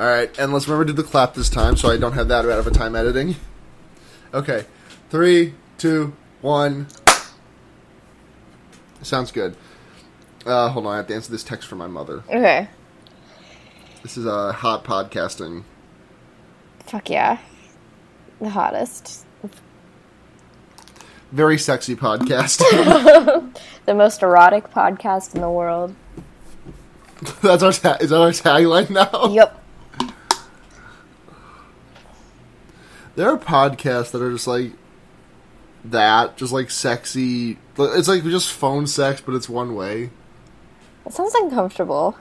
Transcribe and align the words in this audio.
All 0.00 0.06
right, 0.06 0.36
and 0.38 0.50
let's 0.50 0.66
remember 0.66 0.86
to 0.86 0.94
do 0.94 1.02
the 1.02 1.06
clap 1.06 1.34
this 1.34 1.50
time, 1.50 1.76
so 1.76 1.90
I 1.90 1.98
don't 1.98 2.14
have 2.14 2.28
that 2.28 2.46
out 2.46 2.58
of 2.58 2.66
a 2.66 2.70
time 2.70 2.96
editing. 2.96 3.36
Okay, 4.32 4.64
three, 5.10 5.52
two, 5.76 6.14
one. 6.40 6.86
Sounds 9.02 9.30
good. 9.30 9.56
Uh, 10.46 10.70
hold 10.70 10.86
on, 10.86 10.94
I 10.94 10.96
have 10.96 11.06
to 11.08 11.14
answer 11.14 11.30
this 11.30 11.44
text 11.44 11.68
from 11.68 11.76
my 11.76 11.86
mother. 11.86 12.24
Okay. 12.30 12.66
This 14.02 14.16
is 14.16 14.24
uh, 14.24 14.52
hot 14.52 14.84
podcasting. 14.84 15.64
Fuck 16.86 17.10
yeah. 17.10 17.36
The 18.40 18.48
hottest. 18.48 19.26
Very 21.30 21.58
sexy 21.58 21.94
podcast. 21.94 22.62
The 23.86 23.94
most 23.94 24.22
erotic 24.22 24.70
podcast 24.70 25.34
in 25.34 25.40
the 25.40 25.50
world. 25.50 25.94
That's 27.42 27.62
our 27.62 27.72
ta- 27.72 27.98
is 28.00 28.10
that 28.10 28.20
our 28.20 28.30
tagline 28.30 28.88
now? 28.88 29.32
Yep. 29.34 29.59
There 33.16 33.28
are 33.30 33.38
podcasts 33.38 34.10
that 34.12 34.22
are 34.22 34.30
just 34.32 34.46
like 34.46 34.72
that, 35.84 36.36
just 36.36 36.52
like 36.52 36.70
sexy. 36.70 37.58
It's 37.78 38.08
like 38.08 38.22
just 38.24 38.52
phone 38.52 38.86
sex, 38.86 39.20
but 39.20 39.34
it's 39.34 39.48
one 39.48 39.74
way. 39.74 40.10
It 41.06 41.12
sounds 41.12 41.34
uncomfortable. 41.34 42.16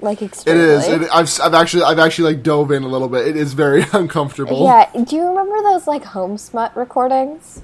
Like 0.00 0.20
It 0.20 0.26
extremely. 0.26 0.62
is. 0.62 0.88
It, 0.88 1.08
I've 1.12 1.30
I've 1.40 1.54
actually 1.54 1.84
I've 1.84 2.00
actually 2.00 2.34
like 2.34 2.42
dove 2.42 2.72
in 2.72 2.82
a 2.82 2.88
little 2.88 3.08
bit. 3.08 3.26
It 3.28 3.36
is 3.36 3.52
very 3.52 3.84
uncomfortable. 3.92 4.64
Yeah. 4.64 4.90
Do 5.04 5.14
you 5.16 5.26
remember 5.28 5.62
those 5.62 5.86
like 5.86 6.04
home 6.04 6.38
smut 6.38 6.76
recordings? 6.76 7.62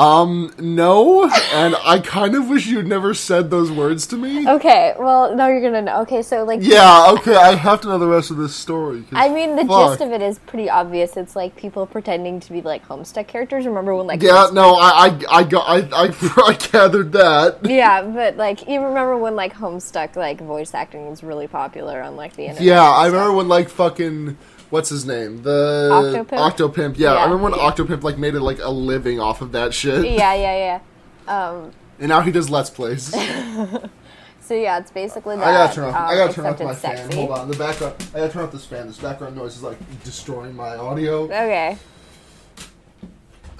Um. 0.00 0.54
No. 0.58 1.24
And 1.52 1.76
I 1.84 1.98
kind 1.98 2.34
of 2.34 2.48
wish 2.48 2.66
you'd 2.66 2.86
never 2.86 3.12
said 3.12 3.50
those 3.50 3.70
words 3.70 4.06
to 4.08 4.16
me. 4.16 4.48
Okay. 4.48 4.94
Well, 4.98 5.34
now 5.36 5.48
you're 5.48 5.60
gonna 5.60 5.82
know. 5.82 6.00
Okay, 6.02 6.22
so 6.22 6.44
like. 6.44 6.60
Yeah. 6.62 7.08
Okay. 7.10 7.34
I 7.34 7.54
have 7.54 7.82
to 7.82 7.88
know 7.88 7.98
the 7.98 8.06
rest 8.06 8.30
of 8.30 8.38
this 8.38 8.54
story. 8.54 9.04
I 9.12 9.28
mean, 9.28 9.56
the 9.56 9.66
fuck. 9.66 9.90
gist 9.90 10.00
of 10.00 10.12
it 10.12 10.22
is 10.22 10.38
pretty 10.38 10.70
obvious. 10.70 11.16
It's 11.16 11.36
like 11.36 11.54
people 11.54 11.86
pretending 11.86 12.40
to 12.40 12.52
be 12.52 12.62
like 12.62 12.86
Homestuck 12.88 13.26
characters. 13.26 13.66
Remember 13.66 13.94
when 13.94 14.06
like 14.06 14.22
Yeah. 14.22 14.48
No. 14.52 14.74
I 14.74 15.08
I 15.08 15.38
I 15.40 15.44
got 15.44 15.68
I 15.68 16.04
I, 16.04 16.04
I 16.46 16.54
gathered 16.54 17.12
that. 17.12 17.58
Yeah, 17.64 18.02
but 18.02 18.36
like 18.36 18.66
you 18.68 18.80
remember 18.80 19.18
when 19.18 19.36
like 19.36 19.52
Homestuck 19.54 20.16
like 20.16 20.40
voice 20.40 20.72
acting 20.72 21.10
was 21.10 21.22
really 21.22 21.46
popular 21.46 22.00
on 22.02 22.16
like 22.16 22.36
the 22.36 22.44
internet. 22.44 22.62
Yeah. 22.62 22.82
I 22.82 23.06
remember 23.06 23.34
when 23.34 23.48
like 23.48 23.68
fucking. 23.68 24.38
What's 24.70 24.88
his 24.88 25.04
name? 25.04 25.42
The 25.42 25.88
Octopimp? 25.92 26.38
Octopimp. 26.38 26.94
Yeah, 26.98 27.12
I 27.14 27.24
remember 27.24 27.44
when 27.44 27.52
Octopimp 27.54 28.02
like 28.02 28.18
made 28.18 28.34
it 28.34 28.40
like 28.40 28.60
a 28.60 28.70
living 28.70 29.18
off 29.20 29.42
of 29.42 29.52
that 29.52 29.74
shit. 29.74 30.04
Yeah, 30.04 30.34
yeah, 30.34 30.80
yeah. 31.28 31.32
Um, 31.50 31.72
And 31.98 32.08
now 32.08 32.20
he 32.20 32.30
does 32.30 32.48
let's 32.48 32.70
plays. 32.70 33.04
so 34.40 34.54
yeah, 34.54 34.78
it's 34.78 34.90
basically 34.92 35.36
that. 35.36 35.44
I 35.44 35.52
gotta 35.52 35.74
turn 35.74 35.84
off. 35.84 35.96
um, 35.96 36.02
I 36.08 36.14
gotta 36.14 36.32
turn 36.32 36.46
off 36.46 36.60
my 36.60 36.70
it's 36.70 36.80
fan. 36.80 36.96
sexy. 36.96 37.16
Hold 37.16 37.30
on. 37.32 37.50
The 37.50 37.56
background. 37.56 37.94
I 38.14 38.18
gotta 38.20 38.32
turn 38.32 38.44
off 38.44 38.52
this 38.52 38.64
fan. 38.64 38.86
This 38.86 38.98
background 38.98 39.36
noise 39.36 39.56
is 39.56 39.62
like 39.64 39.78
destroying 40.04 40.54
my 40.54 40.76
audio. 40.76 41.24
Okay. 41.24 41.76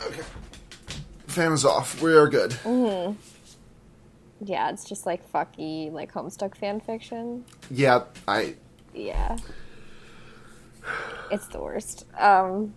Okay. 0.06 0.22
Fan 1.26 1.52
is 1.52 1.64
off. 1.64 2.00
We 2.02 2.14
are 2.14 2.28
good. 2.28 2.52
Mhm. 2.64 3.16
Yeah, 4.42 4.70
it's 4.70 4.84
just 4.84 5.06
like 5.06 5.30
fucky 5.32 5.92
like 5.92 6.12
Homestuck 6.12 6.56
fan 6.56 6.80
fiction. 6.80 7.44
Yeah, 7.70 8.04
I. 8.26 8.54
Yeah. 8.94 9.36
It's 11.30 11.46
the 11.48 11.60
worst. 11.60 12.06
Um, 12.18 12.74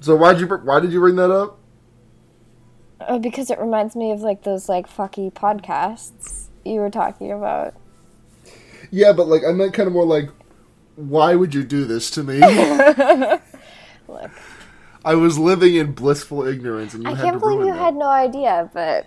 So 0.00 0.16
why'd 0.16 0.40
you? 0.40 0.46
Why 0.46 0.80
did 0.80 0.92
you 0.92 1.00
bring 1.00 1.16
that 1.16 1.30
up? 1.30 1.58
uh, 3.00 3.18
because 3.18 3.50
it 3.50 3.58
reminds 3.60 3.94
me 3.94 4.10
of 4.10 4.20
like 4.20 4.42
those 4.42 4.68
like 4.68 4.88
fucky 4.88 5.32
podcasts 5.32 6.46
you 6.64 6.80
were 6.80 6.90
talking 6.90 7.30
about. 7.32 7.74
Yeah, 8.90 9.12
but 9.12 9.26
like 9.28 9.42
I 9.44 9.52
meant 9.52 9.74
kind 9.74 9.86
of 9.86 9.92
more 9.92 10.06
like, 10.06 10.30
why 10.96 11.34
would 11.34 11.54
you 11.54 11.62
do 11.64 11.84
this 11.84 12.10
to 12.12 12.22
me? 12.22 12.38
Look, 14.08 14.30
I 15.04 15.14
was 15.14 15.38
living 15.38 15.74
in 15.76 15.92
blissful 15.92 16.46
ignorance, 16.46 16.94
and 16.94 17.02
you 17.04 17.10
I 17.10 17.14
had 17.14 17.22
can't 17.24 17.34
to 17.34 17.40
believe 17.40 17.58
ruin 17.58 17.68
you 17.68 17.74
had 17.74 17.94
no 17.94 18.08
idea, 18.08 18.70
but 18.72 19.06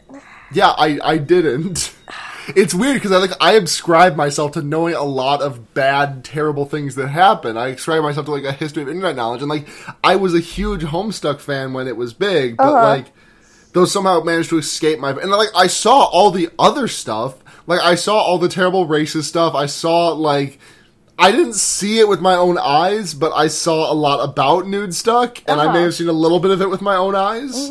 Yeah, 0.52 0.70
I 0.78 1.00
I 1.04 1.18
didn't. 1.18 1.96
It's 2.56 2.74
weird 2.74 2.96
because 2.96 3.12
I 3.12 3.18
like 3.18 3.32
I 3.42 3.54
ascribe 3.54 4.16
myself 4.16 4.54
to 4.54 4.62
knowing 4.62 4.94
a 4.96 5.04
lot 5.04 5.42
of 5.42 5.74
bad, 5.74 6.24
terrible 6.24 6.66
things 6.66 6.96
that 6.96 7.08
happen. 7.10 7.58
I 7.58 7.68
ascribe 7.70 8.02
myself 8.04 8.26
to 8.26 8.32
like 8.32 8.44
a 8.44 8.52
history 8.52 8.84
of 8.84 8.90
internet 8.90 9.16
knowledge, 9.16 9.42
and 9.42 9.50
like 9.50 9.68
I 10.04 10.16
was 10.16 10.34
a 10.34 10.40
huge 10.40 10.82
Homestuck 10.84 11.40
fan 11.40 11.74
when 11.74 11.88
it 11.88 11.96
was 11.98 12.14
big, 12.14 12.58
but 12.58 12.64
Uh-huh. 12.74 12.82
like 12.90 13.06
those 13.74 13.92
somehow 13.92 14.22
managed 14.22 14.50
to 14.50 14.58
escape 14.58 15.00
my 15.00 15.12
and 15.12 15.30
like 15.30 15.50
I 15.56 15.68
saw 15.68 16.04
all 16.06 16.32
the 16.32 16.50
other 16.58 16.88
stuff. 16.88 17.36
Like 17.68 17.82
I 17.82 17.96
saw 17.96 18.18
all 18.18 18.40
the 18.40 18.50
terrible 18.50 18.88
racist 18.88 19.24
stuff. 19.26 19.54
I 19.54 19.68
saw 19.68 20.10
like 20.10 20.60
I 21.20 21.32
didn't 21.32 21.54
see 21.56 22.00
it 22.00 22.08
with 22.08 22.22
my 22.22 22.36
own 22.36 22.58
eyes, 22.58 23.14
but 23.14 23.34
I 23.34 23.48
saw 23.48 23.92
a 23.92 23.94
lot 23.94 24.24
about 24.24 24.68
nude 24.68 24.96
stuck, 24.96 25.40
and 25.48 25.60
I 25.60 25.66
may 25.66 25.70
Uh-huh. 25.72 25.80
have 25.84 25.96
seen 25.96 26.08
a 26.08 26.14
little 26.14 26.40
bit 26.40 26.52
of 26.52 26.62
it 26.62 26.70
with 26.70 26.82
my 26.82 26.96
own 26.96 27.14
eyes. 27.14 27.70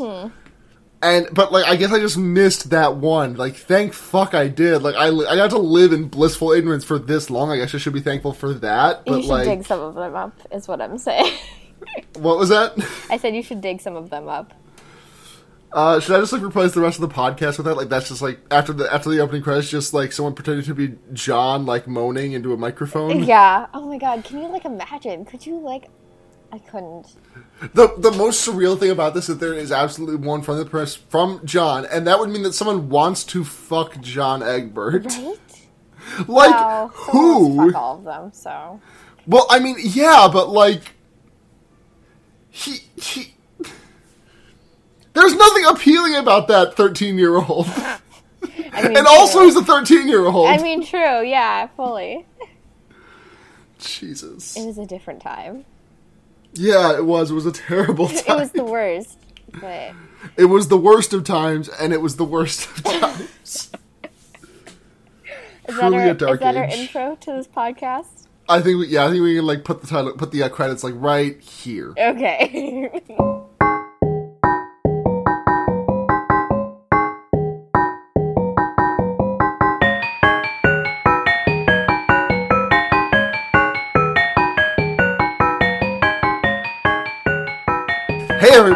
And 1.01 1.29
but 1.33 1.53
like 1.53 1.67
I 1.67 1.77
guess 1.77 1.93
I 1.93 2.01
just 2.01 2.19
missed 2.19 2.71
that 2.71 2.97
one. 2.97 3.37
Like 3.37 3.55
thank 3.55 3.93
fuck 3.93 4.35
I 4.35 4.49
did. 4.49 4.83
Like 4.83 4.97
I 4.97 5.09
I 5.09 5.37
got 5.37 5.51
to 5.51 5.59
live 5.59 5.93
in 5.93 6.09
blissful 6.09 6.51
ignorance 6.53 6.85
for 6.85 6.99
this 6.99 7.31
long. 7.31 7.51
I 7.51 7.57
guess 7.57 7.75
I 7.75 7.79
should 7.79 7.93
be 7.93 8.01
thankful 8.01 8.33
for 8.33 8.53
that. 8.55 9.05
But 9.05 9.17
you 9.17 9.23
should 9.23 9.29
like 9.31 9.45
dig 9.45 9.65
some 9.65 9.81
of 9.81 9.95
them 9.95 10.17
up, 10.17 10.33
is 10.51 10.67
what 10.67 10.81
I'm 10.81 10.99
saying. 10.99 11.33
what 12.19 12.37
was 12.37 12.49
that? 12.49 12.77
I 13.11 13.17
said 13.17 13.37
you 13.37 13.43
should 13.43 13.61
dig 13.61 13.81
some 13.81 13.95
of 13.95 14.11
them 14.11 14.29
up. 14.29 14.53
Uh, 15.71 16.01
should 16.01 16.17
I 16.17 16.21
just 16.21 16.33
like 16.33 16.43
replace 16.43 16.73
the 16.73 16.81
rest 16.81 16.99
of 17.01 17.09
the 17.09 17.15
podcast 17.15 17.59
with 17.59 17.67
that? 17.67 17.77
Like 17.77 17.91
that's 17.91 18.09
just 18.09 18.23
like 18.23 18.41
after 18.51 18.73
the 18.73 18.93
after 18.93 19.11
the 19.11 19.21
opening 19.21 19.43
credits, 19.43 19.71
just 19.71 19.95
like 19.95 20.13
someone 20.13 20.35
pretending 20.35 20.65
to 20.65 20.75
be 20.75 20.97
John, 21.13 21.65
like 21.65 21.87
moaning 21.87 22.33
into 22.33 22.53
a 22.53 22.57
microphone. 22.57 23.23
Yeah. 23.23 23.67
Oh 23.75 23.87
my 23.87 23.99
god, 23.99 24.25
can 24.25 24.39
you 24.39 24.49
like 24.49 24.65
imagine? 24.65 25.25
Could 25.27 25.45
you 25.47 25.59
like 25.59 25.89
I 26.51 26.59
couldn't. 26.59 27.15
The 27.75 27.95
the 27.99 28.11
most 28.13 28.47
surreal 28.47 28.79
thing 28.79 28.91
about 28.91 29.15
this 29.15 29.29
is 29.29 29.39
that 29.39 29.45
there 29.45 29.55
is 29.55 29.71
absolutely 29.71 30.17
one 30.17 30.43
from 30.43 30.57
the 30.59 30.65
press 30.65 30.95
from 30.95 31.41
John, 31.45 31.85
and 31.87 32.07
that 32.07 32.19
would 32.19 32.31
mean 32.31 32.43
that 32.45 32.55
someone 32.55 32.89
wants 32.89 33.25
to 33.25 33.45
fuck 33.45 34.01
John 34.01 34.43
Egbert. 34.43 35.07
Right? 35.07 35.37
Like 36.27 36.51
Well, 36.51 36.91
someone 37.05 37.25
wants 37.27 37.53
to 37.53 37.59
who? 37.59 37.67
Fuck 37.73 37.75
all 37.83 37.99
of 37.99 38.05
them, 38.05 38.33
so 38.33 38.81
Well, 39.27 39.47
I 39.51 39.59
mean, 39.59 39.77
yeah, 39.79 40.27
but 40.33 40.49
like 40.49 40.95
he 42.49 42.79
he. 42.97 43.35
There's 45.13 45.35
nothing 45.35 45.65
appealing 45.67 46.15
about 46.15 46.49
that 46.49 46.77
13 46.77 47.19
year 47.19 47.37
old. 47.37 47.67
I 48.73 48.83
mean 48.89 48.97
And 48.97 49.07
also, 49.07 49.39
true. 49.41 49.47
he's 49.47 49.57
a 49.57 49.65
13 49.65 50.09
year 50.09 50.25
old. 50.25 50.49
I 50.49 50.63
mean 50.63 50.83
true, 50.83 51.23
yeah, 51.23 51.67
fully. 51.77 52.25
Jesus. 53.79 54.57
It 54.57 54.65
was 54.65 54.79
a 54.79 54.87
different 54.87 55.21
time. 55.21 55.67
Yeah, 56.55 56.97
it 56.97 57.05
was. 57.05 57.31
It 57.31 57.35
was 57.35 57.47
a 57.47 57.53
terrible 57.53 58.09
It 58.11 58.27
was 58.29 58.53
the 58.53 58.65
worst. 58.65 59.19
But 59.61 59.93
It 60.37 60.47
was 60.47 60.69
the 60.69 60.77
worst 60.77 61.13
of 61.13 61.25
times, 61.25 61.69
and 61.69 61.93
it 61.93 62.01
was 62.01 62.17
the 62.17 62.25
worst 62.25 62.67
of 62.67 62.83
times. 62.85 63.25
is 63.45 63.71
that, 65.69 65.93
our, 65.93 66.33
is 66.35 66.41
that 66.41 66.57
our 66.57 66.65
intro 66.65 67.17
to 67.21 67.33
this 67.33 67.47
podcast? 67.47 68.27
I 68.49 68.61
think, 68.61 68.79
we, 68.79 68.87
yeah, 68.89 69.05
I 69.05 69.11
think 69.11 69.23
we 69.23 69.37
can 69.37 69.47
like 69.47 69.65
put 69.65 69.83
the 69.83 69.87
title, 69.87 70.13
put 70.13 70.31
the 70.31 70.43
uh, 70.43 70.49
credits 70.49 70.83
like 70.83 70.95
right 70.97 71.41
here. 71.41 71.93
Okay. 71.97 73.03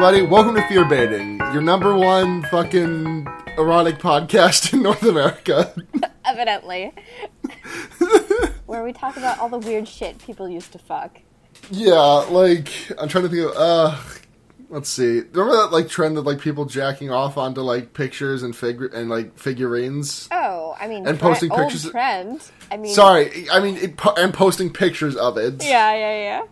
everybody! 0.05 0.27
Welcome 0.27 0.57
to 0.57 0.67
Fear 0.67 0.85
Baiting, 0.87 1.39
your 1.53 1.63
number 1.63 1.97
one 1.97 2.43
fucking 2.51 3.25
erotic 3.57 3.99
podcast 4.01 4.73
in 4.73 4.83
North 4.83 5.05
America. 5.05 5.73
Evidently. 6.25 6.93
Where 8.67 8.83
we 8.83 8.93
talk 8.93 9.17
about 9.17 9.39
all 9.39 9.49
the 9.49 9.59
weird 9.61 9.87
shit 9.87 10.19
people 10.19 10.49
used 10.49 10.73
to 10.73 10.81
fuck. 10.81 11.21
yeah, 11.71 11.95
like 11.95 12.69
I'm 12.99 13.09
trying 13.09 13.25
to 13.25 13.31
think 13.31 13.49
of. 13.49 13.57
uh 13.57 13.97
Let's 14.71 14.89
see. 14.89 15.21
Remember 15.21 15.53
that 15.59 15.69
like 15.71 15.89
trend 15.89 16.19
of 16.19 16.27
like 16.27 16.41
people 16.41 16.65
jacking 16.65 17.13
off 17.13 17.39
onto 17.39 17.61
like 17.61 17.93
pictures 17.95 18.43
and 18.43 18.57
figure 18.57 18.87
and 18.87 19.09
like 19.09 19.39
figurines? 19.39 20.29
Oh, 20.33 20.75
I 20.81 20.89
mean, 20.89 21.07
And 21.07 21.17
tre- 21.17 21.29
posting 21.29 21.53
old 21.53 21.61
pictures- 21.61 21.89
trend. 21.93 22.51
I 22.73 22.77
mean, 22.77 22.93
Sorry, 22.93 23.49
I 23.53 23.61
mean, 23.61 23.77
it, 23.77 24.01
and 24.17 24.35
posting 24.35 24.73
pictures 24.73 25.15
of 25.15 25.37
it. 25.39 25.63
Yeah, 25.63 25.95
yeah, 25.95 26.17
yeah. 26.19 26.43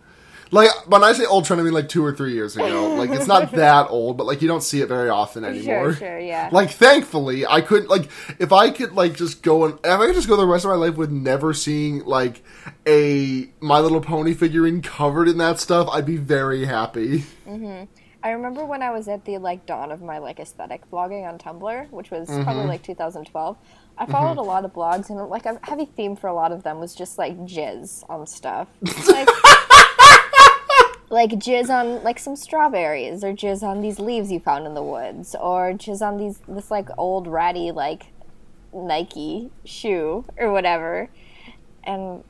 Like 0.53 0.69
when 0.87 1.01
I 1.03 1.13
say 1.13 1.25
old 1.25 1.45
trend, 1.45 1.61
I 1.61 1.63
mean 1.63 1.73
like 1.73 1.87
two 1.87 2.03
or 2.03 2.13
three 2.13 2.33
years 2.33 2.55
ago. 2.57 2.95
Like 2.95 3.09
it's 3.09 3.27
not 3.27 3.51
that 3.53 3.89
old, 3.89 4.17
but 4.17 4.25
like 4.27 4.41
you 4.41 4.47
don't 4.49 4.61
see 4.63 4.81
it 4.81 4.87
very 4.87 5.09
often 5.09 5.45
anymore. 5.45 5.93
Sure, 5.93 6.07
sure, 6.09 6.19
yeah. 6.19 6.49
Like 6.53 6.71
thankfully, 6.71 7.45
I 7.45 7.61
couldn't 7.61 7.89
like 7.89 8.09
if 8.39 8.51
I 8.51 8.69
could 8.69 8.91
like 8.93 9.15
just 9.15 9.43
go 9.43 9.63
and 9.65 9.75
if 9.75 9.85
I 9.85 10.05
could 10.07 10.15
just 10.15 10.27
go 10.27 10.35
the 10.35 10.45
rest 10.45 10.65
of 10.65 10.69
my 10.69 10.75
life 10.75 10.97
with 10.97 11.09
never 11.09 11.53
seeing 11.53 12.03
like 12.05 12.43
a 12.85 13.49
My 13.61 13.79
Little 13.79 14.01
Pony 14.01 14.33
figurine 14.33 14.81
covered 14.81 15.27
in 15.29 15.37
that 15.37 15.59
stuff, 15.59 15.87
I'd 15.91 16.05
be 16.05 16.17
very 16.17 16.65
happy. 16.65 17.19
Mm-hmm. 17.47 17.85
I 18.23 18.31
remember 18.31 18.63
when 18.65 18.83
I 18.83 18.91
was 18.91 19.07
at 19.07 19.25
the 19.25 19.37
like 19.39 19.65
dawn 19.65 19.91
of 19.91 20.01
my 20.01 20.17
like 20.19 20.39
aesthetic 20.39 20.89
blogging 20.91 21.27
on 21.27 21.39
Tumblr, 21.39 21.89
which 21.91 22.11
was 22.11 22.29
Mm-hmm. 22.29 22.43
probably 22.43 22.65
like 22.65 22.83
2012. 22.83 23.57
I 23.97 24.05
followed 24.05 24.37
a 24.37 24.41
lot 24.41 24.65
of 24.65 24.73
blogs, 24.73 25.09
and 25.09 25.19
like 25.29 25.45
a 25.45 25.59
heavy 25.63 25.85
theme 25.85 26.15
for 26.15 26.27
a 26.27 26.33
lot 26.33 26.51
of 26.51 26.63
them 26.63 26.79
was 26.79 26.95
just 26.95 27.17
like 27.17 27.37
jizz 27.45 28.03
on 28.09 28.25
stuff. 28.27 28.67
Like, 29.07 29.27
like 31.11 31.31
jizz 31.31 31.69
on 31.69 32.03
like 32.03 32.17
some 32.17 32.35
strawberries, 32.35 33.23
or 33.23 33.33
jizz 33.33 33.61
on 33.61 33.81
these 33.81 33.99
leaves 33.99 34.31
you 34.31 34.39
found 34.39 34.65
in 34.65 34.73
the 34.73 34.83
woods, 34.83 35.35
or 35.35 35.73
jizz 35.73 36.01
on 36.01 36.17
these 36.17 36.39
this 36.47 36.71
like 36.71 36.87
old 36.97 37.27
ratty 37.27 37.71
like 37.71 38.07
Nike 38.73 39.51
shoe 39.65 40.25
or 40.37 40.51
whatever. 40.51 41.09
And 41.83 42.23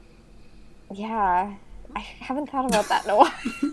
yeah, 0.92 1.56
I 1.95 2.00
haven't 2.00 2.50
thought 2.50 2.66
about 2.66 2.89
that 2.89 3.06
in 3.06 3.12
a 3.12 3.16
while. 3.18 3.33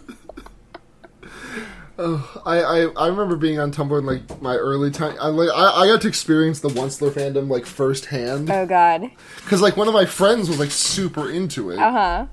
oh, 1.99 2.43
I, 2.45 2.61
I 2.61 2.81
I 2.97 3.07
remember 3.09 3.37
being 3.37 3.59
on 3.59 3.73
Tumblr 3.73 3.99
in 3.99 4.05
like 4.05 4.43
my 4.43 4.57
early 4.57 4.91
time. 4.91 5.17
I 5.21 5.29
like 5.29 5.49
I, 5.51 5.83
I 5.83 5.87
got 5.87 6.03
to 6.03 6.09
experience 6.09 6.61
the 6.61 6.69
Onceler 6.69 7.11
fandom 7.11 7.49
like 7.49 7.65
firsthand 7.65 8.51
oh 8.51 8.67
god. 8.67 9.11
because 9.37 9.63
like 9.63 9.77
one 9.77 9.89
of 9.89 9.95
my 9.95 10.05
friends 10.05 10.49
was 10.49 10.59
like 10.59 10.71
super 10.71 11.31
into 11.31 11.71
it. 11.71 11.79
Uh 11.79 11.93
huh. 11.93 12.27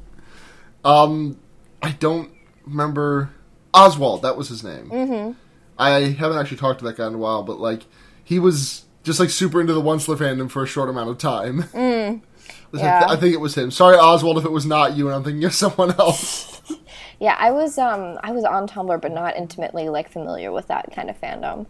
Um, 0.84 1.40
I 1.82 1.92
don't 1.92 2.35
remember 2.66 3.32
Oswald. 3.74 4.22
That 4.22 4.38
was 4.38 4.50
his 4.50 4.64
name. 4.64 4.90
Mm-hmm. 4.90 5.32
I 5.78 5.90
haven't 6.02 6.38
actually 6.38 6.58
talked 6.58 6.80
to 6.80 6.86
that 6.86 6.98
guy 6.98 7.08
in 7.08 7.14
a 7.16 7.18
while, 7.18 7.44
but 7.44 7.60
like 7.60 7.82
he 8.24 8.40
was 8.40 8.86
just 9.04 9.20
like 9.20 9.30
super 9.30 9.60
into 9.62 9.74
the 9.74 9.82
Onceler 9.82 10.18
fandom 10.18 10.50
for 10.50 10.64
a 10.64 10.68
short 10.68 10.90
amount 10.90 11.10
of 11.10 11.18
time. 11.18 11.64
Mm. 11.64 12.22
I, 12.74 12.78
Yeah. 12.78 13.00
th- 13.00 13.12
I 13.12 13.16
think 13.20 13.34
it 13.34 13.40
was 13.40 13.56
him. 13.58 13.72
Sorry, 13.72 13.96
Oswald, 13.98 14.38
if 14.38 14.46
it 14.46 14.52
was 14.52 14.66
not 14.66 14.96
you, 14.98 15.08
and 15.08 15.16
I'm 15.16 15.24
thinking 15.24 15.44
of 15.46 15.54
someone 15.54 15.92
else. 16.00 16.52
Yeah, 17.18 17.38
I 17.40 17.52
was 17.52 17.78
um 17.78 18.18
I 18.24 18.32
was 18.32 18.44
on 18.44 18.68
Tumblr, 18.68 19.00
but 19.02 19.10
not 19.14 19.38
intimately 19.38 19.88
like 19.88 20.12
familiar 20.12 20.52
with 20.52 20.68
that 20.68 20.92
kind 20.94 21.10
of 21.10 21.20
fandom. 21.22 21.66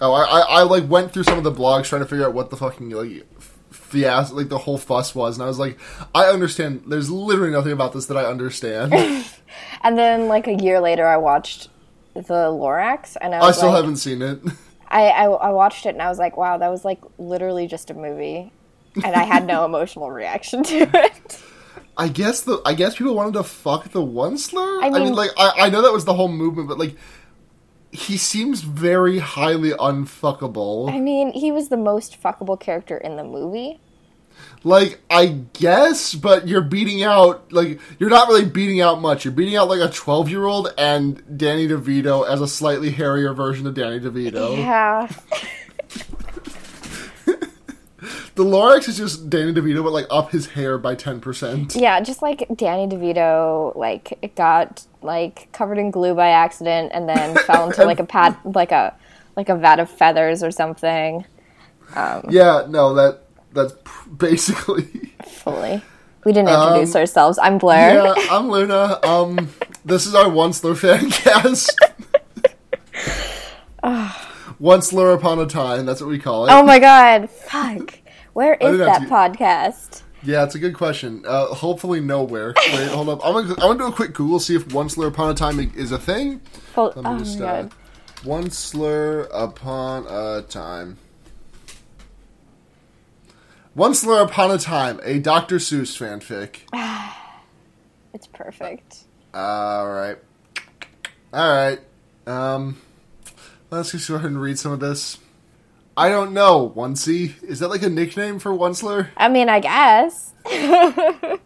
Oh, 0.00 0.12
I, 0.12 0.22
I, 0.24 0.40
I 0.40 0.62
like 0.64 0.88
went 0.88 1.12
through 1.12 1.22
some 1.22 1.38
of 1.38 1.44
the 1.44 1.52
blogs 1.52 1.84
trying 1.84 2.02
to 2.02 2.06
figure 2.08 2.26
out 2.26 2.34
what 2.34 2.50
the 2.50 2.56
fucking 2.56 2.90
like 2.90 3.24
fiasco, 3.88 4.36
like 4.36 4.48
the 4.48 4.58
whole 4.58 4.78
fuss 4.78 5.14
was, 5.14 5.36
and 5.36 5.44
I 5.44 5.46
was 5.46 5.58
like, 5.58 5.78
I 6.14 6.26
understand. 6.26 6.84
There's 6.86 7.10
literally 7.10 7.52
nothing 7.52 7.72
about 7.72 7.92
this 7.92 8.06
that 8.06 8.16
I 8.16 8.24
understand. 8.24 8.92
And 9.82 9.96
then 9.96 10.28
like 10.28 10.46
a 10.46 10.54
year 10.54 10.78
later, 10.80 11.06
I 11.06 11.16
watched 11.16 11.68
the 12.14 12.50
Lorax, 12.50 13.16
and 13.20 13.34
I 13.34 13.40
I 13.40 13.50
still 13.52 13.68
like, 13.68 13.76
haven't 13.76 13.96
seen 13.96 14.20
it. 14.22 14.40
I, 14.88 15.08
I 15.08 15.24
I 15.24 15.50
watched 15.50 15.86
it, 15.86 15.90
and 15.90 16.02
I 16.02 16.08
was 16.08 16.18
like, 16.18 16.36
wow, 16.36 16.58
that 16.58 16.68
was 16.68 16.84
like 16.84 17.00
literally 17.16 17.66
just 17.66 17.88
a 17.90 17.94
movie, 17.94 18.52
and 18.96 19.14
I 19.14 19.22
had 19.22 19.46
no 19.46 19.64
emotional 19.70 20.10
reaction 20.10 20.62
to 20.64 20.78
it. 20.94 21.42
I 21.96 22.08
guess 22.08 22.40
the 22.42 22.60
I 22.66 22.74
guess 22.74 22.96
people 22.96 23.14
wanted 23.14 23.34
to 23.34 23.42
fuck 23.44 23.88
the 23.90 24.00
Onceler. 24.02 24.82
I 24.82 24.88
I 24.88 24.90
mean, 24.90 25.02
mean- 25.04 25.14
like 25.14 25.30
I, 25.38 25.52
I 25.66 25.70
know 25.70 25.82
that 25.82 25.92
was 25.92 26.04
the 26.04 26.14
whole 26.14 26.28
movement, 26.28 26.68
but 26.68 26.78
like 26.78 26.96
he 27.92 28.16
seems 28.16 28.60
very 28.62 29.18
highly 29.18 29.70
unfuckable. 29.70 30.92
I 30.92 31.00
mean, 31.00 31.32
he 31.32 31.52
was 31.52 31.68
the 31.68 31.76
most 31.76 32.20
fuckable 32.22 32.58
character 32.58 32.96
in 32.96 33.16
the 33.16 33.24
movie. 33.24 33.80
Like 34.62 35.00
I 35.10 35.26
guess, 35.52 36.14
but 36.14 36.46
you're 36.46 36.62
beating 36.62 37.02
out 37.02 37.52
like 37.52 37.80
you're 37.98 38.10
not 38.10 38.28
really 38.28 38.44
beating 38.44 38.80
out 38.80 39.00
much. 39.00 39.24
You're 39.24 39.34
beating 39.34 39.56
out 39.56 39.68
like 39.68 39.80
a 39.80 39.92
12 39.92 40.28
year 40.30 40.44
old 40.44 40.72
and 40.78 41.22
Danny 41.38 41.66
DeVito 41.66 42.28
as 42.28 42.40
a 42.40 42.46
slightly 42.48 42.90
hairier 42.90 43.32
version 43.32 43.66
of 43.66 43.74
Danny 43.74 43.98
DeVito. 44.00 44.56
Yeah, 44.56 45.08
The 48.38 48.44
Lorax 48.44 48.88
is 48.88 48.96
just 48.96 49.28
Danny 49.28 49.52
DeVito, 49.52 49.82
but 49.82 49.92
like 49.92 50.06
up 50.10 50.30
his 50.30 50.46
hair 50.46 50.78
by 50.78 50.94
10%. 50.94 51.74
yeah, 51.74 52.00
just 52.00 52.22
like 52.22 52.46
Danny 52.54 52.86
DeVito, 52.86 53.74
like 53.74 54.16
it 54.22 54.36
got 54.36 54.86
like 55.02 55.48
covered 55.52 55.78
in 55.78 55.90
glue 55.90 56.14
by 56.14 56.28
accident, 56.28 56.92
and 56.94 57.08
then 57.08 57.36
fell 57.46 57.66
into 57.66 57.84
like 57.84 58.00
a 58.00 58.04
pad, 58.04 58.36
like 58.44 58.72
a 58.72 58.94
like 59.36 59.48
a 59.48 59.56
vat 59.56 59.78
of 59.78 59.90
feathers 59.90 60.42
or 60.42 60.50
something. 60.50 61.24
Yeah, 61.94 62.66
no, 62.68 62.94
that 62.94 63.22
that's 63.52 63.74
basically. 64.16 65.12
Fully. 65.26 65.82
We 66.24 66.32
didn't 66.32 66.50
introduce 66.50 66.94
ourselves. 66.94 67.38
I'm 67.40 67.58
Blair. 67.58 68.00
Um, 68.00 68.14
yeah, 68.18 68.26
I'm 68.30 68.50
Luna. 68.50 68.98
Um, 69.02 69.48
this 69.84 70.04
is 70.04 70.14
our 70.14 70.28
Once 70.28 70.60
Onceler 70.60 70.76
fan 70.76 71.10
cast. 71.10 71.74
Once 74.58 74.90
Onceler 74.92 75.14
upon 75.14 75.38
a 75.38 75.46
time. 75.46 75.86
That's 75.86 76.00
what 76.00 76.10
we 76.10 76.18
call 76.18 76.46
it. 76.46 76.52
Oh 76.52 76.62
my 76.62 76.78
god, 76.78 77.30
fuck. 77.30 78.00
Where 78.32 78.54
is 78.54 78.78
that 78.78 79.02
podcast? 79.02 80.02
Yeah, 80.28 80.44
it's 80.44 80.54
a 80.54 80.58
good 80.58 80.74
question. 80.74 81.24
Uh, 81.26 81.46
hopefully 81.46 82.02
nowhere. 82.02 82.52
Wait, 82.74 82.88
hold 82.88 83.08
up. 83.08 83.24
I'm 83.24 83.32
gonna, 83.32 83.48
I'm 83.52 83.56
gonna 83.56 83.78
do 83.78 83.86
a 83.86 83.92
quick 83.92 84.12
Google 84.12 84.38
see 84.38 84.56
if 84.56 84.68
Onceler 84.68 85.08
upon 85.08 85.30
a 85.30 85.34
time 85.34 85.58
is 85.74 85.90
a 85.90 85.96
thing. 85.96 86.42
Let 86.76 86.96
me 86.96 87.02
oh 87.06 87.18
just 87.18 87.38
my 87.38 87.46
uh, 87.46 87.62
god. 87.62 87.72
Onceler 88.24 89.26
upon 89.32 90.04
a 90.06 90.42
time. 90.42 90.98
Onceler 93.74 94.22
upon 94.22 94.50
a 94.50 94.58
time, 94.58 95.00
a 95.02 95.18
Dr. 95.18 95.56
Seuss 95.56 95.96
fanfic. 95.96 96.58
It's 98.12 98.26
perfect. 98.26 99.04
All 99.32 99.88
right, 99.88 100.16
all 101.32 101.52
right. 101.52 101.78
Um, 102.26 102.80
let's 103.70 103.92
just 103.92 104.08
go 104.08 104.16
ahead 104.16 104.30
and 104.30 104.40
read 104.40 104.58
some 104.58 104.72
of 104.72 104.80
this. 104.80 105.18
I 105.98 106.08
don't 106.08 106.32
know. 106.32 106.72
Oncey 106.76 107.42
is 107.42 107.58
that 107.58 107.68
like 107.68 107.82
a 107.82 107.88
nickname 107.88 108.38
for 108.38 108.52
Onceler? 108.52 109.08
I 109.16 109.28
mean, 109.28 109.48
I 109.48 109.60
guess. 109.60 110.32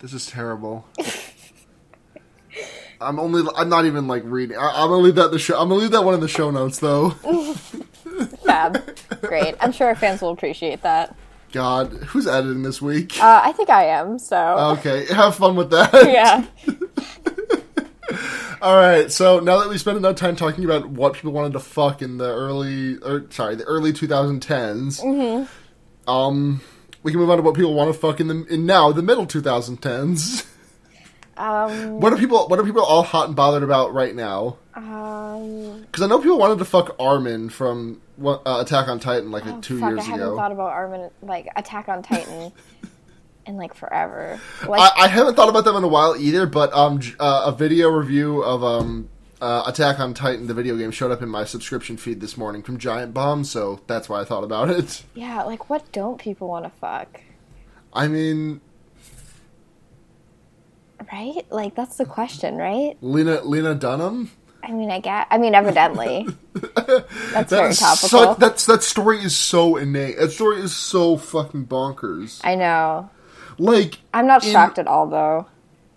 This 0.00 0.12
is 0.12 0.26
terrible. 0.26 0.86
I'm 3.00 3.18
only. 3.18 3.42
I'm 3.56 3.68
not 3.68 3.84
even 3.84 4.06
like 4.06 4.22
reading. 4.24 4.56
I, 4.56 4.82
I'm 4.82 4.90
gonna 4.90 5.02
leave 5.02 5.16
that 5.16 5.32
the 5.32 5.38
show. 5.40 5.60
I'm 5.60 5.68
gonna 5.68 5.80
leave 5.80 5.90
that 5.90 6.04
one 6.04 6.14
in 6.14 6.20
the 6.20 6.28
show 6.28 6.52
notes 6.52 6.78
though. 6.78 7.10
Fab. 8.46 8.96
Great. 9.22 9.56
I'm 9.60 9.72
sure 9.72 9.88
our 9.88 9.96
fans 9.96 10.22
will 10.22 10.30
appreciate 10.30 10.82
that. 10.82 11.16
God, 11.50 11.92
who's 11.92 12.26
editing 12.28 12.62
this 12.62 12.80
week? 12.80 13.20
Uh, 13.20 13.40
I 13.42 13.52
think 13.52 13.70
I 13.70 13.86
am, 13.86 14.18
so. 14.18 14.76
Okay, 14.78 15.06
have 15.06 15.34
fun 15.34 15.56
with 15.56 15.70
that. 15.70 15.92
yeah. 15.94 16.44
All 18.60 18.76
right. 18.76 19.10
So 19.10 19.38
now 19.40 19.60
that 19.60 19.68
we 19.68 19.78
spent 19.78 19.96
enough 19.96 20.16
time 20.16 20.34
talking 20.36 20.64
about 20.64 20.88
what 20.88 21.14
people 21.14 21.32
wanted 21.32 21.52
to 21.52 21.60
fuck 21.60 22.02
in 22.02 22.18
the 22.18 22.24
early, 22.28 22.96
or 22.98 23.26
sorry, 23.30 23.54
the 23.54 23.64
early 23.64 23.92
2010s, 23.92 25.00
Mm-hmm. 25.00 26.10
um, 26.10 26.60
we 27.02 27.12
can 27.12 27.20
move 27.20 27.30
on 27.30 27.36
to 27.36 27.42
what 27.42 27.54
people 27.54 27.74
want 27.74 27.92
to 27.92 27.98
fuck 27.98 28.18
in 28.20 28.26
the 28.28 28.44
in 28.46 28.66
now 28.66 28.90
the 28.92 29.02
middle 29.02 29.26
2010s. 29.26 30.46
Um, 31.36 32.00
What 32.00 32.12
are 32.12 32.16
people? 32.16 32.48
What 32.48 32.58
are 32.58 32.64
people 32.64 32.82
all 32.82 33.04
hot 33.04 33.28
and 33.28 33.36
bothered 33.36 33.62
about 33.62 33.94
right 33.94 34.12
now? 34.14 34.56
um, 34.74 35.82
Because 35.82 36.02
I 36.02 36.08
know 36.08 36.18
people 36.18 36.36
wanted 36.38 36.58
to 36.58 36.64
fuck 36.64 36.96
Armin 36.98 37.48
from 37.50 38.00
uh, 38.24 38.38
Attack 38.44 38.88
on 38.88 38.98
Titan 38.98 39.30
like 39.30 39.46
oh, 39.46 39.60
two 39.60 39.78
fuck, 39.78 39.90
years 39.90 40.00
I 40.00 40.02
haven't 40.02 40.26
ago. 40.26 40.36
thought 40.36 40.50
about 40.50 40.72
Armin, 40.72 41.10
like, 41.22 41.46
Attack 41.54 41.88
on 41.88 42.02
Titan 42.02 42.50
in, 43.48 43.56
like, 43.56 43.74
forever. 43.74 44.38
Like, 44.66 44.80
I, 44.96 45.04
I 45.04 45.08
haven't 45.08 45.34
thought 45.34 45.48
about 45.48 45.64
them 45.64 45.74
in 45.76 45.82
a 45.84 45.88
while 45.88 46.14
either, 46.16 46.46
but 46.46 46.72
um, 46.72 47.00
uh, 47.18 47.44
a 47.46 47.52
video 47.56 47.88
review 47.88 48.42
of 48.42 48.62
um, 48.62 49.08
uh, 49.40 49.64
Attack 49.66 49.98
on 49.98 50.14
Titan, 50.14 50.46
the 50.46 50.54
video 50.54 50.76
game, 50.76 50.90
showed 50.90 51.10
up 51.10 51.22
in 51.22 51.28
my 51.28 51.44
subscription 51.44 51.96
feed 51.96 52.20
this 52.20 52.36
morning 52.36 52.62
from 52.62 52.78
Giant 52.78 53.12
Bomb, 53.14 53.44
so 53.44 53.80
that's 53.86 54.08
why 54.08 54.20
I 54.20 54.24
thought 54.24 54.44
about 54.44 54.70
it. 54.70 55.02
yeah, 55.14 55.42
like, 55.42 55.68
what 55.70 55.90
don't 55.92 56.20
people 56.20 56.46
want 56.48 56.64
to 56.64 56.70
fuck? 56.78 57.20
I 57.92 58.06
mean, 58.06 58.60
Right? 61.12 61.46
Like, 61.50 61.74
that's 61.74 61.96
the 61.96 62.04
question, 62.04 62.56
right? 62.56 62.96
Lena 63.00 63.40
Lena 63.42 63.74
Dunham. 63.74 64.30
I 64.62 64.72
mean, 64.72 64.90
I 64.90 65.00
get. 65.00 65.26
I 65.30 65.38
mean, 65.38 65.54
evidently. 65.54 66.26
That's 67.32 67.50
very 67.50 67.72
topical. 67.72 68.08
such- 68.08 68.38
that's 68.38 68.66
that 68.66 68.82
story 68.82 69.22
is 69.22 69.34
so 69.36 69.76
innate. 69.76 70.18
That 70.18 70.32
story 70.32 70.60
is 70.60 70.74
so 70.74 71.16
fucking 71.16 71.66
bonkers. 71.68 72.40
I 72.42 72.56
know. 72.56 73.08
Like, 73.58 73.98
I'm 74.14 74.26
not 74.26 74.44
In- 74.44 74.52
shocked 74.52 74.78
at 74.78 74.86
all, 74.86 75.06
though. 75.08 75.46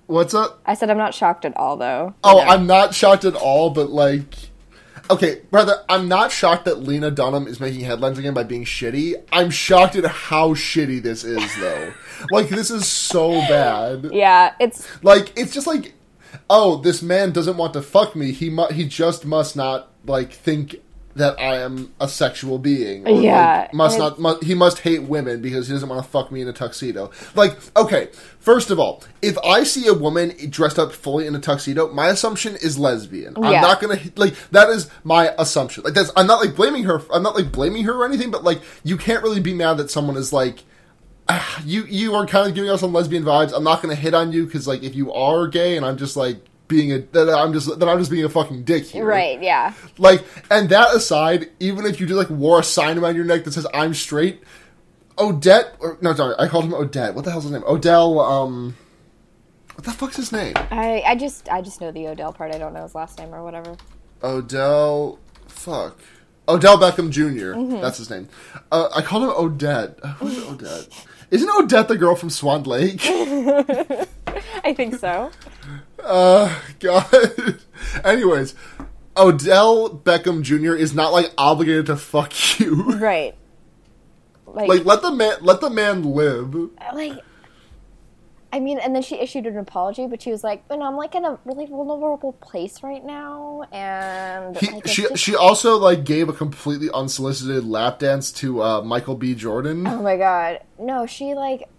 what's 0.07 0.33
up? 0.33 0.59
I 0.65 0.73
said 0.73 0.89
I'm 0.89 0.97
not 0.97 1.13
shocked 1.13 1.45
at 1.45 1.55
all, 1.57 1.77
though. 1.77 2.13
Oh? 2.23 2.39
I'm 2.39 2.65
not 2.67 2.93
shocked 2.93 3.23
at 3.25 3.35
all, 3.35 3.69
but 3.69 3.89
like, 3.89 4.35
okay, 5.09 5.41
brother, 5.51 5.83
I'm 5.89 6.07
not 6.07 6.31
shocked 6.31 6.65
that 6.65 6.79
Lena 6.83 7.11
Dunham 7.11 7.47
is 7.47 7.59
making 7.59 7.81
headlines 7.81 8.17
again 8.17 8.33
by 8.33 8.43
being 8.43 8.65
shitty. 8.65 9.21
I'm 9.31 9.49
shocked 9.51 9.95
at 9.95 10.05
how 10.05 10.49
shitty 10.53 11.01
this 11.03 11.23
is, 11.23 11.43
though. 11.59 11.93
like, 12.31 12.49
this 12.49 12.71
is 12.71 12.87
so 12.87 13.31
bad. 13.31 14.09
Yeah, 14.11 14.53
it's 14.59 14.87
Like, 15.03 15.37
it's 15.37 15.53
just 15.53 15.67
like, 15.67 15.93
oh, 16.49 16.77
this 16.77 17.01
man 17.01 17.31
doesn't 17.31 17.57
want 17.57 17.73
to 17.73 17.81
fuck 17.81 18.15
me. 18.15 18.31
He 18.31 18.49
mu- 18.49 18.67
he 18.71 18.85
just 18.85 19.25
must 19.25 19.55
not 19.55 19.89
like 20.05 20.31
think 20.31 20.77
that 21.15 21.39
I 21.39 21.57
am 21.59 21.91
a 21.99 22.07
sexual 22.07 22.57
being. 22.57 23.05
Yeah, 23.07 23.61
like, 23.61 23.73
must 23.73 23.99
not. 23.99 24.19
Mu- 24.19 24.39
he 24.41 24.55
must 24.55 24.79
hate 24.79 25.03
women 25.03 25.41
because 25.41 25.67
he 25.67 25.73
doesn't 25.73 25.87
want 25.89 26.03
to 26.03 26.09
fuck 26.09 26.31
me 26.31 26.41
in 26.41 26.47
a 26.47 26.53
tuxedo. 26.53 27.11
Like, 27.35 27.57
okay, 27.77 28.09
first 28.39 28.69
of 28.71 28.79
all, 28.79 29.03
if 29.21 29.37
I 29.39 29.63
see 29.63 29.87
a 29.87 29.93
woman 29.93 30.33
dressed 30.49 30.79
up 30.79 30.91
fully 30.91 31.27
in 31.27 31.35
a 31.35 31.39
tuxedo, 31.39 31.91
my 31.93 32.07
assumption 32.07 32.55
is 32.55 32.79
lesbian. 32.79 33.35
I'm 33.37 33.51
not 33.61 33.81
gonna 33.81 33.99
like 34.15 34.35
that 34.51 34.69
is 34.69 34.89
my 35.03 35.33
assumption. 35.37 35.83
Like 35.83 35.93
that's 35.93 36.11
I'm 36.15 36.27
not 36.27 36.39
like 36.43 36.55
blaming 36.55 36.83
her. 36.85 37.01
I'm 37.13 37.23
not 37.23 37.35
like 37.35 37.51
blaming 37.51 37.83
her 37.83 37.93
or 37.93 38.05
anything. 38.05 38.31
But 38.31 38.43
like 38.43 38.61
you 38.83 38.97
can't 38.97 39.23
really 39.23 39.41
be 39.41 39.53
mad 39.53 39.77
that 39.77 39.91
someone 39.91 40.17
is 40.17 40.31
like. 40.33 40.63
"Ah, 41.29 41.61
You 41.65 41.85
you 41.85 42.13
are 42.15 42.25
kind 42.25 42.47
of 42.47 42.55
giving 42.55 42.69
us 42.69 42.79
some 42.81 42.93
lesbian 42.93 43.23
vibes. 43.23 43.53
I'm 43.55 43.63
not 43.63 43.81
going 43.81 43.95
to 43.95 44.01
hit 44.01 44.13
on 44.13 44.31
you 44.33 44.45
because 44.45 44.67
like 44.67 44.83
if 44.83 44.95
you 44.95 45.13
are 45.13 45.47
gay 45.47 45.77
and 45.77 45.85
I'm 45.85 45.97
just 45.97 46.17
like 46.17 46.37
being 46.71 46.91
a 46.91 46.97
that 47.11 47.29
I'm 47.29 47.53
just 47.53 47.77
that 47.77 47.87
I'm 47.87 47.99
just 47.99 48.09
being 48.09 48.25
a 48.25 48.29
fucking 48.29 48.63
dick 48.63 48.85
here. 48.85 49.05
right. 49.05 49.39
Yeah, 49.41 49.73
Like, 49.99 50.23
and 50.49 50.69
that 50.69 50.95
aside, 50.95 51.49
even 51.59 51.85
if 51.85 51.99
you 51.99 52.07
just 52.07 52.17
like 52.17 52.29
wore 52.31 52.59
a 52.59 52.63
sign 52.63 52.97
around 52.97 53.15
your 53.15 53.25
neck 53.25 53.43
that 53.43 53.51
says 53.51 53.67
"I'm 53.73 53.93
straight," 53.93 54.41
Odette. 55.19 55.75
Or, 55.79 55.97
no, 56.01 56.15
sorry, 56.15 56.33
I 56.39 56.47
called 56.47 56.65
him 56.65 56.73
Odette. 56.73 57.13
What 57.13 57.25
the 57.25 57.31
hell's 57.31 57.43
his 57.43 57.51
name? 57.51 57.63
Odell. 57.67 58.19
Um, 58.19 58.75
what 59.75 59.83
the 59.85 59.91
fuck's 59.91 60.15
his 60.15 60.31
name? 60.31 60.53
I, 60.55 61.03
I 61.05 61.15
just 61.15 61.49
I 61.49 61.61
just 61.61 61.81
know 61.81 61.91
the 61.91 62.07
Odell 62.07 62.33
part. 62.33 62.55
I 62.55 62.57
don't 62.57 62.73
know 62.73 62.83
his 62.83 62.95
last 62.95 63.19
name 63.19 63.35
or 63.35 63.43
whatever. 63.43 63.75
Odell. 64.23 65.19
Fuck. 65.47 65.99
Odell 66.47 66.77
Beckham 66.77 67.11
junior 67.11 67.53
That's 67.81 67.97
his 67.97 68.09
name. 68.09 68.27
Uh, 68.71 68.89
I 68.95 69.01
called 69.01 69.23
him 69.23 69.29
Odette. 69.29 69.99
Who's 70.17 70.37
Odette? 70.47 70.87
Isn't 71.31 71.50
Odette 71.50 71.88
the 71.88 71.97
girl 71.97 72.15
from 72.15 72.29
Swan 72.29 72.63
Lake? 72.63 73.00
I 74.63 74.73
think 74.75 74.95
so. 74.95 75.31
Uh, 76.03 76.59
God. 76.79 77.05
Anyways, 78.03 78.53
Odell 79.15 79.89
Beckham 79.89 80.41
Jr. 80.41 80.75
is 80.75 80.93
not 80.93 81.13
like 81.13 81.31
obligated 81.38 81.85
to 81.88 81.95
fuck 81.95 82.59
you. 82.59 82.83
right. 83.00 83.33
Like, 84.45 84.67
Like 84.67 84.85
let 84.85 85.01
the 85.01 85.11
man 85.11 85.38
let 85.41 85.61
the 85.61 85.69
man 85.69 86.03
live. 86.03 86.53
like 86.93 87.13
I 88.53 88.60
mean, 88.60 88.79
and 88.79 88.93
then 88.93 89.01
she 89.01 89.15
issued 89.17 89.46
an 89.46 89.58
apology, 89.58 90.08
but 90.08 90.22
she 90.22 90.29
was 90.31 90.43
like, 90.43 90.63
"You 90.70 90.77
know, 90.77 90.86
I'm 90.86 90.98
like 90.98 91.15
in 91.15 91.24
a 91.24 91.39
really 91.46 91.65
vulnerable 91.65 92.34
place 92.34 92.84
right 92.84 93.03
now, 93.03 93.63
and 93.72 94.58
He, 94.58 94.70
like, 94.72 94.88
she 94.88 95.03
just- 95.03 95.17
she 95.17 95.36
also 95.36 95.77
like 95.77 96.03
gave 96.03 96.27
a 96.27 96.34
completely 96.34 96.89
unsolicited 96.93 97.65
lap 97.65 98.00
dance 98.00 98.31
to 98.34 98.62
uh, 98.62 98.81
Michael 98.81 99.15
B. 99.15 99.36
Jordan. 99.36 99.88
Oh 99.88 100.01
my 100.01 100.17
god. 100.17 100.60
No, 100.77 101.05
she 101.05 101.34
like 101.34 101.70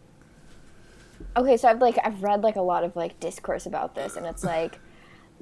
Okay, 1.36 1.56
so 1.56 1.68
I've 1.68 1.80
like 1.80 1.98
I've 2.02 2.22
read 2.22 2.42
like 2.42 2.56
a 2.56 2.62
lot 2.62 2.84
of 2.84 2.94
like 2.96 3.18
discourse 3.20 3.66
about 3.66 3.94
this 3.94 4.16
and 4.16 4.26
it's 4.26 4.44
like 4.44 4.78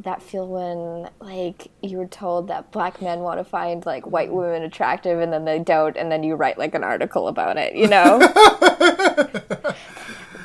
that 0.00 0.22
feel 0.22 0.46
when 0.48 1.10
like 1.20 1.68
you 1.82 1.98
were 1.98 2.06
told 2.06 2.48
that 2.48 2.70
black 2.70 3.02
men 3.02 3.20
want 3.20 3.38
to 3.38 3.44
find 3.44 3.84
like 3.84 4.06
white 4.06 4.32
women 4.32 4.62
attractive 4.62 5.20
and 5.20 5.32
then 5.32 5.44
they 5.44 5.58
don't 5.58 5.96
and 5.96 6.10
then 6.10 6.22
you 6.22 6.34
write 6.36 6.58
like 6.58 6.74
an 6.74 6.82
article 6.84 7.28
about 7.28 7.56
it, 7.58 7.74
you 7.74 7.86
know? 7.86 8.18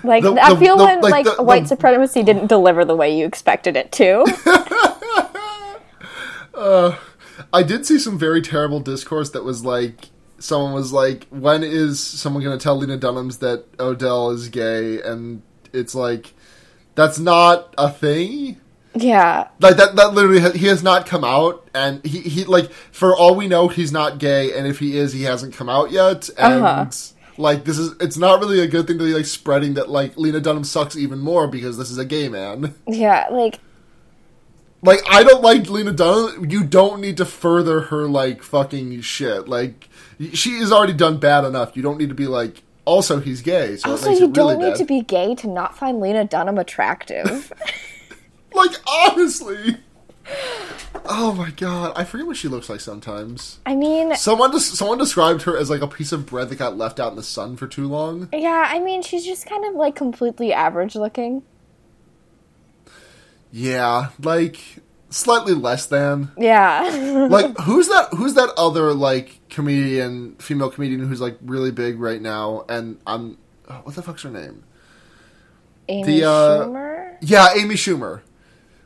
like 0.06 0.24
The- 0.24 0.38
I 0.44 0.56
feel 0.58 0.78
the- 0.78 0.86
when 0.86 1.02
like, 1.02 1.28
white 1.40 1.68
supremacy 1.68 2.24
didn't 2.24 2.48
deliver 2.48 2.86
the 2.86 2.96
way 2.96 3.18
you 3.18 3.26
expected 3.26 3.76
it 3.76 3.92
to. 3.94 4.24
I 7.54 7.64
did 7.64 7.86
see 7.86 8.00
some 8.00 8.18
very 8.18 8.42
terrible 8.42 8.80
discourse 8.80 9.30
that 9.32 9.44
was 9.44 9.66
like 9.66 10.10
someone 10.40 10.74
was 10.74 10.92
like, 10.94 11.28
"When 11.30 11.64
is 11.64 12.00
someone 12.00 12.44
going 12.44 12.58
to 12.58 12.64
tell 12.64 12.78
Lena 12.78 12.98
Dunham's 12.98 13.38
that 13.40 13.66
Odell 13.80 14.32
is 14.32 14.50
gay?" 14.50 15.02
And 15.02 15.42
it's 15.74 15.96
like, 15.96 16.34
that's 16.96 17.20
not 17.20 17.74
a 17.78 17.90
thing. 17.90 18.60
yeah. 18.94 19.48
Like 19.60 19.78
that. 19.78 19.96
That 19.96 20.14
literally, 20.14 20.40
ha- 20.40 20.52
he 20.52 20.68
has 20.68 20.82
not 20.84 21.06
come 21.06 21.24
out, 21.24 21.68
and 21.74 22.04
he 22.06 22.20
he 22.22 22.44
like 22.46 22.72
for 22.72 23.16
all 23.16 23.36
we 23.36 23.48
know, 23.48 23.68
he's 23.68 23.92
not 23.92 24.18
gay, 24.18 24.58
and 24.58 24.66
if 24.68 24.80
he 24.80 24.98
is, 24.98 25.14
he 25.14 25.24
hasn't 25.24 25.54
come 25.54 25.70
out 25.70 25.92
yet, 25.92 26.30
and. 26.38 26.64
Uh-huh. 26.64 26.86
Like 27.38 27.66
this 27.66 27.78
is, 27.78 27.96
it's 28.00 28.18
not 28.18 28.40
really 28.40 28.60
a 28.60 28.68
good 28.68 28.88
thing 28.88 28.98
to 28.98 29.04
be 29.04 29.14
like 29.14 29.26
spreading 29.26 29.74
that 29.76 29.90
like 29.90 30.18
Lena 30.18 30.40
Dunham 30.40 30.64
sucks 30.64 30.96
even 30.96 31.20
more 31.20 31.48
because 31.48 31.78
this 31.78 31.92
is 31.92 31.98
a 31.98 32.06
gay 32.06 32.30
man. 32.30 32.74
Yeah, 32.88 33.28
like 33.32 33.60
Like 34.82 35.02
I 35.10 35.24
don't 35.24 35.42
like 35.44 35.70
Lena 35.70 35.92
Dunham. 35.92 36.50
You 36.50 36.64
don't 36.64 37.02
need 37.02 37.18
to 37.18 37.26
further 37.26 37.82
her 37.82 38.08
like 38.08 38.42
fucking 38.42 39.02
shit. 39.02 39.48
Like 39.48 39.90
she 40.34 40.52
is 40.52 40.72
already 40.72 40.94
done 40.94 41.18
bad 41.18 41.44
enough. 41.44 41.76
You 41.76 41.84
don't 41.84 41.98
need 41.98 42.10
to 42.10 42.16
be 42.16 42.28
like. 42.28 42.62
Also, 42.88 43.20
he's 43.20 43.42
gay, 43.42 43.78
so 43.78 43.90
also 43.90 44.12
you 44.12 44.20
really 44.20 44.32
don't 44.32 44.60
need 44.60 44.70
bad. 44.70 44.78
to 44.78 44.86
be 44.86 45.02
gay 45.02 45.34
to 45.34 45.48
not 45.48 45.76
find 45.76 46.00
Lena 46.00 46.24
Dunham 46.24 46.60
attractive. 46.60 47.52
Like 48.56 48.72
honestly. 48.88 49.78
Oh 51.08 51.34
my 51.34 51.52
god, 51.52 51.94
I 51.96 52.04
forget 52.04 52.26
what 52.26 52.36
she 52.38 52.48
looks 52.48 52.70
like 52.70 52.80
sometimes. 52.80 53.60
I 53.66 53.76
mean, 53.76 54.16
Someone 54.16 54.52
des- 54.52 54.60
someone 54.60 54.98
described 54.98 55.44
her 55.44 55.56
as 55.58 55.70
like 55.70 55.82
a 55.82 55.88
piece 55.88 56.12
of 56.12 56.26
bread 56.26 56.50
that 56.50 56.56
got 56.56 56.78
left 56.78 57.00
out 57.00 57.12
in 57.12 57.16
the 57.16 57.24
sun 57.24 57.58
for 57.58 57.68
too 57.68 57.88
long. 57.88 58.30
Yeah, 58.34 58.66
I 58.70 58.80
mean, 58.80 59.02
she's 59.04 59.24
just 59.26 59.48
kind 59.48 59.66
of 59.66 59.76
like 59.76 59.96
completely 59.96 60.52
average 60.52 60.96
looking. 60.96 61.44
Yeah, 63.52 64.10
like 64.22 64.60
slightly 65.10 65.54
less 65.54 65.86
than. 65.86 66.32
Yeah. 66.38 66.90
Like 67.30 67.58
who's 67.60 67.88
that? 67.88 68.10
Who's 68.12 68.34
that 68.36 68.50
other 68.58 68.94
like 68.94 69.40
comedian, 69.50 70.36
female 70.38 70.70
comedian 70.70 71.08
who's 71.08 71.22
like 71.22 71.38
really 71.42 71.72
big 71.72 72.00
right 72.00 72.22
now? 72.22 72.66
And 72.70 73.00
I'm 73.08 73.38
oh, 73.70 73.82
what 73.84 73.96
the 73.96 74.02
fuck's 74.02 74.24
her 74.24 74.30
name? 74.32 74.64
Amy 75.88 76.20
The, 76.20 76.28
uh, 76.30 76.66
Schumer? 76.66 77.18
Yeah, 77.22 77.48
Amy 77.56 77.76
Schumer. 77.76 78.22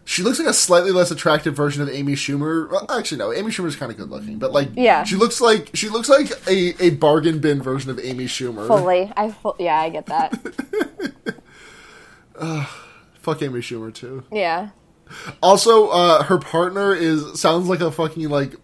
She 0.10 0.24
looks 0.24 0.40
like 0.40 0.48
a 0.48 0.54
slightly 0.56 0.90
less 0.92 1.12
attractive 1.12 1.56
version 1.56 1.84
of 1.84 1.90
Amy 1.90 2.14
Schumer. 2.14 2.68
Well, 2.72 2.84
actually, 2.90 3.20
no. 3.20 3.32
Amy 3.32 3.52
Schumer's 3.52 3.76
kind 3.76 3.92
of 3.92 3.98
good 4.00 4.10
looking, 4.10 4.40
but 4.40 4.52
like, 4.52 4.70
Yeah. 4.74 5.04
she 5.04 5.16
looks 5.16 5.40
like 5.40 5.70
she 5.76 5.88
looks 5.88 6.10
like 6.10 6.32
a, 6.48 6.74
a 6.84 6.90
bargain 6.96 7.38
bin 7.38 7.62
version 7.62 7.92
of 7.92 8.00
Amy 8.00 8.26
Schumer. 8.26 8.66
Fully. 8.66 9.12
I 9.16 9.30
fu- 9.30 9.54
yeah, 9.60 9.80
I 9.80 9.90
get 9.90 10.08
that. 10.08 11.36
uh, 12.40 12.66
Fuck 13.22 13.44
Amy 13.44 13.60
Schumer 13.60 13.94
too. 13.94 14.24
Yeah. 14.32 14.70
Also, 15.44 15.90
uh, 15.90 16.24
her 16.24 16.40
partner 16.40 16.96
is 16.96 17.40
sounds 17.40 17.68
like 17.70 17.82
a 17.82 17.92
fucking 17.92 18.30
like 18.30 18.56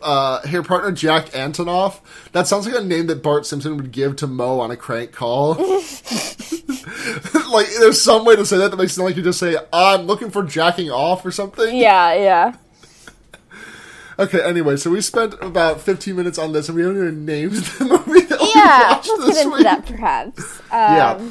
uh, 0.00 0.40
her 0.48 0.62
partner 0.62 0.90
Jack 0.90 1.26
Antonoff. 1.32 2.00
That 2.32 2.46
sounds 2.46 2.66
like 2.66 2.76
a 2.76 2.82
name 2.82 3.08
that 3.08 3.22
Bart 3.22 3.44
Simpson 3.44 3.76
would 3.76 3.92
give 3.92 4.16
to 4.16 4.26
Moe 4.26 4.58
on 4.60 4.70
a 4.70 4.76
crank 4.78 5.12
call. 5.12 5.54
like, 7.52 7.66
there's 7.78 8.00
some 8.00 8.24
way 8.24 8.36
to 8.36 8.44
say 8.46 8.56
that 8.58 8.70
that 8.70 8.76
makes 8.76 8.92
it 8.92 8.96
sound 8.96 9.06
like 9.06 9.16
you 9.16 9.22
just 9.22 9.38
say, 9.38 9.56
"I'm 9.72 10.02
looking 10.02 10.30
for 10.30 10.42
jacking 10.42 10.90
off" 10.90 11.24
or 11.24 11.30
something. 11.30 11.74
Yeah, 11.76 12.14
yeah. 12.14 12.56
Okay. 14.16 14.40
Anyway, 14.42 14.76
so 14.76 14.90
we 14.90 15.00
spent 15.00 15.34
about 15.40 15.80
15 15.80 16.14
minutes 16.14 16.38
on 16.38 16.52
this, 16.52 16.68
and 16.68 16.76
we 16.76 16.82
haven't 16.82 16.98
even 16.98 17.24
named 17.24 17.52
the 17.54 17.84
movie 17.84 18.20
that 18.26 18.40
we 18.40 18.52
Yeah, 18.54 18.92
watched 18.92 19.08
let's 19.08 19.24
this 19.24 19.34
get 19.34 19.44
into 19.46 19.56
week. 19.56 19.64
that 19.64 19.86
perhaps. 19.86 20.60
Um, 20.60 20.70
Yeah. 20.70 21.30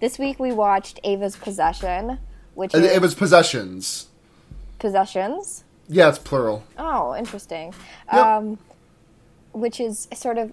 This 0.00 0.18
week 0.18 0.38
we 0.38 0.52
watched 0.52 1.00
Ava's 1.02 1.36
Possession, 1.36 2.18
which 2.54 2.74
And 2.74 2.84
is 2.84 3.00
was 3.00 3.14
possessions. 3.14 4.08
Possessions. 4.78 5.64
Yeah, 5.88 6.10
it's 6.10 6.18
plural. 6.18 6.62
Oh, 6.76 7.16
interesting. 7.16 7.72
Yep. 8.12 8.22
Um, 8.26 8.58
which 9.52 9.80
is 9.80 10.06
sort 10.14 10.36
of 10.36 10.52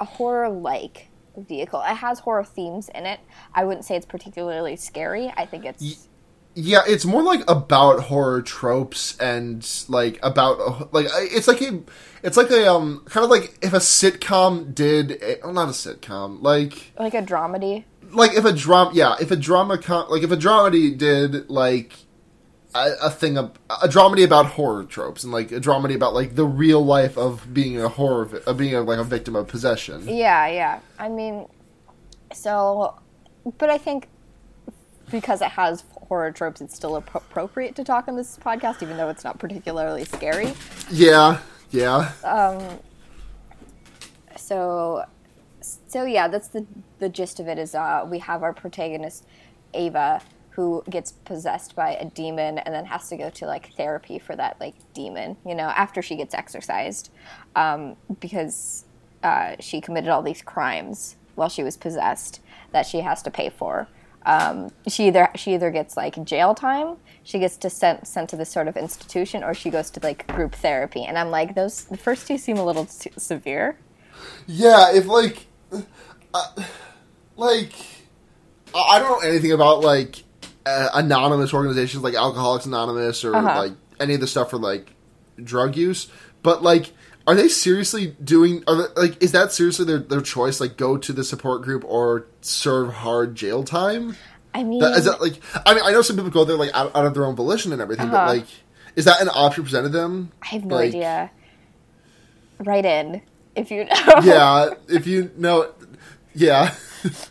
a 0.00 0.06
horror-like 0.06 1.08
vehicle. 1.36 1.80
It 1.82 1.94
has 1.96 2.20
horror 2.20 2.44
themes 2.44 2.90
in 2.94 3.06
it. 3.06 3.20
I 3.54 3.64
wouldn't 3.64 3.84
say 3.84 3.96
it's 3.96 4.06
particularly 4.06 4.76
scary. 4.76 5.32
I 5.36 5.46
think 5.46 5.64
it's 5.64 6.08
Yeah, 6.54 6.82
it's 6.86 7.04
more 7.04 7.22
like 7.22 7.48
about 7.48 8.00
horror 8.04 8.42
tropes 8.42 9.16
and 9.18 9.66
like 9.88 10.18
about 10.22 10.92
like 10.92 11.06
it's 11.14 11.48
like 11.48 11.60
a 11.62 11.80
it's 12.22 12.36
like 12.36 12.50
a 12.50 12.70
um 12.72 13.02
kind 13.06 13.24
of 13.24 13.30
like 13.30 13.56
if 13.62 13.72
a 13.72 13.78
sitcom 13.78 14.74
did 14.74 15.12
a, 15.22 15.40
oh 15.42 15.52
not 15.52 15.68
a 15.68 15.72
sitcom 15.72 16.42
like 16.42 16.92
like 16.98 17.14
a 17.14 17.22
dramedy. 17.22 17.84
like 18.10 18.34
if 18.34 18.44
a 18.44 18.52
drama 18.52 18.90
yeah 18.92 19.14
if 19.20 19.30
a 19.30 19.36
drama 19.36 19.78
com- 19.78 20.10
like 20.10 20.22
if 20.22 20.30
a 20.30 20.36
dramedy 20.36 20.96
did 20.96 21.48
like 21.48 21.94
a, 22.74 22.92
a 23.02 23.10
thing 23.10 23.36
of 23.36 23.58
a 23.82 23.88
dramedy 23.88 24.24
about 24.24 24.46
horror 24.46 24.84
tropes 24.84 25.24
and 25.24 25.32
like 25.32 25.50
a 25.52 25.60
dramedy 25.60 25.94
about 25.94 26.14
like 26.14 26.34
the 26.36 26.44
real 26.46 26.84
life 26.84 27.18
of 27.18 27.52
being 27.52 27.80
a 27.80 27.88
horror 27.88 28.24
vi- 28.26 28.38
of 28.46 28.56
being 28.56 28.74
a, 28.74 28.80
like 28.82 28.98
a 28.98 29.04
victim 29.04 29.34
of 29.36 29.48
possession 29.48 30.06
Yeah, 30.08 30.46
yeah. 30.46 30.80
I 30.98 31.08
mean, 31.08 31.46
so, 32.32 32.94
but 33.58 33.70
I 33.70 33.78
think 33.78 34.08
because 35.10 35.42
it 35.42 35.48
has 35.50 35.84
horror 36.08 36.30
tropes, 36.30 36.60
it's 36.60 36.74
still 36.76 37.00
appro- 37.00 37.16
appropriate 37.16 37.74
to 37.76 37.82
talk 37.84 38.06
on 38.06 38.14
this 38.16 38.38
podcast, 38.38 38.82
even 38.82 38.96
though 38.96 39.08
it's 39.08 39.24
not 39.24 39.38
particularly 39.40 40.04
scary. 40.04 40.52
yeah 40.90 41.40
yeah 41.70 42.12
Um. 42.24 42.78
So, 44.36 45.04
so 45.60 46.04
yeah, 46.04 46.28
that's 46.28 46.48
the 46.48 46.66
the 46.98 47.08
gist 47.08 47.40
of 47.40 47.48
it. 47.48 47.58
Is 47.58 47.74
uh, 47.74 48.06
we 48.08 48.18
have 48.20 48.42
our 48.42 48.52
protagonist 48.52 49.26
Ava 49.74 50.20
who 50.50 50.82
gets 50.90 51.12
possessed 51.12 51.74
by 51.74 51.92
a 51.94 52.04
demon 52.04 52.58
and 52.58 52.74
then 52.74 52.84
has 52.84 53.08
to 53.08 53.16
go 53.16 53.30
to 53.30 53.46
like 53.46 53.72
therapy 53.74 54.18
for 54.18 54.34
that 54.36 54.56
like 54.60 54.74
demon. 54.94 55.36
You 55.46 55.54
know, 55.54 55.68
after 55.68 56.02
she 56.02 56.16
gets 56.16 56.34
exorcised, 56.34 57.10
um, 57.56 57.96
because 58.20 58.84
uh, 59.22 59.56
she 59.60 59.80
committed 59.80 60.10
all 60.10 60.22
these 60.22 60.42
crimes 60.42 61.16
while 61.34 61.48
she 61.48 61.62
was 61.62 61.76
possessed 61.76 62.40
that 62.72 62.86
she 62.86 63.00
has 63.00 63.22
to 63.22 63.30
pay 63.30 63.50
for. 63.50 63.88
Um, 64.26 64.70
she 64.86 65.06
either 65.06 65.30
she 65.34 65.54
either 65.54 65.70
gets 65.70 65.96
like 65.96 66.22
jail 66.24 66.54
time, 66.54 66.96
she 67.22 67.38
gets 67.38 67.56
to 67.58 67.70
sent 67.70 68.06
sent 68.06 68.28
to 68.30 68.36
this 68.36 68.50
sort 68.50 68.68
of 68.68 68.76
institution, 68.76 69.42
or 69.42 69.54
she 69.54 69.70
goes 69.70 69.90
to 69.92 70.00
like 70.02 70.26
group 70.26 70.54
therapy. 70.54 71.04
And 71.04 71.16
I'm 71.16 71.30
like, 71.30 71.54
those 71.54 71.84
the 71.84 71.96
first 71.96 72.26
two 72.26 72.36
seem 72.36 72.58
a 72.58 72.64
little 72.64 72.84
too 72.84 73.10
severe. 73.16 73.78
Yeah, 74.46 74.92
if 74.92 75.06
like, 75.06 75.46
uh, 76.34 76.46
like, 77.36 77.72
I 78.74 78.78
I 78.78 78.98
don't 78.98 79.10
know 79.10 79.28
anything 79.28 79.52
about 79.52 79.80
like 79.80 80.24
uh, 80.66 80.88
anonymous 80.94 81.52
organizations 81.54 82.02
like 82.02 82.14
Alcoholics 82.14 82.66
Anonymous 82.66 83.24
or 83.24 83.34
Uh-huh. 83.34 83.58
like 83.62 83.72
any 83.98 84.14
of 84.14 84.20
the 84.20 84.26
stuff 84.26 84.50
for 84.50 84.58
like 84.58 84.92
drug 85.42 85.76
use, 85.76 86.08
but 86.42 86.62
like, 86.62 86.92
are 87.26 87.34
they 87.34 87.48
seriously 87.48 88.16
doing? 88.24 88.64
Are 88.66 88.76
they, 88.88 89.00
like, 89.00 89.22
is 89.22 89.32
that 89.32 89.52
seriously 89.52 89.84
their 89.84 89.98
their 89.98 90.20
choice? 90.20 90.60
Like, 90.60 90.76
go 90.76 90.96
to 90.96 91.12
the 91.12 91.22
support 91.24 91.62
group 91.62 91.84
or 91.86 92.26
serve 92.40 92.92
hard 92.92 93.34
jail 93.36 93.62
time? 93.62 94.16
I 94.54 94.64
mean, 94.64 94.80
That, 94.80 94.96
is 94.98 95.04
that 95.04 95.20
like? 95.20 95.40
I 95.66 95.74
mean, 95.74 95.84
I 95.84 95.92
know 95.92 96.02
some 96.02 96.16
people 96.16 96.30
go 96.30 96.44
there 96.44 96.56
like 96.56 96.74
out, 96.74 96.94
out 96.96 97.06
of 97.06 97.14
their 97.14 97.24
own 97.24 97.36
volition 97.36 97.72
and 97.72 97.80
everything, 97.80 98.08
but 98.10 98.16
Uh-huh. 98.16 98.32
like, 98.34 98.46
is 98.96 99.04
that 99.04 99.20
an 99.20 99.28
option 99.32 99.62
presented 99.64 99.90
them? 99.92 100.32
I 100.42 100.46
have 100.48 100.64
no 100.64 100.74
like- 100.76 100.88
idea. 100.88 101.30
Write 102.58 102.84
in 102.84 103.22
if 103.56 103.70
you 103.70 103.84
know. 104.06 104.20
yeah, 104.22 104.70
if 104.88 105.06
you 105.06 105.30
know, 105.36 105.70
Yeah. 106.34 106.74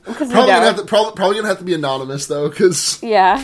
Probably, 0.03 0.27
gonna 0.27 0.51
have 0.53 0.77
to, 0.77 0.85
probably, 0.85 1.13
probably 1.15 1.35
gonna 1.37 1.47
have 1.47 1.59
to 1.59 1.63
be 1.63 1.73
anonymous 1.73 2.25
though, 2.27 2.49
because 2.49 3.01
Yeah. 3.03 3.43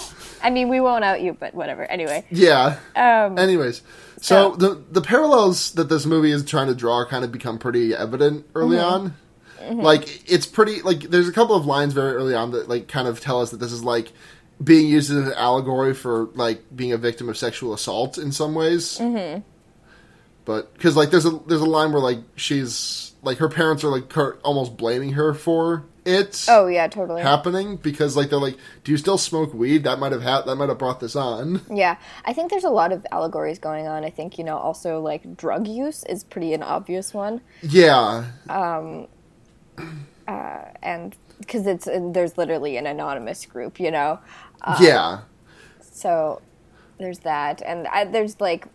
I 0.42 0.50
mean, 0.50 0.68
we 0.68 0.80
won't 0.80 1.04
out 1.04 1.20
you, 1.20 1.34
but 1.38 1.54
whatever. 1.54 1.84
Anyway. 1.84 2.24
yeah. 2.30 2.78
Um, 2.96 3.38
Anyways, 3.38 3.82
so 4.20 4.52
So- 4.52 4.56
the 4.56 4.82
the 4.90 5.00
parallels 5.02 5.72
that 5.72 5.88
this 5.88 6.06
movie 6.06 6.32
is 6.32 6.44
trying 6.44 6.66
to 6.68 6.74
draw 6.74 7.04
kind 7.04 7.24
of 7.24 7.30
become 7.32 7.58
pretty 7.58 7.94
evident 7.94 8.46
early 8.54 8.78
on. 8.78 9.14
Like 9.70 10.28
it's 10.30 10.46
pretty 10.46 10.80
like 10.82 11.00
there's 11.02 11.28
a 11.28 11.32
couple 11.32 11.54
of 11.54 11.66
lines 11.66 11.92
very 11.92 12.14
early 12.14 12.34
on 12.34 12.50
that 12.52 12.68
like 12.68 12.88
kind 12.88 13.06
of 13.06 13.20
tell 13.20 13.40
us 13.42 13.50
that 13.50 13.58
this 13.58 13.72
is 13.72 13.84
like 13.84 14.10
being 14.64 14.86
used 14.88 15.10
as 15.10 15.18
an 15.28 15.32
allegory 15.34 15.92
for 15.94 16.28
like 16.34 16.62
being 16.74 16.92
a 16.92 16.96
victim 16.96 17.28
of 17.28 17.36
sexual 17.36 17.74
assault 17.74 18.16
in 18.18 18.32
some 18.32 18.54
ways. 18.54 18.98
Mm-hmm. 18.98 19.40
But 20.46 20.72
because 20.74 20.96
like 20.96 21.10
there's 21.10 21.26
a 21.26 21.38
there's 21.46 21.60
a 21.60 21.66
line 21.66 21.92
where 21.92 22.00
like 22.02 22.18
she's 22.36 23.09
like 23.22 23.38
her 23.38 23.48
parents 23.48 23.84
are 23.84 23.88
like 23.88 24.14
almost 24.44 24.76
blaming 24.76 25.12
her 25.12 25.34
for 25.34 25.84
it 26.06 26.46
oh, 26.48 26.66
yeah, 26.66 26.88
totally. 26.88 27.20
happening 27.20 27.76
because 27.76 28.16
like 28.16 28.30
they're 28.30 28.38
like, 28.38 28.56
do 28.84 28.92
you 28.92 28.98
still 28.98 29.18
smoke 29.18 29.52
weed? 29.52 29.84
That 29.84 29.98
might 29.98 30.12
have 30.12 30.22
ha- 30.22 30.42
that 30.42 30.56
might 30.56 30.70
have 30.70 30.78
brought 30.78 30.98
this 31.00 31.14
on. 31.14 31.60
Yeah, 31.70 31.96
I 32.24 32.32
think 32.32 32.50
there's 32.50 32.64
a 32.64 32.70
lot 32.70 32.90
of 32.92 33.06
allegories 33.12 33.58
going 33.58 33.86
on. 33.86 34.02
I 34.04 34.10
think, 34.10 34.38
you 34.38 34.44
know, 34.44 34.56
also 34.56 35.00
like 35.00 35.36
drug 35.36 35.68
use 35.68 36.02
is 36.04 36.24
pretty 36.24 36.54
an 36.54 36.62
obvious 36.62 37.12
one. 37.12 37.42
Yeah, 37.62 38.24
Um, 38.48 39.08
uh, 40.26 40.64
And 40.82 41.14
because 41.38 41.66
it's, 41.66 41.84
there's 41.86 42.38
literally 42.38 42.76
an 42.76 42.86
anonymous 42.86 43.44
group, 43.46 43.78
you 43.80 43.90
know? 43.90 44.18
yeah. 44.80 45.20
So 45.80 46.40
there's 46.98 47.20
that. 47.20 47.62
And 47.62 47.86
I, 47.88 48.04
there's 48.04 48.40
like, 48.40 48.66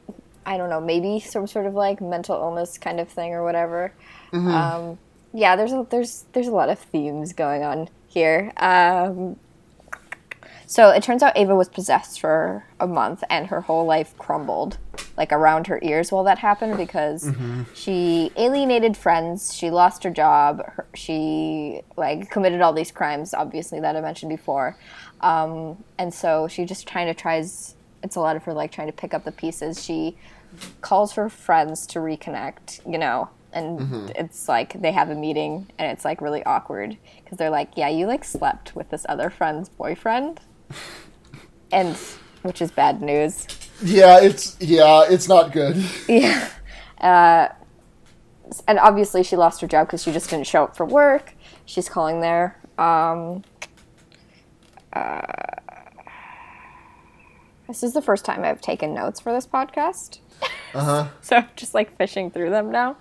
I 0.45 0.57
don't 0.57 0.69
know, 0.69 0.81
maybe 0.81 1.19
some 1.19 1.47
sort 1.47 1.65
of 1.65 1.73
like 1.73 2.01
mental 2.01 2.35
illness 2.35 2.77
kind 2.77 2.99
of 2.99 3.09
thing 3.09 3.33
or 3.33 3.43
whatever. 3.43 3.93
Um, 4.35 4.97
yeah, 5.33 5.55
there's 5.55 5.73
a, 5.73 5.85
there's 5.89 6.25
there's 6.33 6.47
a 6.47 6.51
lot 6.51 6.69
of 6.69 6.79
themes 6.79 7.33
going 7.33 7.63
on 7.63 7.89
here. 8.07 8.51
Um, 8.57 9.37
so 10.67 10.89
it 10.89 11.03
turns 11.03 11.21
out 11.21 11.37
Ava 11.37 11.55
was 11.55 11.69
possessed 11.69 12.19
for 12.19 12.65
a 12.79 12.87
month, 12.87 13.23
and 13.29 13.47
her 13.47 13.61
whole 13.61 13.85
life 13.85 14.17
crumbled, 14.17 14.77
like 15.15 15.31
around 15.31 15.67
her 15.67 15.79
ears 15.83 16.11
while 16.11 16.23
that 16.23 16.39
happened, 16.39 16.77
because 16.77 17.31
she 17.75 18.31
alienated 18.35 18.97
friends, 18.97 19.53
she 19.53 19.69
lost 19.69 20.03
her 20.03 20.09
job, 20.09 20.63
her, 20.65 20.87
she 20.95 21.81
like 21.97 22.31
committed 22.31 22.61
all 22.61 22.73
these 22.73 22.91
crimes, 22.91 23.33
obviously 23.33 23.79
that 23.79 23.95
I 23.95 24.01
mentioned 24.01 24.29
before, 24.29 24.75
um, 25.21 25.83
and 25.99 26.11
so 26.13 26.47
she 26.47 26.65
just 26.65 26.87
kind 26.87 27.09
of 27.09 27.15
tries. 27.15 27.75
It's 28.01 28.15
a 28.15 28.19
lot 28.19 28.35
of 28.35 28.43
her 28.43 28.53
like 28.53 28.71
trying 28.71 28.87
to 28.87 28.93
pick 28.93 29.13
up 29.13 29.23
the 29.23 29.31
pieces. 29.31 29.83
She 29.83 30.17
calls 30.81 31.13
her 31.13 31.29
friends 31.29 31.85
to 31.87 31.99
reconnect, 31.99 32.81
you 32.91 32.97
know, 32.97 33.29
and 33.55 34.11
it's 34.15 34.47
like 34.47 34.79
they 34.81 34.91
have 34.91 35.09
a 35.09 35.15
meeting 35.15 35.67
and 35.79 35.91
it's 35.91 36.05
like 36.05 36.21
really 36.21 36.43
awkward 36.43 36.97
because 37.23 37.37
they're 37.37 37.49
like, 37.49 37.71
yeah, 37.75 37.89
you 37.89 38.05
like 38.05 38.23
slept 38.23 38.75
with 38.75 38.89
this 38.89 39.05
other 39.09 39.29
friend's 39.29 39.69
boyfriend, 39.69 40.41
and 41.71 41.95
which 42.43 42.61
is 42.61 42.69
bad 42.69 43.01
news. 43.01 43.47
Yeah, 43.81 44.19
it's 44.21 44.57
yeah, 44.59 45.05
it's 45.09 45.27
not 45.27 45.51
good. 45.51 45.83
Yeah. 46.07 46.49
Uh, 46.99 47.49
and 48.67 48.79
obviously 48.79 49.23
she 49.23 49.35
lost 49.35 49.61
her 49.61 49.67
job 49.67 49.87
because 49.87 50.03
she 50.03 50.11
just 50.11 50.29
didn't 50.29 50.47
show 50.47 50.63
up 50.63 50.75
for 50.77 50.85
work. 50.85 51.33
She's 51.65 51.89
calling 51.89 52.21
there. 52.21 52.57
Um, 52.77 53.43
uh, 54.93 55.21
this 57.67 57.83
is 57.83 57.93
the 57.93 58.01
first 58.01 58.23
time 58.23 58.43
I've 58.43 58.61
taken 58.61 58.93
notes 58.93 59.19
for 59.19 59.33
this 59.33 59.47
podcast. 59.47 60.19
Uh 60.73 60.83
huh. 60.83 61.07
so 61.21 61.37
I'm 61.37 61.47
just 61.55 61.73
like 61.73 61.97
fishing 61.97 62.29
through 62.29 62.49
them 62.49 62.71
now. 62.71 62.97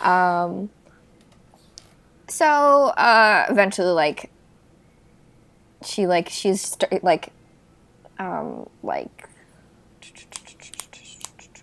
Um, 0.00 0.70
so 2.28 2.44
uh, 2.46 3.46
eventually, 3.48 3.88
like 3.92 4.30
she 5.84 6.06
like 6.06 6.28
she's 6.28 6.60
st- 6.62 7.02
like 7.04 7.32
um 8.18 8.68
like 8.82 9.28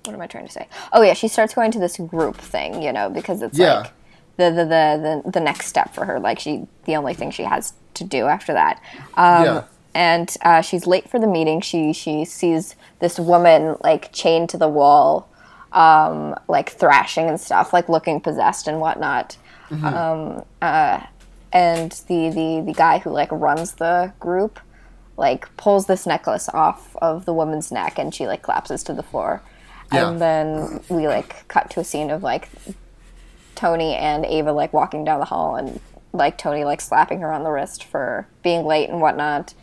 what 0.06 0.13
am 0.13 0.21
I 0.21 0.28
trying 0.28 0.45
to 0.45 0.52
say? 0.52 0.67
Oh 0.93 1.02
yeah, 1.02 1.13
she 1.13 1.28
starts 1.28 1.54
going 1.56 1.71
to 1.71 1.80
this 1.80 1.98
group 1.98 2.38
thing, 2.38 2.82
you 2.82 2.93
know, 2.93 3.10
because 3.10 3.41
it's 3.41 3.58
Yeah. 3.58 3.80
like 3.80 3.91
the, 4.38 4.50
the 4.52 4.63
the 4.65 5.21
the 5.26 5.32
the 5.32 5.39
next 5.39 5.67
step 5.67 5.93
for 5.93 6.06
her. 6.06 6.19
Like 6.19 6.39
she, 6.39 6.67
the 6.86 6.95
only 6.95 7.13
thing 7.13 7.32
she 7.32 7.43
has 7.43 7.74
to 7.95 8.04
do 8.04 8.26
after 8.26 8.54
that. 8.54 8.82
Um, 9.15 9.43
Yeah. 9.43 9.63
And 9.95 10.36
uh, 10.41 10.60
she's 10.62 10.86
late 10.86 11.10
for 11.10 11.19
the 11.19 11.28
meeting. 11.28 11.62
She 11.62 11.93
she 11.93 12.26
sees 12.26 12.76
this 13.00 13.17
woman 13.17 13.78
like 13.84 14.12
chained 14.12 14.50
to 14.50 14.58
the 14.58 14.67
wall, 14.67 15.30
um, 15.75 16.35
like 16.47 16.71
thrashing 16.71 17.27
and 17.27 17.39
stuff, 17.39 17.73
like 17.73 17.89
looking 17.89 18.19
possessed 18.19 18.67
and 18.67 18.79
whatnot. 18.79 19.38
Um, 19.71 20.45
uh, 20.61 21.01
and 21.51 21.91
the, 22.07 22.29
the 22.29 22.63
the 22.65 22.73
guy 22.73 22.99
who 22.99 23.09
like 23.09 23.31
runs 23.31 23.73
the 23.75 24.13
group 24.19 24.59
like 25.17 25.55
pulls 25.57 25.85
this 25.85 26.05
necklace 26.05 26.49
off 26.49 26.95
of 26.97 27.25
the 27.25 27.33
woman's 27.33 27.71
neck 27.71 27.97
and 27.97 28.13
she 28.13 28.27
like 28.27 28.43
collapses 28.43 28.83
to 28.83 28.93
the 28.93 29.03
floor. 29.03 29.41
Yeah. 29.93 30.09
and 30.09 30.19
then 30.21 30.81
we 30.89 31.07
like 31.07 31.47
cut 31.47 31.69
to 31.71 31.79
a 31.79 31.83
scene 31.83 32.09
of 32.09 32.23
like 32.23 32.49
tony 33.53 33.93
and 33.93 34.25
ava 34.25 34.51
like 34.51 34.73
walking 34.73 35.05
down 35.05 35.19
the 35.19 35.25
hall 35.25 35.55
and 35.55 35.79
like 36.11 36.38
tony 36.39 36.63
like 36.65 36.81
slapping 36.81 37.19
her 37.21 37.31
on 37.31 37.43
the 37.43 37.51
wrist 37.51 37.83
for 37.83 38.27
being 38.43 38.65
late 38.65 38.89
and 38.89 38.99
whatnot. 39.01 39.53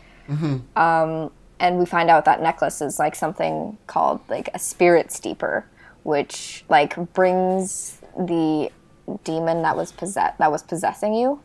Um, 0.75 1.31
and 1.59 1.77
we 1.77 1.85
find 1.85 2.09
out 2.09 2.25
that 2.25 2.41
necklace 2.41 2.81
is 2.81 2.99
like 2.99 3.15
something 3.15 3.77
called 3.87 4.21
like 4.29 4.49
a 4.53 4.59
spirit 4.59 5.11
steeper 5.11 5.65
which 6.03 6.63
like 6.69 6.95
brings 7.13 7.97
the 8.17 8.69
demon 9.23 9.61
that 9.63 9.75
was 9.75 9.91
possess- 9.91 10.35
that 10.37 10.51
was 10.51 10.63
possessing 10.63 11.13
you 11.13 11.39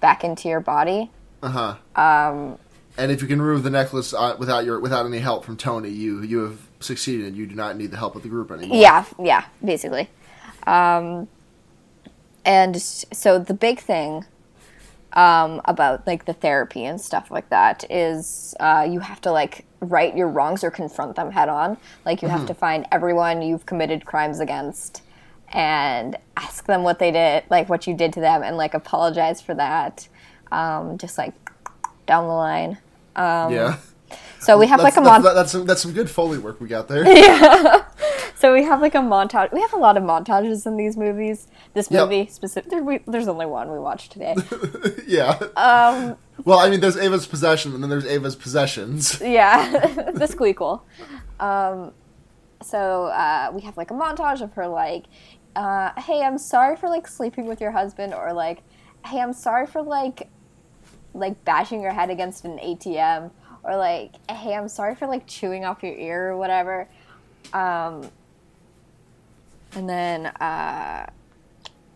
back 0.00 0.24
into 0.24 0.48
your 0.48 0.60
body 0.60 1.10
Uh 1.42 1.76
huh. 1.96 2.00
Um. 2.00 2.58
And 2.96 3.10
if 3.10 3.20
you 3.20 3.26
can 3.28 3.42
remove 3.42 3.64
the 3.64 3.70
necklace 3.70 4.14
uh, 4.14 4.36
without 4.38 4.64
your 4.64 4.78
without 4.80 5.04
any 5.04 5.18
help 5.18 5.44
from 5.44 5.56
Tony, 5.56 5.90
you 5.90 6.22
you 6.22 6.38
have 6.40 6.60
succeeded. 6.80 7.34
You 7.34 7.46
do 7.46 7.54
not 7.56 7.76
need 7.76 7.90
the 7.90 7.96
help 7.96 8.14
of 8.14 8.22
the 8.22 8.28
group 8.28 8.50
anymore. 8.52 8.76
Yeah, 8.76 9.04
yeah, 9.18 9.44
basically. 9.64 10.08
Um, 10.66 11.26
and 12.44 12.80
so 12.80 13.38
the 13.38 13.54
big 13.54 13.80
thing 13.80 14.24
um, 15.14 15.60
about 15.64 16.06
like 16.06 16.24
the 16.24 16.32
therapy 16.32 16.84
and 16.84 17.00
stuff 17.00 17.30
like 17.30 17.48
that 17.50 17.84
is 17.90 18.54
uh, 18.60 18.86
you 18.88 19.00
have 19.00 19.20
to 19.22 19.32
like 19.32 19.64
right 19.80 20.16
your 20.16 20.28
wrongs 20.28 20.64
or 20.64 20.70
confront 20.70 21.16
them 21.16 21.30
head 21.30 21.48
on. 21.48 21.76
Like 22.04 22.20
you 22.22 22.28
have 22.28 22.46
to 22.46 22.54
find 22.54 22.86
everyone 22.90 23.40
you've 23.42 23.66
committed 23.66 24.04
crimes 24.04 24.40
against 24.40 25.02
and 25.48 26.16
ask 26.36 26.66
them 26.66 26.82
what 26.82 26.98
they 26.98 27.12
did, 27.12 27.44
like 27.48 27.68
what 27.68 27.86
you 27.86 27.94
did 27.94 28.12
to 28.14 28.20
them, 28.20 28.42
and 28.42 28.56
like 28.56 28.74
apologize 28.74 29.40
for 29.40 29.54
that. 29.54 30.08
Um, 30.50 30.98
just 30.98 31.16
like 31.16 31.34
down 32.06 32.26
the 32.26 32.34
line. 32.34 32.78
yeah. 33.52 33.76
So 34.40 34.58
we 34.58 34.66
have 34.66 34.80
That's, 34.80 34.96
like 34.96 35.02
a 35.02 35.04
that's, 35.08 35.12
mon- 35.12 35.22
that- 35.22 35.34
that's 35.34 35.52
some 35.52 35.64
that's 35.66 35.80
some 35.82 35.92
good 35.92 36.10
foley 36.10 36.38
work 36.38 36.60
we 36.60 36.68
got 36.68 36.88
there. 36.88 37.06
yeah. 37.16 37.84
So 38.36 38.52
we 38.52 38.62
have 38.64 38.80
like 38.82 38.94
a 38.94 38.98
montage. 38.98 39.52
We 39.52 39.60
have 39.62 39.72
a 39.72 39.78
lot 39.78 39.96
of 39.96 40.02
montages 40.02 40.66
in 40.66 40.76
these 40.76 40.96
movies. 40.98 41.46
This 41.72 41.90
Yep. 41.90 42.02
movie 42.08 42.26
specific. 42.26 42.70
There, 42.70 42.82
we, 42.82 42.98
there's 43.06 43.26
only 43.28 43.46
one 43.46 43.70
we 43.72 43.78
watched 43.78 44.12
today. 44.12 44.34
yeah. 45.06 45.30
Um, 45.56 46.16
well, 46.44 46.58
I 46.58 46.68
mean, 46.68 46.80
there's 46.80 46.96
Ava's 46.96 47.26
possession, 47.26 47.72
and 47.74 47.82
then 47.82 47.88
there's 47.90 48.04
Ava's 48.06 48.36
possessions. 48.36 49.18
yeah, 49.24 49.70
the 50.12 50.26
squeakle. 50.26 50.82
Um, 51.40 51.92
so 52.62 53.06
uh, 53.06 53.50
we 53.54 53.62
have 53.62 53.76
like 53.76 53.90
a 53.90 53.94
montage 53.94 54.40
of 54.42 54.52
her 54.54 54.66
like, 54.66 55.04
uh, 55.56 55.98
"Hey, 56.00 56.22
I'm 56.22 56.36
sorry 56.38 56.76
for 56.76 56.88
like 56.88 57.06
sleeping 57.08 57.46
with 57.46 57.60
your 57.60 57.70
husband," 57.70 58.12
or 58.12 58.32
like, 58.32 58.62
"Hey, 59.06 59.20
I'm 59.20 59.32
sorry 59.32 59.66
for 59.66 59.80
like, 59.82 60.28
like 61.14 61.44
bashing 61.44 61.80
your 61.80 61.92
head 61.92 62.10
against 62.10 62.44
an 62.44 62.58
ATM," 62.58 63.30
or 63.64 63.76
like, 63.76 64.12
"Hey, 64.30 64.54
I'm 64.54 64.68
sorry 64.68 64.94
for 64.94 65.06
like 65.06 65.26
chewing 65.26 65.64
off 65.64 65.82
your 65.82 65.94
ear 65.94 66.30
or 66.30 66.36
whatever." 66.36 66.88
Um, 67.52 68.10
and 69.74 69.88
then 69.88 70.26
uh, 70.26 71.06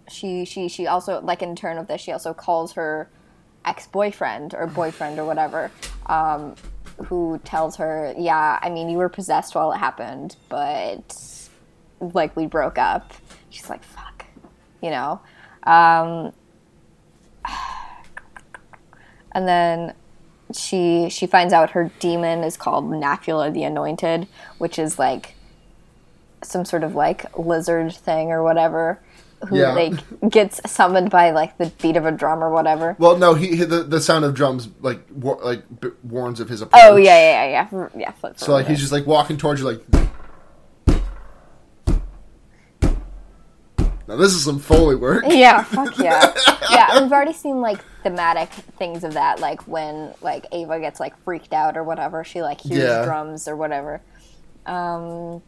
she 0.08 0.44
she 0.44 0.68
she 0.68 0.86
also 0.86 1.20
like 1.20 1.42
in 1.42 1.54
turn 1.54 1.78
of 1.78 1.86
this 1.86 2.00
she 2.00 2.12
also 2.12 2.32
calls 2.34 2.72
her 2.72 3.08
ex-boyfriend 3.64 4.54
or 4.54 4.66
boyfriend 4.66 5.18
or 5.18 5.24
whatever 5.24 5.70
um, 6.06 6.54
who 7.06 7.38
tells 7.44 7.76
her 7.76 8.14
yeah 8.18 8.58
i 8.62 8.68
mean 8.68 8.88
you 8.88 8.98
were 8.98 9.08
possessed 9.08 9.54
while 9.54 9.72
it 9.72 9.78
happened 9.78 10.36
but 10.48 11.48
like 12.00 12.34
we 12.36 12.46
broke 12.46 12.78
up 12.78 13.12
she's 13.50 13.68
like 13.68 13.82
fuck 13.82 14.24
you 14.82 14.90
know 14.90 15.20
um, 15.64 16.32
and 19.32 19.46
then 19.46 19.92
she 20.54 21.08
she 21.10 21.26
finds 21.26 21.52
out 21.52 21.70
her 21.70 21.90
demon 21.98 22.42
is 22.42 22.56
called 22.56 22.84
Nafula 22.84 23.52
the 23.52 23.64
Anointed, 23.64 24.26
which 24.58 24.78
is 24.78 24.98
like 24.98 25.34
some 26.42 26.64
sort 26.64 26.84
of 26.84 26.94
like 26.94 27.36
lizard 27.36 27.94
thing 27.94 28.30
or 28.30 28.42
whatever, 28.42 29.00
who 29.48 29.58
Yeah. 29.58 29.72
like 29.72 30.30
gets 30.30 30.60
summoned 30.70 31.10
by 31.10 31.30
like 31.30 31.58
the 31.58 31.66
beat 31.82 31.96
of 31.96 32.06
a 32.06 32.12
drum 32.12 32.42
or 32.42 32.50
whatever. 32.50 32.96
Well, 32.98 33.16
no, 33.16 33.34
he, 33.34 33.56
he 33.56 33.64
the, 33.64 33.82
the 33.82 34.00
sound 34.00 34.24
of 34.24 34.34
drums 34.34 34.68
like 34.80 35.00
war, 35.10 35.38
like 35.42 35.62
b- 35.80 35.90
warns 36.02 36.40
of 36.40 36.48
his 36.48 36.62
oh, 36.62 36.66
approach. 36.66 36.82
Oh 36.84 36.96
yeah, 36.96 37.18
yeah, 37.18 37.44
yeah, 37.44 37.50
yeah, 37.50 37.68
mm, 37.68 38.00
yeah. 38.00 38.10
Flip 38.12 38.38
So 38.38 38.52
like 38.52 38.66
he's 38.66 38.80
just 38.80 38.92
like 38.92 39.06
walking 39.06 39.36
towards 39.36 39.60
you, 39.60 39.66
like 39.66 39.82
Now 44.08 44.16
this 44.16 44.32
is 44.34 44.42
some 44.42 44.58
foley 44.58 44.96
work. 44.96 45.24
Yeah, 45.28 45.62
fuck 45.62 45.98
yeah. 45.98 46.34
yeah, 46.70 47.00
we've 47.02 47.12
already 47.12 47.34
seen 47.34 47.60
like 47.60 47.78
thematic 48.02 48.48
things 48.48 49.04
of 49.04 49.12
that, 49.12 49.38
like 49.38 49.68
when 49.68 50.14
like 50.22 50.46
Ava 50.50 50.80
gets 50.80 50.98
like 50.98 51.16
freaked 51.24 51.52
out 51.52 51.76
or 51.76 51.84
whatever, 51.84 52.24
she 52.24 52.40
like 52.40 52.60
hears 52.62 52.82
Yeah. 52.88 53.04
drums 53.04 53.46
or 53.46 53.54
whatever. 53.54 54.00
Um 54.64 55.42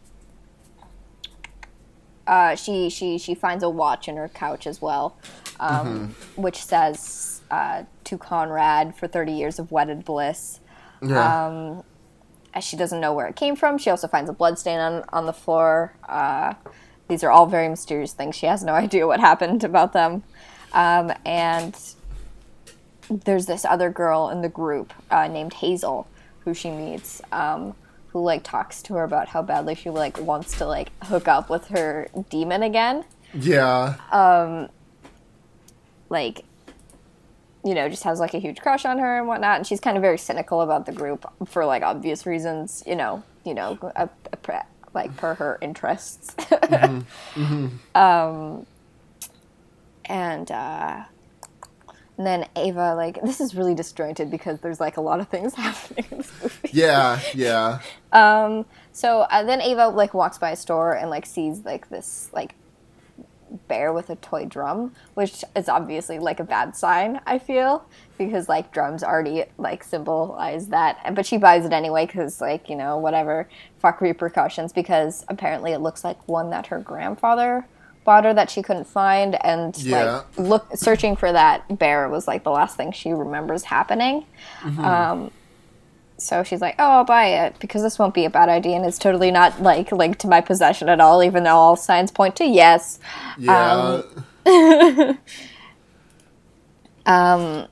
uh, 2.27 2.55
she 2.55 2.89
she 2.91 3.19
she 3.19 3.35
finds 3.35 3.65
a 3.65 3.69
watch 3.69 4.07
in 4.09 4.17
her 4.17 4.29
couch 4.29 4.67
as 4.67 4.81
well, 4.81 5.17
um, 5.59 6.15
which 6.37 6.63
says 6.63 7.41
uh, 7.51 7.83
to 8.05 8.17
Conrad 8.17 8.95
for 8.95 9.09
thirty 9.09 9.33
years 9.33 9.59
of 9.59 9.73
wedded 9.73 10.05
bliss. 10.05 10.61
Yeah. 11.03 11.47
Um, 11.47 11.83
she 12.61 12.77
doesn't 12.77 13.01
know 13.01 13.13
where 13.13 13.27
it 13.27 13.35
came 13.35 13.57
from. 13.57 13.79
She 13.79 13.91
also 13.91 14.07
finds 14.07 14.31
a 14.31 14.33
bloodstain 14.33 14.79
on 14.79 15.03
on 15.09 15.27
the 15.27 15.33
floor. 15.33 15.95
Uh, 16.09 16.55
these 17.11 17.23
are 17.23 17.31
all 17.31 17.45
very 17.45 17.69
mysterious 17.69 18.15
things. 18.15 18.35
She 18.35 18.47
has 18.47 18.65
no 18.65 18.73
idea 18.87 19.07
what 19.07 19.21
happened 19.21 19.65
about 19.65 19.93
them. 19.93 20.23
Um, 20.73 21.13
and 21.27 21.77
there's 23.11 23.47
this 23.47 23.65
other 23.65 23.91
girl 23.91 24.31
in 24.31 24.41
the 24.41 24.49
group 24.49 24.95
uh, 25.11 25.27
named 25.29 25.55
Hazel 25.55 26.07
who 26.45 26.55
she 26.55 26.71
meets, 26.71 27.21
um, 27.33 27.75
who 28.13 28.23
like 28.23 28.43
talks 28.45 28.81
to 28.83 28.95
her 28.95 29.05
about 29.05 29.29
how 29.29 29.43
badly 29.43 29.75
she 29.75 29.91
like 29.91 30.19
wants 30.19 30.57
to 30.59 30.67
like 30.67 30.91
hook 31.05 31.29
up 31.29 31.51
with 31.51 31.67
her 31.69 32.09
demon 32.31 32.63
again. 32.63 33.05
yeah. 33.35 33.97
Um 34.11 34.69
like 36.09 36.45
you 37.65 37.75
know 37.75 37.89
just 37.89 38.03
has 38.03 38.21
like 38.21 38.35
a 38.35 38.39
huge 38.39 38.61
crush 38.61 38.85
on 38.85 38.99
her 38.99 39.19
and 39.19 39.29
whatnot 39.29 39.57
and 39.57 39.67
she's 39.67 39.81
kind 39.81 39.97
of 39.97 40.03
very 40.03 40.19
cynical 40.19 40.61
about 40.61 40.87
the 40.87 40.93
group 40.93 41.25
for 41.47 41.65
like 41.65 41.83
obvious 41.83 42.27
reasons 42.27 42.83
you 42.87 42.97
know 42.97 43.23
you 43.45 43.55
know 43.55 43.79
a, 43.95 44.09
a, 44.33 44.37
like 44.95 45.17
per 45.17 45.35
her 45.35 45.59
interests 45.61 46.35
um 47.95 48.67
and 50.07 50.51
uh 50.51 51.05
and 52.21 52.27
then 52.27 52.49
Ava, 52.55 52.95
like, 52.97 53.19
this 53.23 53.41
is 53.41 53.55
really 53.55 53.75
disjointed 53.75 54.31
because 54.31 54.61
there's 54.61 54.79
like 54.79 54.99
a 54.99 55.01
lot 55.01 55.21
of 55.21 55.29
things 55.29 55.55
happening 55.55 56.05
in 56.11 56.19
this 56.19 56.31
movie. 56.43 56.71
yeah. 56.71 57.19
Yeah. 57.35 57.81
Um, 58.13 58.67
so 58.91 59.21
uh, 59.21 59.45
then 59.45 59.63
Ava 59.63 59.87
like 59.89 60.15
walks 60.15 60.37
by 60.37 60.51
a 60.51 60.57
store 60.57 60.95
and 60.95 61.09
like 61.11 61.25
sees 61.25 61.65
like 61.65 61.89
this 61.91 62.29
like 62.33 62.57
bear 63.69 63.93
with 63.93 64.11
a 64.11 64.17
toy 64.17 64.45
drum, 64.45 64.93
which 65.15 65.45
is 65.57 65.69
obviously 65.69 66.19
like 66.19 66.41
a 66.41 66.45
bad 66.45 66.77
sign. 66.77 67.21
I 67.27 67.39
feel 67.39 67.85
because 68.19 68.49
like 68.49 68.73
drums 68.73 69.03
already 69.03 69.45
like 69.59 69.83
symbolize 69.83 70.69
that, 70.69 71.15
but 71.15 71.25
she 71.27 71.37
buys 71.39 71.65
it 71.65 71.73
anyway 71.73 72.07
because 72.07 72.41
like 72.41 72.69
you 72.69 72.77
know 72.77 72.99
whatever 72.99 73.49
fuck 73.79 74.01
repercussions 74.01 74.73
because 74.73 75.25
apparently 75.29 75.73
it 75.73 75.79
looks 75.81 76.05
like 76.05 76.29
one 76.29 76.51
that 76.51 76.67
her 76.69 76.79
grandfather 76.79 77.67
bought 78.05 78.25
her 78.25 78.33
that 78.35 78.51
she 78.51 78.63
couldn't 78.63 78.87
find 78.87 79.43
and 79.45 79.77
Yeah. 79.79 80.17
like 80.17 80.39
look 80.39 80.67
searching 80.75 81.17
for 81.17 81.33
that 81.33 81.79
bear 81.79 82.09
was 82.09 82.27
like 82.27 82.45
the 82.45 82.51
last 82.51 82.77
thing 82.77 82.93
she 82.93 83.13
remembers 83.13 83.65
happening 83.65 84.25
Um, 84.79 85.31
so 86.21 86.43
she's 86.43 86.61
like, 86.61 86.75
"Oh, 86.79 86.85
I'll 86.91 87.05
buy 87.05 87.27
it 87.27 87.57
because 87.61 87.83
this 87.83 87.99
won't 87.99 88.15
be 88.15 88.25
a 88.25 88.31
bad 88.31 88.49
idea, 88.49 88.77
and 88.77 88.85
it's 88.85 88.99
totally 88.99 89.31
not 89.31 89.63
like 89.63 89.93
linked 89.93 90.21
to 90.21 90.29
my 90.29 90.41
possession 90.41 90.89
at 90.89 91.01
all, 91.01 91.23
even 91.23 91.45
though 91.45 91.57
all 91.57 91.77
signs 91.77 92.11
point 92.11 92.37
to 92.37 92.45
yes." 92.45 92.99
Yeah. 93.39 94.03
Um, 97.07 97.67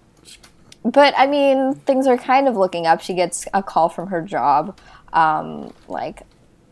But 0.82 1.14
I 1.16 1.26
mean, 1.26 1.74
things 1.74 2.06
are 2.06 2.16
kind 2.16 2.48
of 2.48 2.56
looking 2.56 2.86
up. 2.86 3.00
She 3.00 3.14
gets 3.14 3.46
a 3.52 3.62
call 3.62 3.88
from 3.88 4.08
her 4.08 4.22
job, 4.22 4.78
um, 5.12 5.72
like 5.86 6.22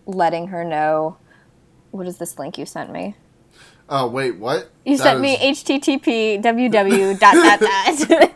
letting 0.07 0.49
her 0.49 0.65
know. 0.65 1.17
What 1.91 2.07
is 2.07 2.19
this 2.19 2.39
link 2.39 2.59
you 2.59 2.67
sent 2.67 2.91
me? 2.93 3.15
oh 3.89 4.09
wait, 4.09 4.37
what? 4.37 4.71
You 4.85 4.97
That 4.97 5.03
sent 5.03 5.21
me 5.21 5.37
http 5.37 6.43
www 6.43 7.19
dot 7.21 7.35
dot 7.35 7.61
dot. 7.61 8.33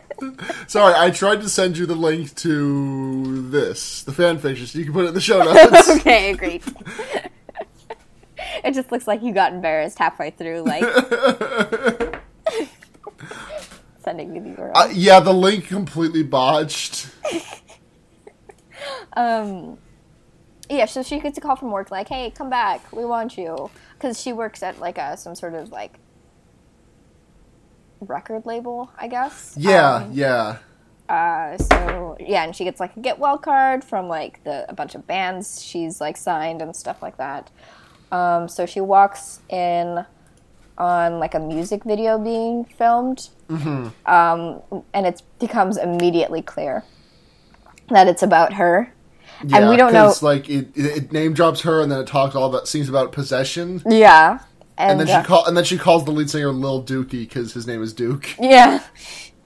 Sorry, 0.67 0.93
I 0.95 1.09
tried 1.11 1.41
to 1.41 1.49
send 1.49 1.77
you 1.77 1.85
the 1.85 1.95
link 1.95 2.33
to 2.35 3.49
this, 3.49 4.03
the 4.03 4.11
fan 4.13 4.37
fiction, 4.39 4.65
so 4.67 4.79
you 4.79 4.85
can 4.85 4.93
put 4.93 5.05
it 5.05 5.09
in 5.09 5.13
the 5.13 5.21
show 5.21 5.39
notes. 5.43 5.89
okay, 5.99 6.33
great. 6.33 6.63
it 8.63 8.73
just 8.73 8.91
looks 8.91 9.07
like 9.07 9.21
you 9.23 9.33
got 9.33 9.53
embarrassed 9.53 9.97
halfway 9.99 10.31
through, 10.31 10.61
like 10.61 10.83
sending 14.03 14.33
me 14.33 14.39
the 14.39 14.49
URL. 14.61 14.71
Uh, 14.75 14.89
yeah, 14.93 15.19
the 15.19 15.33
link 15.33 15.67
completely 15.67 16.23
botched. 16.23 17.09
Um, 19.13 19.77
yeah, 20.69 20.85
so 20.85 21.03
she 21.03 21.19
gets 21.19 21.37
a 21.37 21.41
call 21.41 21.55
from 21.57 21.69
work 21.69 21.91
like, 21.91 22.07
"Hey, 22.07 22.31
come 22.31 22.49
back. 22.49 22.91
We 22.93 23.03
want 23.05 23.37
you." 23.37 23.69
Cuz 23.99 24.19
she 24.21 24.31
works 24.31 24.63
at 24.63 24.79
like 24.79 24.97
a 24.97 25.17
some 25.17 25.35
sort 25.35 25.53
of 25.53 25.69
like 25.69 25.99
record 28.01 28.45
label, 28.45 28.91
I 28.97 29.07
guess. 29.07 29.53
Yeah, 29.57 29.95
Um, 29.95 30.11
yeah. 30.13 30.57
uh, 31.09 31.57
so 31.57 32.17
yeah, 32.19 32.43
and 32.43 32.55
she 32.55 32.63
gets 32.63 32.79
like 32.79 32.95
a 32.97 32.99
get 32.99 33.19
well 33.19 33.37
card 33.37 33.83
from 33.83 34.07
like 34.07 34.43
the 34.43 34.65
a 34.69 34.73
bunch 34.73 34.95
of 34.95 35.05
bands 35.07 35.63
she's 35.63 36.01
like 36.01 36.17
signed 36.17 36.61
and 36.61 36.75
stuff 36.75 37.01
like 37.01 37.17
that. 37.17 37.49
Um, 38.11 38.47
so 38.49 38.65
she 38.65 38.81
walks 38.81 39.39
in 39.49 40.05
on 40.77 41.19
like 41.19 41.33
a 41.35 41.39
music 41.39 41.83
video 41.83 42.17
being 42.17 42.65
filmed, 42.65 43.29
um, 44.05 44.61
and 44.93 45.05
it 45.05 45.21
becomes 45.39 45.77
immediately 45.77 46.41
clear 46.41 46.83
that 47.89 48.07
it's 48.07 48.23
about 48.23 48.53
her. 48.53 48.91
yeah 49.45 49.57
and 49.57 49.69
we 49.69 49.75
don't 49.77 49.93
know- 49.93 50.13
like 50.21 50.49
it, 50.49 50.69
it, 50.75 50.85
it 50.97 51.11
name 51.11 51.33
drops 51.33 51.61
her, 51.61 51.81
and 51.81 51.91
then 51.91 51.99
it 51.99 52.07
talks 52.07 52.35
all 52.35 52.47
about 52.49 52.67
scenes 52.67 52.89
about 52.89 53.11
possession, 53.11 53.81
Yeah, 53.85 54.39
and, 54.81 54.99
and 54.99 54.99
then 55.07 55.15
uh, 55.15 55.21
she 55.21 55.27
call 55.27 55.45
and 55.45 55.55
then 55.57 55.63
she 55.63 55.77
calls 55.77 56.05
the 56.05 56.11
lead 56.11 56.29
singer 56.29 56.51
Lil 56.51 56.83
Dookie 56.83 57.11
because 57.11 57.53
his 57.53 57.67
name 57.67 57.81
is 57.83 57.93
Duke. 57.93 58.35
Yeah. 58.39 58.81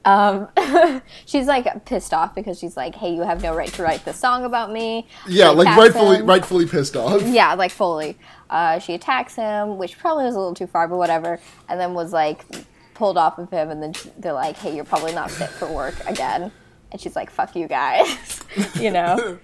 Um, 0.05 0.49
she's 1.25 1.47
like 1.47 1.83
pissed 1.85 2.13
off 2.13 2.35
because 2.35 2.59
she's 2.59 2.77
like, 2.77 2.93
"Hey, 2.93 3.15
you 3.15 3.21
have 3.23 3.41
no 3.41 3.55
right 3.55 3.73
to 3.73 3.81
write 3.81 4.05
this 4.05 4.17
song 4.17 4.45
about 4.45 4.71
me." 4.71 5.07
Yeah, 5.27 5.49
She 5.49 5.55
like 5.55 5.77
rightfully 5.77 6.17
him. 6.17 6.25
rightfully 6.27 6.67
pissed 6.67 6.95
off. 6.95 7.21
Yeah, 7.25 7.55
like 7.55 7.71
fully. 7.71 8.15
Uh, 8.49 8.77
she 8.77 8.93
attacks 8.93 9.35
him, 9.35 9.77
which 9.77 9.97
probably 9.97 10.25
was 10.25 10.35
a 10.35 10.37
little 10.37 10.53
too 10.53 10.67
far, 10.67 10.87
but 10.87 10.97
whatever. 10.97 11.39
And 11.67 11.79
then 11.79 11.95
was 11.95 12.13
like 12.13 12.45
pulled 12.93 13.17
off 13.17 13.39
of 13.39 13.49
him, 13.49 13.71
and 13.71 13.81
then 13.81 13.93
they're 14.19 14.33
like, 14.33 14.57
"Hey, 14.57 14.75
you're 14.75 14.85
probably 14.85 15.11
not 15.13 15.31
fit 15.31 15.49
for 15.49 15.67
work 15.71 15.95
again." 16.05 16.51
And 16.91 17.01
she's 17.01 17.15
like, 17.15 17.31
"Fuck 17.31 17.55
you 17.55 17.67
guys," 17.67 18.43
you 18.79 18.91
know. 18.91 19.39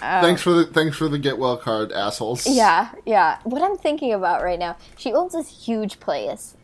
Thanks 0.00 0.42
for 0.42 0.52
the 0.52 0.66
thanks 0.66 0.96
for 0.96 1.08
the 1.08 1.18
get 1.18 1.38
well 1.38 1.56
card, 1.56 1.92
assholes. 1.92 2.46
Yeah, 2.46 2.90
yeah. 3.06 3.38
What 3.44 3.62
I'm 3.62 3.76
thinking 3.76 4.12
about 4.12 4.42
right 4.42 4.58
now, 4.58 4.76
she 4.96 5.12
owns 5.12 5.32
this 5.32 5.64
huge 5.66 6.00
place. 6.00 6.56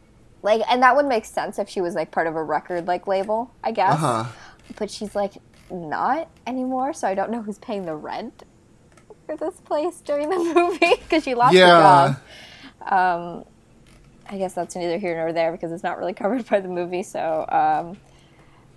Like, 0.43 0.63
and 0.71 0.83
that 0.83 0.97
would 0.97 1.07
make 1.07 1.25
sense 1.27 1.59
if 1.59 1.69
she 1.69 1.81
was 1.81 1.95
like 1.95 2.11
part 2.11 2.27
of 2.27 2.35
a 2.35 2.43
record 2.43 2.87
like 2.87 3.07
label, 3.07 3.53
I 3.63 3.73
guess. 3.73 3.93
Uh-huh. 3.95 4.25
But 4.77 4.91
she's 4.91 5.15
like 5.15 5.35
not 5.71 6.29
anymore, 6.47 6.93
so 6.93 7.07
I 7.09 7.15
don't 7.15 7.31
know 7.31 7.43
who's 7.43 7.59
paying 7.59 7.85
the 7.85 7.95
rent 7.95 8.45
for 9.27 9.37
this 9.37 9.61
place 9.61 10.01
during 10.01 10.31
the 10.31 10.37
movie 10.55 10.95
because 11.03 11.25
she 11.25 11.35
lost 11.35 11.55
her 11.55 11.59
Yeah. 11.61 12.15
job. 12.89 13.47
I 14.33 14.39
guess 14.39 14.55
that's 14.55 14.77
neither 14.77 14.97
here 14.99 15.17
nor 15.17 15.33
there 15.33 15.51
because 15.53 15.73
it's 15.73 15.83
not 15.83 15.99
really 15.99 16.13
covered 16.15 16.49
by 16.49 16.61
the 16.61 16.69
movie. 16.69 17.03
So, 17.03 17.45
um, 17.49 17.97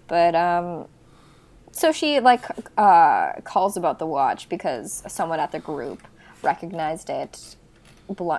but 0.07 0.35
um, 0.35 0.87
so 1.73 1.91
she 1.91 2.19
like 2.19 2.45
uh, 2.77 3.33
calls 3.43 3.75
about 3.77 3.97
the 3.97 4.05
watch 4.05 4.47
because 4.47 5.03
someone 5.07 5.39
at 5.39 5.51
the 5.51 5.59
group 5.59 6.07
recognized 6.43 7.09
it 7.09 7.55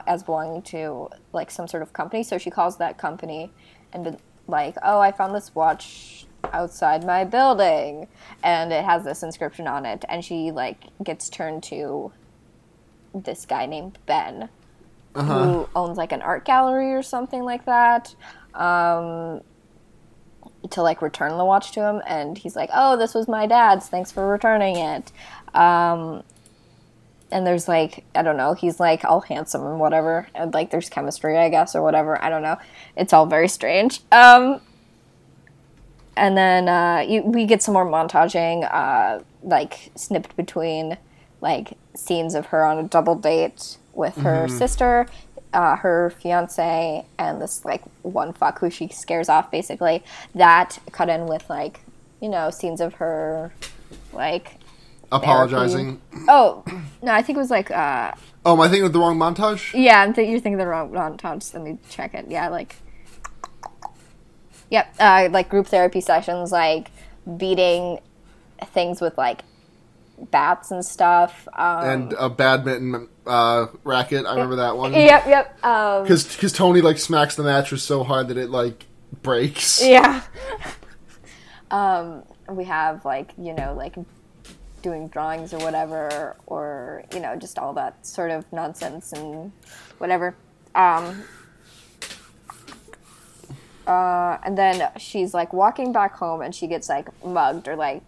as 0.06 0.22
belonging 0.22 0.62
to 0.62 1.08
like 1.32 1.50
some 1.50 1.66
sort 1.66 1.82
of 1.82 1.92
company. 1.92 2.22
So 2.22 2.38
she 2.38 2.50
calls 2.50 2.76
that 2.78 2.96
company 2.96 3.52
and 3.92 4.04
been 4.04 4.18
like, 4.46 4.76
"Oh, 4.82 5.00
I 5.00 5.10
found 5.10 5.34
this 5.34 5.52
watch 5.54 6.26
outside 6.52 7.04
my 7.04 7.24
building, 7.24 8.06
and 8.44 8.72
it 8.72 8.84
has 8.84 9.02
this 9.02 9.24
inscription 9.24 9.66
on 9.66 9.84
it." 9.84 10.04
And 10.08 10.24
she 10.24 10.52
like 10.52 10.84
gets 11.02 11.28
turned 11.28 11.64
to 11.64 12.12
this 13.12 13.46
guy 13.46 13.66
named 13.66 13.98
Ben, 14.06 14.48
who 15.14 15.68
owns 15.74 15.98
like 15.98 16.12
an 16.12 16.22
art 16.22 16.44
gallery 16.44 16.92
or 16.92 17.02
something 17.02 17.42
like 17.42 17.64
that. 17.64 18.14
Um, 18.54 19.40
to 20.70 20.82
like 20.82 21.02
return 21.02 21.36
the 21.36 21.44
watch 21.44 21.72
to 21.72 21.80
him 21.80 22.02
and 22.06 22.38
he's 22.38 22.56
like 22.56 22.70
oh 22.72 22.96
this 22.96 23.14
was 23.14 23.28
my 23.28 23.46
dad's. 23.46 23.88
Thanks 23.88 24.10
for 24.10 24.28
returning 24.28 24.76
it. 24.76 25.12
Um, 25.54 26.22
and 27.30 27.46
there's 27.46 27.66
like 27.66 28.04
i 28.14 28.22
don't 28.22 28.36
know 28.36 28.54
he's 28.54 28.78
like 28.78 29.04
all 29.04 29.20
handsome 29.20 29.66
and 29.66 29.80
whatever 29.80 30.28
and 30.34 30.54
like 30.54 30.70
there's 30.70 30.88
chemistry 30.88 31.36
i 31.36 31.48
guess 31.48 31.74
or 31.74 31.82
whatever 31.82 32.22
i 32.22 32.28
don't 32.28 32.42
know. 32.42 32.56
It's 32.96 33.12
all 33.12 33.26
very 33.26 33.48
strange. 33.48 34.00
Um, 34.12 34.60
and 36.16 36.36
then 36.36 36.68
uh, 36.68 37.04
you, 37.06 37.22
we 37.22 37.44
get 37.44 37.62
some 37.62 37.74
more 37.74 37.86
montaging 37.86 38.68
uh, 38.72 39.22
like 39.42 39.90
snipped 39.96 40.36
between 40.36 40.96
like 41.40 41.76
scenes 41.94 42.34
of 42.34 42.46
her 42.46 42.64
on 42.64 42.78
a 42.78 42.84
double 42.84 43.14
date 43.14 43.78
with 43.92 44.16
her 44.16 44.48
sister 44.48 45.06
uh, 45.54 45.76
her 45.76 46.10
fiance 46.20 47.06
and 47.18 47.40
this 47.40 47.64
like 47.64 47.82
one 48.02 48.32
fuck 48.34 48.58
who 48.58 48.68
she 48.68 48.88
scares 48.88 49.28
off 49.30 49.50
basically 49.50 50.02
that 50.34 50.78
cut 50.92 51.08
in 51.08 51.26
with 51.26 51.48
like 51.48 51.80
you 52.20 52.28
know 52.28 52.50
scenes 52.50 52.80
of 52.80 52.94
her 52.94 53.52
like 54.12 54.58
Apologizing. 55.12 56.00
oh 56.28 56.64
no 57.02 57.12
i 57.12 57.22
think 57.22 57.36
it 57.36 57.40
was 57.40 57.50
like 57.50 57.70
uh 57.70 58.12
Oh, 58.46 58.52
am 58.52 58.60
I 58.60 58.68
thinking 58.68 58.84
of 58.84 58.92
the 58.92 58.98
wrong 58.98 59.16
montage? 59.16 59.72
Yeah, 59.72 60.02
I'm 60.02 60.12
th- 60.12 60.28
you're 60.28 60.38
thinking 60.38 60.58
the 60.58 60.66
wrong 60.66 60.90
montage. 60.90 61.54
Let 61.54 61.62
me 61.62 61.78
check 61.88 62.12
it. 62.12 62.26
Yeah, 62.28 62.48
like. 62.48 62.76
Yep, 64.70 64.94
uh, 65.00 65.28
like 65.30 65.48
group 65.48 65.66
therapy 65.66 66.02
sessions, 66.02 66.52
like 66.52 66.90
beating 67.38 68.00
things 68.66 69.00
with 69.00 69.16
like 69.16 69.44
bats 70.30 70.70
and 70.70 70.84
stuff. 70.84 71.48
Um, 71.54 71.88
And 71.88 72.12
a 72.18 72.28
badminton 72.28 73.08
uh, 73.26 73.66
racket. 73.84 74.26
I 74.26 74.32
remember 74.32 74.56
that 74.56 74.76
one. 74.76 74.92
yep, 74.92 75.26
yep. 75.26 75.64
Um, 75.64 76.02
Because 76.02 76.52
Tony 76.52 76.80
like 76.80 76.98
smacks 76.98 77.34
the 77.34 77.42
mattress 77.42 77.82
so 77.82 78.04
hard 78.04 78.28
that 78.28 78.36
it 78.36 78.50
like 78.50 78.86
breaks. 79.22 79.82
yeah. 79.84 80.22
um, 81.70 82.22
we 82.48 82.64
have 82.64 83.04
like 83.04 83.32
you 83.38 83.54
know 83.54 83.74
like 83.74 83.96
doing 84.82 85.08
drawings 85.08 85.54
or 85.54 85.58
whatever, 85.58 86.36
or 86.46 87.04
you 87.12 87.20
know 87.20 87.36
just 87.36 87.58
all 87.58 87.72
that 87.74 88.06
sort 88.06 88.30
of 88.30 88.50
nonsense 88.52 89.12
and 89.12 89.52
whatever. 89.98 90.36
Um, 90.74 91.22
uh, 93.86 94.38
and 94.42 94.56
then 94.56 94.90
she's 94.98 95.34
like 95.34 95.52
walking 95.52 95.92
back 95.92 96.14
home, 96.16 96.42
and 96.42 96.54
she 96.54 96.66
gets 96.66 96.88
like 96.88 97.08
mugged 97.24 97.68
or 97.68 97.76
like 97.76 98.02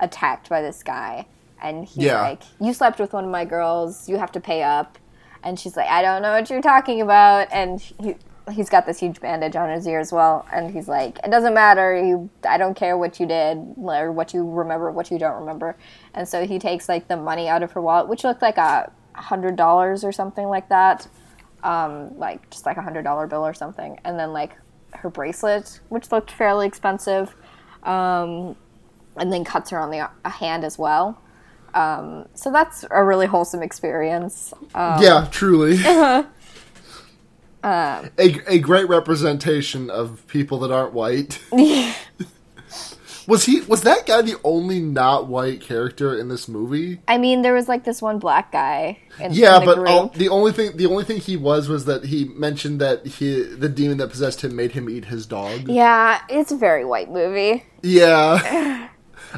attacked 0.00 0.48
by 0.48 0.62
this 0.62 0.82
guy, 0.82 1.26
and 1.62 1.86
he's 1.86 2.04
Yeah. 2.04 2.20
like, 2.20 2.42
"You 2.60 2.74
slept 2.74 2.98
with 3.00 3.12
one 3.14 3.24
of 3.24 3.30
my 3.30 3.44
girls. 3.46 4.08
You 4.08 4.18
have 4.18 4.32
to 4.32 4.40
pay 4.40 4.62
up." 4.62 4.98
And 5.42 5.58
she's 5.58 5.76
like, 5.76 5.88
"I 5.88 6.02
don't 6.02 6.20
know 6.22 6.32
what 6.32 6.50
you're 6.50 6.60
talking 6.60 7.00
about," 7.00 7.48
and 7.52 7.80
he. 7.80 8.16
He's 8.50 8.68
got 8.68 8.86
this 8.86 8.98
huge 8.98 9.20
bandage 9.20 9.54
on 9.54 9.70
his 9.70 9.86
ear 9.86 10.00
as 10.00 10.10
well, 10.12 10.44
and 10.52 10.72
he's 10.72 10.88
like, 10.88 11.20
"It 11.22 11.30
doesn't 11.30 11.54
matter. 11.54 11.94
You, 11.96 12.28
I 12.46 12.58
don't 12.58 12.74
care 12.74 12.98
what 12.98 13.20
you 13.20 13.24
did 13.26 13.56
or 13.76 14.10
what 14.10 14.34
you 14.34 14.44
remember, 14.50 14.90
what 14.90 15.12
you 15.12 15.18
don't 15.18 15.38
remember." 15.38 15.76
And 16.12 16.28
so 16.28 16.44
he 16.44 16.58
takes 16.58 16.88
like 16.88 17.06
the 17.06 17.16
money 17.16 17.48
out 17.48 17.62
of 17.62 17.70
her 17.70 17.80
wallet, 17.80 18.08
which 18.08 18.24
looked 18.24 18.42
like 18.42 18.58
a 18.58 18.90
hundred 19.14 19.54
dollars 19.54 20.02
or 20.02 20.10
something 20.10 20.48
like 20.48 20.68
that, 20.70 21.06
um, 21.62 22.18
like 22.18 22.50
just 22.50 22.66
like 22.66 22.76
a 22.78 22.82
hundred 22.82 23.02
dollar 23.04 23.28
bill 23.28 23.46
or 23.46 23.54
something, 23.54 24.00
and 24.02 24.18
then 24.18 24.32
like 24.32 24.56
her 24.94 25.08
bracelet, 25.08 25.78
which 25.88 26.10
looked 26.10 26.32
fairly 26.32 26.66
expensive, 26.66 27.36
um, 27.84 28.56
and 29.16 29.32
then 29.32 29.44
cuts 29.44 29.70
her 29.70 29.78
on 29.78 29.90
the 29.90 30.08
hand 30.28 30.64
as 30.64 30.76
well. 30.76 31.16
Um, 31.74 32.28
so 32.34 32.50
that's 32.52 32.84
a 32.90 33.02
really 33.02 33.26
wholesome 33.26 33.62
experience. 33.62 34.52
Um, 34.74 35.02
Yeah, 35.02 35.28
truly. 35.30 35.78
a, 37.64 38.10
a 38.18 38.58
great 38.58 38.88
representation 38.88 39.90
of 39.90 40.26
people 40.26 40.58
that 40.60 40.70
aren't 40.70 40.92
white. 40.92 41.40
was 43.26 43.44
he 43.44 43.60
was 43.62 43.82
that 43.82 44.06
guy 44.06 44.22
the 44.22 44.36
only 44.44 44.80
not 44.80 45.26
white 45.28 45.60
character 45.60 46.18
in 46.18 46.28
this 46.28 46.48
movie? 46.48 47.00
I 47.06 47.18
mean, 47.18 47.42
there 47.42 47.54
was 47.54 47.68
like 47.68 47.84
this 47.84 48.02
one 48.02 48.18
black 48.18 48.52
guy. 48.52 48.98
In, 49.20 49.32
Yeah, 49.32 49.60
in 49.60 49.66
the 49.66 49.76
but 49.76 49.88
all, 49.88 50.08
the 50.08 50.28
only 50.28 50.52
thing 50.52 50.76
the 50.76 50.86
only 50.86 51.04
thing 51.04 51.20
he 51.20 51.36
was 51.36 51.68
was 51.68 51.84
that 51.84 52.04
he 52.04 52.24
mentioned 52.24 52.80
that 52.80 53.06
he 53.06 53.42
the 53.42 53.68
demon 53.68 53.98
that 53.98 54.08
possessed 54.08 54.42
him 54.42 54.56
made 54.56 54.72
him 54.72 54.88
eat 54.90 55.06
his 55.06 55.26
dog. 55.26 55.68
yeah, 55.68 56.22
it's 56.28 56.52
a 56.52 56.56
very 56.56 56.84
white 56.84 57.10
movie. 57.10 57.64
Yeah. 57.82 58.88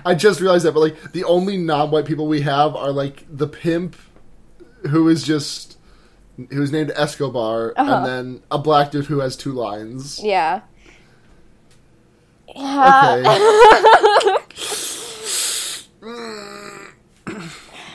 I 0.05 0.15
just 0.15 0.41
realized 0.41 0.65
that, 0.65 0.73
but 0.73 0.81
like 0.81 1.13
the 1.13 1.25
only 1.25 1.57
non-white 1.57 2.07
people 2.07 2.27
we 2.27 2.41
have 2.43 2.75
are 2.75 2.93
like 2.93 3.25
the 3.29 3.47
pimp, 3.47 3.97
who 4.89 5.09
is 5.09 5.23
just 5.25 5.79
who's 6.51 6.73
named 6.73 6.93
Escobar, 6.97 7.73
and 7.77 8.07
then 8.07 8.43
a 8.51 8.59
black 8.59 8.91
dude 8.91 9.05
who 9.07 9.21
has 9.21 9.37
two 9.37 9.53
lines. 9.53 10.21
Yeah. 10.23 10.63
Yeah. 12.55 13.23
Okay. 13.27 14.35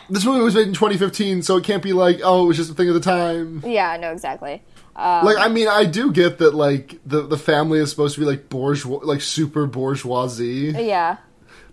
this 0.09 0.25
movie 0.25 0.41
was 0.41 0.55
made 0.55 0.67
in 0.67 0.73
2015, 0.73 1.43
so 1.43 1.57
it 1.57 1.63
can't 1.63 1.83
be 1.83 1.93
like, 1.93 2.19
oh, 2.23 2.45
it 2.45 2.47
was 2.47 2.57
just 2.57 2.71
a 2.71 2.73
thing 2.73 2.87
of 2.89 2.95
the 2.95 2.99
time. 2.99 3.61
Yeah, 3.65 3.97
no, 3.97 4.11
exactly. 4.11 4.63
Um, 4.95 5.25
Like, 5.25 5.37
I 5.37 5.47
mean, 5.47 5.67
I 5.67 5.85
do 5.85 6.11
get 6.11 6.39
that, 6.39 6.53
like, 6.55 6.99
the, 7.05 7.21
the 7.21 7.37
family 7.37 7.79
is 7.79 7.89
supposed 7.91 8.15
to 8.15 8.21
be, 8.21 8.25
like, 8.25 8.49
bourgeois, 8.49 8.99
like, 9.03 9.21
super 9.21 9.65
bourgeoisie, 9.65 10.73
yeah. 10.77 11.17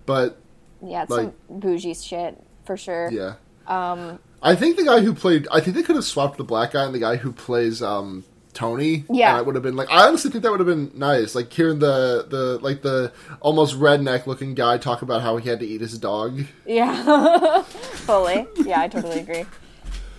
But, 0.07 0.39
Yeah, 0.83 1.03
it's 1.03 1.11
Like- 1.11 1.33
some 1.49 1.59
bougie 1.61 1.95
shit 1.95 2.41
for 2.65 2.77
sure. 2.77 3.11
yeah. 3.11 3.35
Um, 3.67 4.19
I 4.43 4.55
think 4.55 4.77
the 4.77 4.85
guy 4.85 5.01
who 5.01 5.13
played, 5.15 5.49
I 5.51 5.61
think 5.61 5.75
they 5.77 5.83
could 5.83 5.97
have 5.97 6.05
swapped 6.05 6.37
the 6.37 6.45
black 6.45 6.73
guy 6.73 6.85
and 6.85 6.95
the 6.95 6.99
guy 6.99 7.17
who 7.17 7.33
plays, 7.33 7.83
um, 7.83 8.25
Tony. 8.53 9.05
Yeah. 9.11 9.31
And 9.33 9.41
it 9.41 9.47
would 9.47 9.55
have 9.55 9.65
been, 9.65 9.75
like, 9.77 9.91
I 9.91 10.07
honestly 10.07 10.31
think 10.31 10.43
that 10.45 10.51
would 10.51 10.61
have 10.61 10.67
been 10.67 10.93
nice. 10.95 11.35
Like, 11.35 11.53
hearing 11.53 11.79
the, 11.79 12.27
the, 12.29 12.59
like, 12.63 12.83
the 12.83 13.13
almost 13.41 13.79
redneck 13.79 14.27
looking 14.27 14.55
guy 14.55 14.79
talk 14.79 15.03
about 15.03 15.23
how 15.23 15.37
he 15.39 15.49
had 15.49 15.61
to 15.61 15.67
eat 15.67 15.81
his 15.81 15.99
dog. 15.99 16.43
yeah, 16.67 17.63
fully. 17.63 18.47
Yeah, 18.65 18.81
I 18.83 18.89
totally 18.89 19.21
agree. 19.21 19.45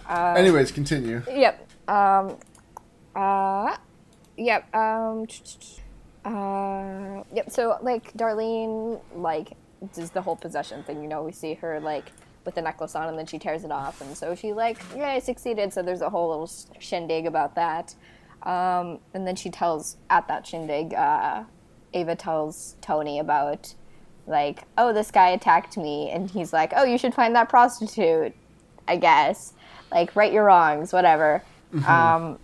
Anyways, 0.10 0.71
continue. 0.71 1.21
Yep. 1.30 1.67
Um, 1.89 2.38
uh, 3.15 3.76
yep. 4.38 4.73
Um, 4.76 5.26
uh, 6.26 7.23
yep. 7.34 7.50
So 7.50 7.78
like 7.82 8.13
Darlene, 8.13 9.00
like 9.15 9.54
does 9.93 10.11
the 10.11 10.21
whole 10.21 10.35
possession 10.35 10.83
thing. 10.83 11.01
You 11.01 11.09
know, 11.09 11.23
we 11.23 11.31
see 11.31 11.55
her 11.55 11.79
like 11.79 12.11
with 12.45 12.55
the 12.55 12.61
necklace 12.61 12.95
on, 12.95 13.09
and 13.09 13.17
then 13.17 13.25
she 13.25 13.39
tears 13.39 13.63
it 13.63 13.71
off, 13.71 14.01
and 14.01 14.15
so 14.15 14.35
she 14.35 14.53
like, 14.53 14.77
yeah, 14.95 15.09
I 15.09 15.19
succeeded. 15.19 15.73
So 15.73 15.81
there's 15.81 16.01
a 16.01 16.09
whole 16.09 16.29
little 16.29 16.49
shindig 16.79 17.25
about 17.25 17.55
that. 17.55 17.95
Um, 18.43 18.99
and 19.13 19.27
then 19.27 19.35
she 19.35 19.49
tells 19.49 19.97
at 20.09 20.27
that 20.27 20.45
shindig, 20.47 20.93
uh, 20.93 21.43
Ava 21.93 22.15
tells 22.15 22.75
Tony 22.81 23.19
about 23.19 23.73
like, 24.25 24.63
oh, 24.77 24.93
this 24.93 25.11
guy 25.11 25.29
attacked 25.29 25.77
me, 25.77 26.09
and 26.09 26.29
he's 26.31 26.53
like, 26.53 26.73
oh, 26.75 26.83
you 26.83 26.97
should 26.97 27.13
find 27.13 27.35
that 27.35 27.49
prostitute. 27.49 28.33
I 28.87 28.95
guess. 28.95 29.53
Like, 29.91 30.15
right 30.15 30.31
your 30.31 30.45
wrongs, 30.45 30.93
whatever. 30.93 31.43
Um, 31.85 32.39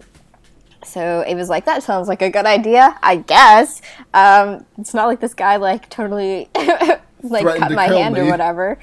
so 0.83 1.23
Ava's 1.25 1.49
like, 1.49 1.65
that 1.65 1.83
sounds 1.83 2.07
like 2.07 2.21
a 2.21 2.29
good 2.29 2.45
idea, 2.45 2.97
I 3.01 3.17
guess. 3.17 3.81
Um, 4.13 4.65
it's 4.77 4.93
not 4.93 5.07
like 5.07 5.19
this 5.19 5.33
guy, 5.33 5.55
like, 5.55 5.89
totally, 5.89 6.49
like, 7.31 7.45
cut 7.57 7.71
my 7.71 7.87
hand 7.87 8.17
or 8.17 8.25
whatever. 8.25 8.79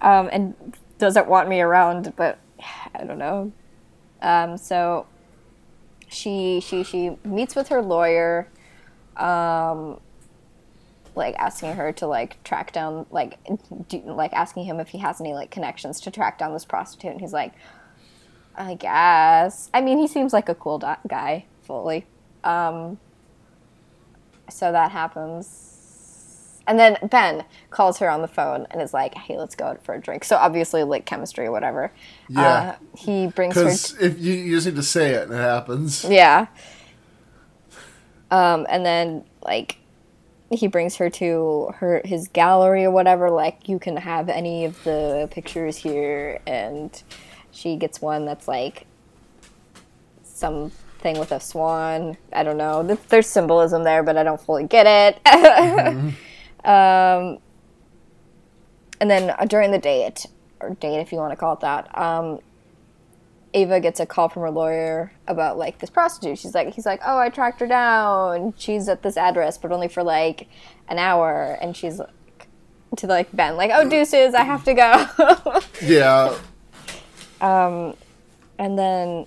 Um, 0.00 0.28
and 0.32 0.76
doesn't 0.98 1.28
want 1.28 1.48
me 1.48 1.60
around, 1.60 2.14
but 2.16 2.38
I 2.94 3.04
don't 3.04 3.18
know. 3.18 3.52
Um, 4.22 4.56
so 4.56 5.06
she, 6.08 6.60
she, 6.60 6.82
she 6.84 7.16
meets 7.24 7.54
with 7.54 7.68
her 7.68 7.82
lawyer, 7.82 8.48
um, 9.16 10.00
like 11.16 11.34
asking 11.36 11.74
her 11.74 11.92
to 11.92 12.06
like 12.06 12.42
track 12.42 12.72
down 12.72 13.06
like 13.10 13.38
do, 13.88 14.02
like 14.04 14.32
asking 14.32 14.64
him 14.64 14.80
if 14.80 14.88
he 14.88 14.98
has 14.98 15.20
any 15.20 15.32
like 15.32 15.50
connections 15.50 16.00
to 16.00 16.10
track 16.10 16.38
down 16.38 16.52
this 16.52 16.64
prostitute 16.64 17.12
and 17.12 17.20
he's 17.20 17.32
like 17.32 17.52
i 18.56 18.74
guess 18.74 19.70
i 19.72 19.80
mean 19.80 19.98
he 19.98 20.06
seems 20.06 20.32
like 20.32 20.48
a 20.48 20.54
cool 20.54 20.78
do- 20.78 20.94
guy 21.06 21.44
fully 21.62 22.04
um 22.42 22.98
so 24.50 24.72
that 24.72 24.90
happens 24.90 25.73
and 26.66 26.78
then 26.78 26.96
ben 27.10 27.44
calls 27.70 27.98
her 27.98 28.08
on 28.10 28.22
the 28.22 28.28
phone 28.28 28.66
and 28.70 28.80
is 28.80 28.94
like 28.94 29.14
hey 29.14 29.36
let's 29.36 29.54
go 29.54 29.66
out 29.66 29.82
for 29.84 29.94
a 29.94 30.00
drink 30.00 30.24
so 30.24 30.36
obviously 30.36 30.82
like 30.82 31.04
chemistry 31.04 31.46
or 31.46 31.52
whatever 31.52 31.92
Yeah. 32.28 32.40
uh, 32.42 32.76
he 32.96 33.26
brings 33.26 33.54
her 33.56 33.64
Because 33.64 33.96
if 34.00 34.18
you, 34.18 34.32
you 34.34 34.54
just 34.56 34.66
need 34.66 34.76
to 34.76 34.82
say 34.82 35.10
it 35.10 35.24
and 35.24 35.32
it 35.32 35.36
happens. 35.36 36.04
yeah. 36.04 36.46
Um, 38.30 38.66
and 38.68 38.84
then 38.84 39.24
like 39.42 39.76
he 40.50 40.66
brings 40.66 40.96
her 40.96 41.10
to 41.10 41.70
her 41.76 42.00
his 42.04 42.28
gallery 42.28 42.84
or 42.84 42.90
whatever. 42.90 43.30
Like 43.30 43.68
you 43.68 43.78
can 43.78 43.96
have 43.96 44.28
any 44.28 44.64
of 44.64 44.82
the 44.84 45.28
pictures 45.30 45.76
here, 45.76 46.40
and 46.46 47.02
she 47.52 47.76
gets 47.76 48.00
one 48.00 48.24
that's 48.24 48.46
like 48.48 48.86
something 50.22 51.18
with 51.18 51.32
a 51.32 51.40
swan. 51.40 52.16
I 52.32 52.42
don't 52.42 52.56
know. 52.56 52.82
There's 53.08 53.26
symbolism 53.26 53.84
there, 53.84 54.02
but 54.02 54.16
I 54.16 54.22
don't 54.22 54.40
fully 54.40 54.64
get 54.64 54.86
it. 54.86 56.14
um, 56.64 57.38
and 59.00 59.10
then 59.10 59.30
uh, 59.30 59.44
during 59.44 59.70
the 59.70 59.78
date 59.78 60.26
or 60.60 60.70
date, 60.70 61.00
if 61.00 61.12
you 61.12 61.18
want 61.18 61.32
to 61.32 61.36
call 61.36 61.54
it 61.54 61.60
that, 61.60 61.96
um, 61.96 62.40
Ava 63.54 63.78
gets 63.78 64.00
a 64.00 64.06
call 64.06 64.28
from 64.28 64.42
her 64.42 64.50
lawyer 64.50 65.12
about 65.28 65.56
like 65.56 65.78
this 65.78 65.90
prostitute. 65.90 66.38
She's 66.38 66.54
like, 66.54 66.74
he's 66.74 66.86
like, 66.86 67.00
oh, 67.06 67.18
I 67.18 67.28
tracked 67.28 67.60
her 67.60 67.66
down. 67.66 68.52
She's 68.56 68.88
at 68.88 69.02
this 69.02 69.16
address, 69.16 69.58
but 69.58 69.70
only 69.70 69.88
for 69.88 70.02
like 70.02 70.48
an 70.88 70.98
hour. 70.98 71.56
And 71.60 71.76
she's 71.76 71.98
like, 71.98 72.48
to 72.96 73.06
like 73.06 73.34
Ben, 73.34 73.56
like, 73.56 73.70
oh, 73.72 73.88
deuces, 73.88 74.34
I 74.34 74.42
have 74.42 74.64
to 74.64 74.74
go. 74.74 75.60
Yeah. 75.82 76.36
Um, 77.40 77.94
and 78.58 78.78
then, 78.78 79.26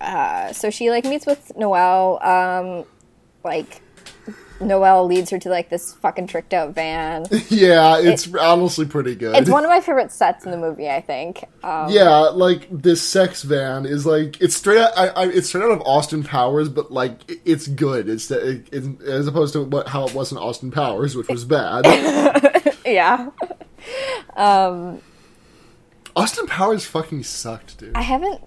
uh, 0.00 0.52
so 0.52 0.70
she 0.70 0.90
like 0.90 1.04
meets 1.04 1.26
with 1.26 1.56
Noelle. 1.56 2.22
Um, 2.22 2.84
like, 3.42 3.80
Noelle 4.60 5.06
leads 5.06 5.30
her 5.30 5.38
to 5.38 5.48
like 5.48 5.70
this 5.70 5.94
fucking 5.94 6.26
tricked 6.26 6.54
out 6.54 6.74
van. 6.74 7.26
Yeah, 7.50 7.98
it's 7.98 8.32
honestly 8.34 8.86
pretty 8.86 9.16
good. 9.16 9.34
It's 9.34 9.50
one 9.50 9.64
of 9.64 9.70
my 9.70 9.80
favorite 9.80 10.12
sets 10.12 10.44
in 10.44 10.50
the 10.50 10.56
movie. 10.56 10.88
I 10.88 11.00
think. 11.00 11.44
Um, 11.64 11.90
yeah, 11.90 12.28
like 12.28 12.68
this 12.70 13.02
sex 13.02 13.42
van 13.42 13.86
is 13.86 14.06
like 14.06 14.40
it's 14.40 14.56
straight 14.56 14.78
out. 14.78 14.92
I, 14.96 15.08
I, 15.08 15.26
it's 15.26 15.48
straight 15.48 15.64
out 15.64 15.72
of 15.72 15.80
Austin 15.82 16.22
Powers, 16.22 16.68
but 16.68 16.92
like 16.92 17.28
it, 17.28 17.40
it's 17.44 17.66
good. 17.66 18.08
It's 18.08 18.30
it, 18.30 18.68
it, 18.72 19.02
as 19.02 19.26
opposed 19.26 19.54
to 19.54 19.64
what 19.64 19.88
how 19.88 20.06
it 20.06 20.14
was 20.14 20.30
in 20.32 20.38
Austin 20.38 20.70
Powers, 20.70 21.16
which 21.16 21.28
was 21.28 21.44
bad. 21.44 21.84
yeah. 22.86 23.30
Austin 26.16 26.46
Powers 26.46 26.84
fucking 26.86 27.22
sucked, 27.22 27.78
dude. 27.78 27.94
I 27.94 28.02
haven't 28.02 28.42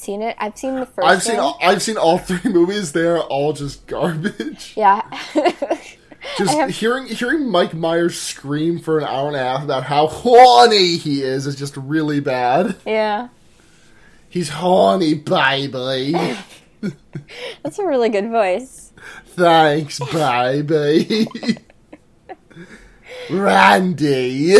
seen 0.00 0.22
it. 0.22 0.34
I've 0.38 0.56
seen 0.58 0.76
the 0.76 0.86
1st 0.86 1.04
I've 1.04 1.22
seen 1.22 1.36
one. 1.36 1.44
all, 1.44 1.58
I've 1.62 1.82
seen 1.82 1.96
all 1.96 2.18
three 2.18 2.50
movies. 2.50 2.92
They're 2.92 3.20
all 3.20 3.52
just 3.52 3.86
garbage. 3.86 4.72
Yeah. 4.76 5.02
Just 6.36 6.52
have- 6.54 6.68
hearing 6.68 7.06
hearing 7.06 7.48
Mike 7.50 7.72
Myers 7.72 8.20
scream 8.20 8.78
for 8.78 8.98
an 8.98 9.04
hour 9.06 9.28
and 9.28 9.36
a 9.36 9.38
half 9.38 9.64
about 9.64 9.84
how 9.84 10.06
horny 10.06 10.96
he 10.98 11.22
is 11.22 11.46
is 11.46 11.56
just 11.56 11.74
really 11.78 12.20
bad. 12.20 12.76
yeah. 12.84 13.28
He's 14.28 14.50
horny, 14.50 15.14
baby. 15.14 16.12
That's 17.62 17.78
a 17.78 17.86
really 17.86 18.10
good 18.10 18.28
voice. 18.30 18.92
Thanks, 19.28 19.98
baby. 20.12 21.26
Randy. 23.30 24.56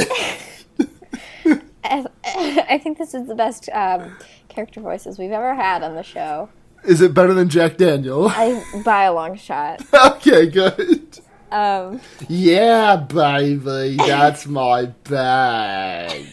I 1.84 2.06
I 2.24 2.78
think 2.82 2.96
this 2.98 3.12
is 3.14 3.26
the 3.26 3.34
best 3.34 3.68
um, 3.70 4.16
character 4.50 4.80
voices 4.80 5.18
we've 5.18 5.30
ever 5.32 5.54
had 5.54 5.82
on 5.82 5.94
the 5.94 6.02
show. 6.02 6.50
Is 6.84 7.00
it 7.00 7.14
better 7.14 7.32
than 7.34 7.48
Jack 7.48 7.76
Daniel? 7.76 8.28
I 8.28 8.62
by 8.84 9.04
a 9.04 9.12
long 9.12 9.36
shot. 9.36 9.82
okay, 10.16 10.46
good. 10.46 11.18
Um, 11.50 12.00
Yeah, 12.28 12.96
baby, 12.96 13.96
that's 13.96 14.46
my 14.46 14.86
bag. 15.04 16.26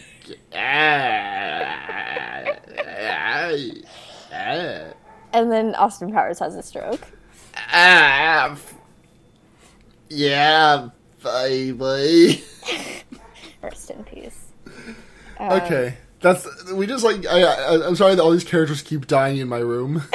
and 5.32 5.50
then 5.52 5.74
Austin 5.74 6.12
Powers 6.12 6.38
has 6.38 6.54
a 6.54 6.62
stroke. 6.62 7.00
Ah, 7.72 8.56
yeah, 10.08 10.88
baby. 11.22 12.42
Rest 13.62 13.90
in 13.90 14.04
peace. 14.04 14.46
Um, 15.38 15.52
Okay, 15.52 15.96
that's 16.20 16.72
we 16.72 16.86
just 16.86 17.04
like 17.04 17.26
I, 17.26 17.42
I 17.42 17.86
I'm 17.86 17.96
sorry 17.96 18.14
that 18.14 18.22
all 18.22 18.30
these 18.30 18.44
characters 18.44 18.82
keep 18.82 19.06
dying 19.06 19.38
in 19.38 19.48
my 19.48 19.58
room. 19.58 20.02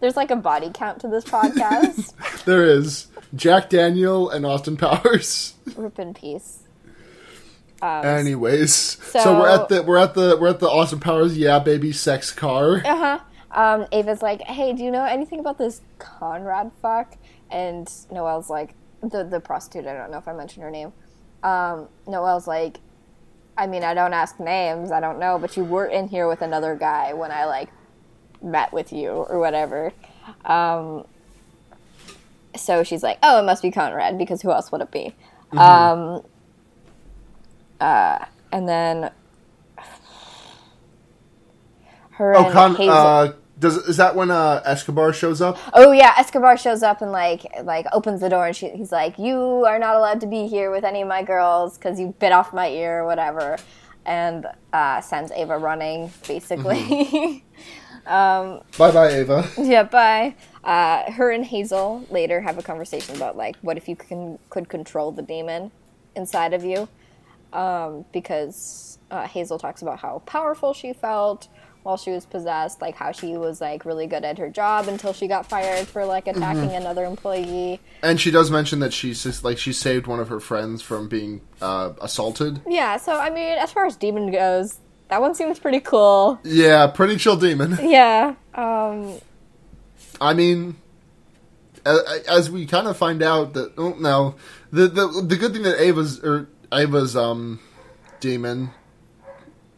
There's 0.00 0.16
like 0.16 0.30
a 0.30 0.36
body 0.36 0.70
count 0.72 1.00
to 1.00 1.08
this 1.08 1.24
podcast. 1.24 2.44
there 2.44 2.64
is 2.64 3.08
Jack 3.34 3.68
Daniel 3.68 4.30
and 4.30 4.46
Austin 4.46 4.76
Powers. 4.76 5.54
Rip 5.76 5.98
in 5.98 6.14
peace. 6.14 6.60
Um, 7.82 8.04
Anyways, 8.04 8.72
so, 8.72 9.38
we're 9.38 9.48
at 9.48 9.68
the 9.68 9.82
we're 9.82 9.98
at 9.98 10.14
the 10.14 10.36
we're 10.38 10.48
at 10.48 10.60
the 10.60 10.68
Austin 10.68 11.00
Powers 11.00 11.36
yeah 11.36 11.58
baby 11.58 11.92
sex 11.92 12.30
car. 12.30 12.82
Uh 12.84 12.96
huh. 12.96 13.18
Um, 13.52 13.86
Ava's 13.90 14.22
like, 14.22 14.42
hey, 14.42 14.72
do 14.72 14.84
you 14.84 14.90
know 14.90 15.04
anything 15.04 15.40
about 15.40 15.58
this 15.58 15.80
Conrad 15.98 16.70
fuck? 16.80 17.16
And 17.50 17.90
Noelle's 18.10 18.48
like, 18.48 18.74
the 19.02 19.24
the 19.24 19.40
prostitute. 19.40 19.86
I 19.86 19.94
don't 19.94 20.10
know 20.10 20.18
if 20.18 20.28
I 20.28 20.32
mentioned 20.32 20.62
her 20.62 20.70
name. 20.70 20.92
Um, 21.42 21.88
Noelle's 22.06 22.46
like, 22.46 22.78
I 23.60 23.66
mean, 23.66 23.84
I 23.84 23.94
don't 23.94 24.14
ask 24.14 24.40
names. 24.40 24.90
I 24.90 25.00
don't 25.00 25.18
know, 25.20 25.38
but 25.38 25.56
you 25.56 25.64
were 25.64 25.86
in 25.86 26.08
here 26.08 26.26
with 26.28 26.42
another 26.42 26.74
guy 26.76 27.12
when 27.12 27.30
I 27.30 27.44
like 27.44 27.68
met 28.42 28.72
with 28.72 28.92
you 28.92 29.10
or 29.10 29.38
whatever. 29.38 29.92
Um, 30.46 31.06
so 32.56 32.82
she's 32.84 33.02
like, 33.02 33.18
oh, 33.22 33.40
it 33.40 33.44
must 33.44 33.62
be 33.62 33.70
Conrad 33.70 34.18
because 34.18 34.42
who 34.42 34.50
else 34.50 34.72
would 34.72 34.80
it 34.80 34.90
be? 34.90 35.14
Um, 35.56 36.22
uh, 37.80 38.24
and 38.52 38.68
then 38.68 39.10
her 42.12 42.34
Oh, 42.36 42.44
and 42.44 42.52
Con, 42.52 42.74
Hazel. 42.76 42.92
uh, 42.92 43.32
does 43.60 43.76
is 43.76 43.98
that 43.98 44.16
when 44.16 44.30
uh, 44.30 44.62
Escobar 44.64 45.12
shows 45.12 45.40
up? 45.40 45.58
Oh 45.74 45.92
yeah, 45.92 46.14
Escobar 46.16 46.56
shows 46.56 46.82
up 46.82 47.02
and 47.02 47.12
like 47.12 47.46
like 47.62 47.86
opens 47.92 48.20
the 48.20 48.28
door 48.28 48.46
and 48.46 48.56
she, 48.56 48.70
he's 48.70 48.90
like, 48.90 49.18
"You 49.18 49.64
are 49.66 49.78
not 49.78 49.96
allowed 49.96 50.20
to 50.22 50.26
be 50.26 50.48
here 50.48 50.70
with 50.70 50.82
any 50.82 51.02
of 51.02 51.08
my 51.08 51.22
girls 51.22 51.76
because 51.76 52.00
you 52.00 52.14
bit 52.18 52.32
off 52.32 52.52
my 52.54 52.68
ear 52.68 53.00
or 53.00 53.06
whatever," 53.06 53.58
and 54.06 54.46
uh, 54.72 55.00
sends 55.02 55.30
Ava 55.32 55.58
running 55.58 56.10
basically. 56.26 57.44
um, 58.06 58.62
Bye 58.78 58.90
bye, 58.92 59.08
Ava. 59.08 59.48
yeah, 59.58 59.82
bye. 59.82 60.34
Uh, 60.64 61.10
her 61.12 61.30
and 61.30 61.44
Hazel 61.44 62.06
later 62.10 62.40
have 62.40 62.58
a 62.58 62.62
conversation 62.62 63.14
about 63.16 63.36
like, 63.36 63.56
what 63.60 63.76
if 63.76 63.88
you 63.88 63.96
can 63.96 64.38
could 64.48 64.68
control 64.70 65.12
the 65.12 65.22
demon 65.22 65.70
inside 66.16 66.54
of 66.54 66.64
you? 66.64 66.88
Um, 67.52 68.04
because 68.12 68.98
uh, 69.10 69.26
Hazel 69.26 69.58
talks 69.58 69.82
about 69.82 69.98
how 69.98 70.20
powerful 70.24 70.72
she 70.72 70.92
felt 70.92 71.48
while 71.82 71.96
she 71.96 72.10
was 72.10 72.26
possessed, 72.26 72.80
like 72.80 72.94
how 72.94 73.12
she 73.12 73.36
was 73.36 73.60
like 73.60 73.84
really 73.84 74.06
good 74.06 74.24
at 74.24 74.38
her 74.38 74.48
job 74.48 74.88
until 74.88 75.12
she 75.12 75.26
got 75.26 75.46
fired 75.46 75.86
for 75.86 76.04
like 76.04 76.26
attacking 76.26 76.72
another 76.72 77.04
employee. 77.04 77.80
And 78.02 78.20
she 78.20 78.30
does 78.30 78.50
mention 78.50 78.80
that 78.80 78.92
she's 78.92 79.22
just 79.22 79.44
like 79.44 79.58
she 79.58 79.72
saved 79.72 80.06
one 80.06 80.20
of 80.20 80.28
her 80.28 80.40
friends 80.40 80.82
from 80.82 81.08
being 81.08 81.40
uh, 81.60 81.92
assaulted. 82.00 82.60
Yeah, 82.66 82.96
so 82.96 83.18
I 83.18 83.30
mean, 83.30 83.58
as 83.58 83.72
far 83.72 83.86
as 83.86 83.96
demon 83.96 84.30
goes, 84.30 84.78
that 85.08 85.20
one 85.20 85.34
seems 85.34 85.58
pretty 85.58 85.80
cool. 85.80 86.38
Yeah, 86.44 86.86
pretty 86.88 87.16
chill 87.16 87.36
demon. 87.36 87.78
Yeah. 87.82 88.34
Um, 88.54 89.18
I 90.20 90.34
mean, 90.34 90.76
as 91.84 92.50
we 92.50 92.66
kind 92.66 92.86
of 92.86 92.96
find 92.96 93.22
out 93.22 93.54
that 93.54 93.72
oh, 93.78 93.94
no, 93.98 94.34
the 94.70 94.86
the 94.88 95.24
the 95.26 95.36
good 95.36 95.52
thing 95.52 95.62
that 95.62 95.80
Ava's 95.80 96.20
or 96.20 96.48
Ava's 96.72 97.16
um 97.16 97.60
demon. 98.20 98.70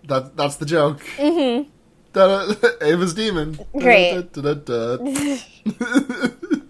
That 0.08 0.36
that's 0.36 0.56
the 0.56 0.66
joke. 0.66 1.00
Mm-hmm. 1.16 1.70
Ava's 2.82 3.14
demon. 3.14 3.58
Great. 3.72 4.32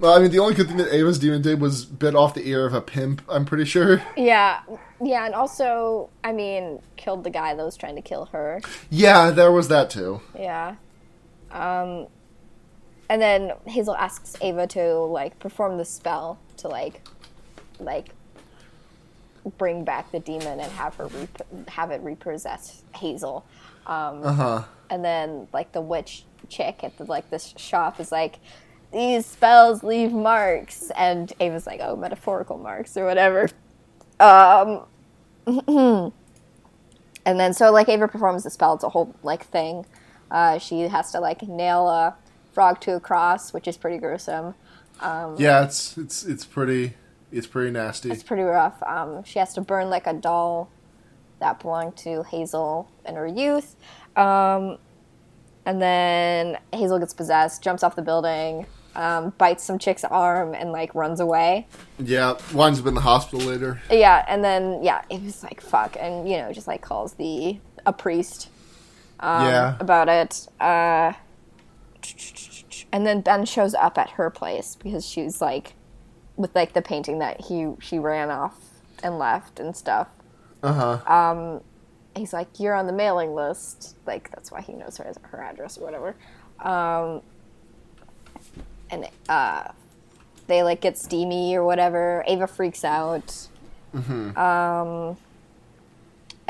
Well, 0.00 0.14
I 0.14 0.18
mean, 0.18 0.30
the 0.30 0.38
only 0.38 0.54
good 0.54 0.66
thing 0.66 0.78
that 0.78 0.92
Ava's 0.94 1.18
demon 1.18 1.42
did 1.42 1.60
was 1.60 1.84
bit 1.84 2.14
off 2.14 2.32
the 2.32 2.48
ear 2.48 2.64
of 2.64 2.72
a 2.72 2.80
pimp. 2.80 3.20
I'm 3.28 3.44
pretty 3.44 3.66
sure. 3.66 4.02
yeah, 4.16 4.62
yeah, 5.02 5.26
and 5.26 5.34
also, 5.34 6.08
I 6.24 6.32
mean, 6.32 6.80
killed 6.96 7.22
the 7.22 7.30
guy 7.30 7.54
that 7.54 7.62
was 7.62 7.76
trying 7.76 7.96
to 7.96 8.02
kill 8.02 8.26
her. 8.26 8.62
Yeah, 8.88 9.30
there 9.30 9.52
was 9.52 9.68
that 9.68 9.90
too. 9.90 10.22
Yeah. 10.34 10.76
Um, 11.50 12.06
and 13.10 13.20
then 13.20 13.52
Hazel 13.66 13.94
asks 13.94 14.36
Ava 14.40 14.66
to 14.68 15.00
like 15.00 15.38
perform 15.38 15.76
the 15.76 15.84
spell 15.84 16.38
to 16.58 16.68
like, 16.68 17.06
like, 17.78 18.14
bring 19.58 19.84
back 19.84 20.12
the 20.12 20.20
demon 20.20 20.60
and 20.60 20.70
have 20.72 20.94
her 20.96 21.06
rep- 21.06 21.68
have 21.68 21.90
it 21.90 22.00
repossess 22.02 22.82
Hazel. 22.94 23.44
Um, 23.86 24.22
Uh 24.24 24.32
huh. 24.32 24.62
and 24.90 25.04
then 25.04 25.48
like 25.52 25.72
the 25.72 25.80
witch 25.80 26.24
chick 26.48 26.80
at 26.84 26.96
the 26.98 27.04
like 27.04 27.30
this 27.30 27.54
shop 27.56 28.00
is 28.00 28.12
like, 28.12 28.38
these 28.92 29.24
spells 29.26 29.82
leave 29.84 30.12
marks, 30.12 30.90
and 30.96 31.32
Ava's 31.40 31.66
like, 31.66 31.80
oh, 31.82 31.96
metaphorical 31.96 32.58
marks 32.58 32.96
or 32.96 33.04
whatever. 33.06 33.48
Um, 34.18 34.82
and 35.46 36.12
then 37.40 37.52
so 37.54 37.70
like 37.72 37.88
Ava 37.88 38.08
performs 38.08 38.44
the 38.44 38.50
spell. 38.50 38.74
It's 38.74 38.84
a 38.84 38.88
whole 38.90 39.14
like 39.22 39.44
thing. 39.46 39.86
Uh, 40.30 40.58
she 40.58 40.82
has 40.82 41.12
to 41.12 41.20
like 41.20 41.42
nail 41.42 41.88
a 41.88 42.16
frog 42.52 42.80
to 42.82 42.96
a 42.96 43.00
cross, 43.00 43.52
which 43.52 43.68
is 43.68 43.76
pretty 43.76 43.98
gruesome. 43.98 44.54
Yeah, 45.38 45.64
it's 45.64 45.96
it's 45.98 46.24
it's 46.24 46.44
pretty 46.44 46.94
it's 47.32 47.46
pretty 47.46 47.70
nasty. 47.70 48.10
It's 48.10 48.22
pretty 48.22 48.42
rough. 48.42 48.82
Um, 48.82 49.24
she 49.24 49.38
has 49.38 49.54
to 49.54 49.60
burn 49.60 49.90
like 49.90 50.06
a 50.06 50.12
doll 50.12 50.70
that 51.38 51.60
belonged 51.60 51.96
to 51.98 52.22
Hazel 52.24 52.90
in 53.06 53.14
her 53.16 53.26
youth. 53.26 53.76
Um, 54.16 54.78
and 55.66 55.80
then 55.80 56.58
Hazel 56.72 56.98
gets 56.98 57.14
possessed, 57.14 57.62
jumps 57.62 57.82
off 57.82 57.96
the 57.96 58.02
building, 58.02 58.66
um, 58.94 59.30
bites 59.38 59.64
some 59.64 59.78
chick's 59.78 60.04
arm, 60.04 60.54
and 60.54 60.72
like 60.72 60.94
runs 60.94 61.20
away. 61.20 61.66
Yeah, 61.98 62.38
winds 62.52 62.80
up 62.80 62.86
in 62.86 62.94
the 62.94 63.00
hospital 63.00 63.46
later. 63.46 63.80
Yeah, 63.90 64.24
and 64.28 64.42
then 64.42 64.82
yeah, 64.82 65.02
it 65.10 65.22
was 65.22 65.42
like 65.42 65.60
fuck, 65.60 65.96
and 65.98 66.28
you 66.28 66.36
know, 66.38 66.52
just 66.52 66.66
like 66.66 66.82
calls 66.82 67.14
the 67.14 67.58
a 67.86 67.92
priest 67.92 68.48
um, 69.20 69.46
yeah. 69.46 69.76
about 69.80 70.08
it. 70.08 70.48
Uh, 70.60 71.12
and 72.92 73.06
then 73.06 73.20
Ben 73.20 73.44
shows 73.44 73.74
up 73.74 73.98
at 73.98 74.10
her 74.10 74.30
place 74.30 74.76
because 74.82 75.06
she's 75.06 75.40
like 75.40 75.74
with 76.40 76.54
like 76.54 76.72
the 76.72 76.82
painting 76.82 77.18
that 77.18 77.42
he 77.42 77.72
she 77.80 77.98
ran 77.98 78.30
off 78.30 78.56
and 79.02 79.18
left 79.18 79.60
and 79.60 79.76
stuff. 79.76 80.08
Uh 80.62 80.72
huh. 80.72 80.98
He's 82.16 82.32
like, 82.32 82.58
"You're 82.58 82.74
on 82.74 82.86
the 82.86 82.92
mailing 82.92 83.34
list." 83.34 83.96
Like 84.06 84.30
that's 84.30 84.50
why 84.50 84.62
he 84.62 84.72
knows 84.72 84.96
her 84.96 85.12
her 85.22 85.42
address 85.42 85.78
or 85.78 85.84
whatever. 85.84 86.16
Um, 86.60 87.22
and 88.90 89.08
uh, 89.28 89.68
they 90.46 90.62
like 90.62 90.80
get 90.80 90.98
steamy 90.98 91.54
or 91.54 91.64
whatever. 91.64 92.24
Ava 92.26 92.46
freaks 92.46 92.84
out. 92.84 93.48
Um, 94.36 95.16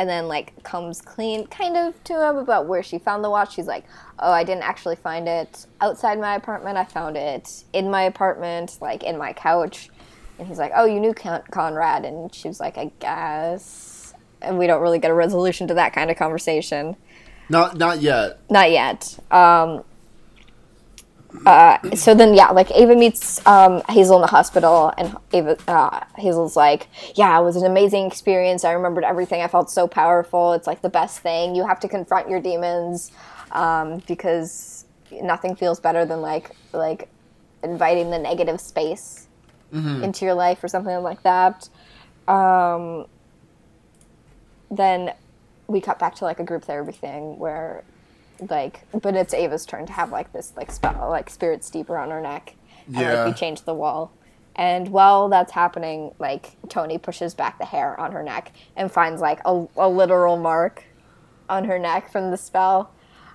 and 0.01 0.09
then 0.09 0.29
like 0.29 0.63
comes 0.63 1.03
clean 1.03 1.47
kind 1.49 1.77
of 1.77 2.03
to 2.05 2.15
him 2.15 2.39
about 2.39 2.65
where 2.65 2.83
she 2.83 2.99
found 2.99 3.23
the 3.23 3.29
watch. 3.29 3.55
She's 3.55 3.67
like, 3.67 3.85
"Oh, 4.19 4.33
I 4.33 4.45
didn't 4.45 4.63
actually 4.63 4.97
find 4.97 5.29
it 5.29 5.67
outside 5.83 6.19
my 6.19 6.37
apartment. 6.37 6.79
I 6.79 6.87
found 6.87 7.19
it 7.19 7.65
in 7.75 7.91
my 7.91 8.05
apartment, 8.05 8.79
like 8.81 9.03
in 9.03 9.19
my 9.19 9.35
couch." 9.35 9.91
And 10.39 10.49
he's 10.49 10.59
like, 10.59 10.73
"Oh, 10.75 10.87
you 10.87 11.01
knew 11.01 11.13
Con- 11.13 11.43
Conrad?" 11.51 12.07
And 12.07 12.35
she 12.35 12.49
was 12.49 12.59
like, 12.59 12.79
"I 12.79 12.91
guess." 12.99 14.15
And 14.41 14.59
we 14.59 14.67
don't 14.67 14.81
really 14.81 14.99
get 14.99 15.11
a 15.11 15.15
resolution 15.15 15.69
to 15.69 15.75
that 15.75 15.93
kind 15.93 16.11
of 16.11 16.17
conversation. 16.17 16.97
Not 17.51 17.77
not 17.77 18.01
yet. 18.01 18.39
Not 18.49 18.71
yet. 18.71 19.19
Um, 19.31 19.85
uh, 21.47 21.79
so 21.95 22.15
then 22.15 22.35
yeah, 22.35 22.51
like 22.51 22.71
Ava 22.73 22.95
meets 22.95 23.45
um, 23.47 23.83
Hazel 23.89 24.17
in 24.17 24.23
the 24.23 24.29
hospital, 24.29 24.93
and 24.99 25.17
Ava 25.33 25.57
uh, 25.69 26.05
Hazel's 26.17 26.57
like, 26.57 26.89
yeah, 27.15 27.39
it 27.39 27.43
was 27.43 27.57
an 27.57 27.65
amazing 27.65 28.07
experience. 28.07 28.65
I 28.65 28.73
remembered 28.73 29.05
everything. 29.05 29.41
I 29.43 29.49
felt 29.49 29.71
so 29.71 29.87
powerful. 29.87 30.53
It's 30.53 30.67
like 30.67 30.83
the 30.83 30.89
best 30.89 31.21
thing. 31.21 31.55
You 31.55 31.67
have 31.67 31.81
to 31.81 31.89
confront 31.89 32.29
your 32.29 32.41
demons 32.41 33.13
um, 33.53 34.03
because 34.07 34.85
nothing 35.23 35.57
feels 35.57 35.81
better 35.81 36.05
than 36.05 36.21
like 36.21 36.51
like 36.73 37.09
inviting 37.63 38.11
the 38.11 38.19
negative 38.19 38.61
space 38.61 39.27
into 40.03 40.25
your 40.25 40.35
life 40.35 40.63
or 40.65 40.69
something 40.69 40.97
like 41.03 41.23
that. 41.23 41.69
Um, 42.27 43.07
then 44.71 45.15
we 45.69 45.81
cut 45.81 45.99
back 45.99 46.15
to 46.17 46.25
like 46.25 46.41
a 46.41 46.45
group 46.45 46.65
therapy 46.65 46.93
thing 46.93 47.39
where 47.39 47.85
like 48.49 48.87
but 49.03 49.15
it's 49.15 49.35
Ava's 49.35 49.67
turn 49.67 49.87
to 49.87 49.93
have 49.93 50.11
like 50.11 50.33
this 50.33 50.53
like 50.57 50.71
spell 50.71 51.09
like 51.11 51.29
spirit 51.31 51.65
steeper 51.65 51.99
on 51.99 52.11
her 52.11 52.21
neck. 52.21 52.55
And 52.87 52.97
Yeah. 52.97 53.25
like 53.25 53.35
we 53.35 53.39
change 53.39 53.63
the 53.63 53.75
wall. 53.75 54.13
And 54.57 54.89
while 54.89 55.29
that's 55.29 55.53
happening 55.53 56.13
like 56.19 56.57
Tony 56.69 56.99
pushes 56.99 57.35
back 57.35 57.59
the 57.59 57.65
hair 57.67 57.99
on 57.99 58.13
her 58.13 58.23
neck 58.23 58.53
and 58.77 58.91
finds 58.91 59.21
like 59.21 59.41
a, 59.45 59.67
a 59.77 59.89
literal 59.89 60.37
mark 60.37 60.85
on 61.49 61.65
her 61.65 61.79
neck 61.79 62.11
from 62.11 62.31
the 62.31 62.37
spell. 62.37 62.91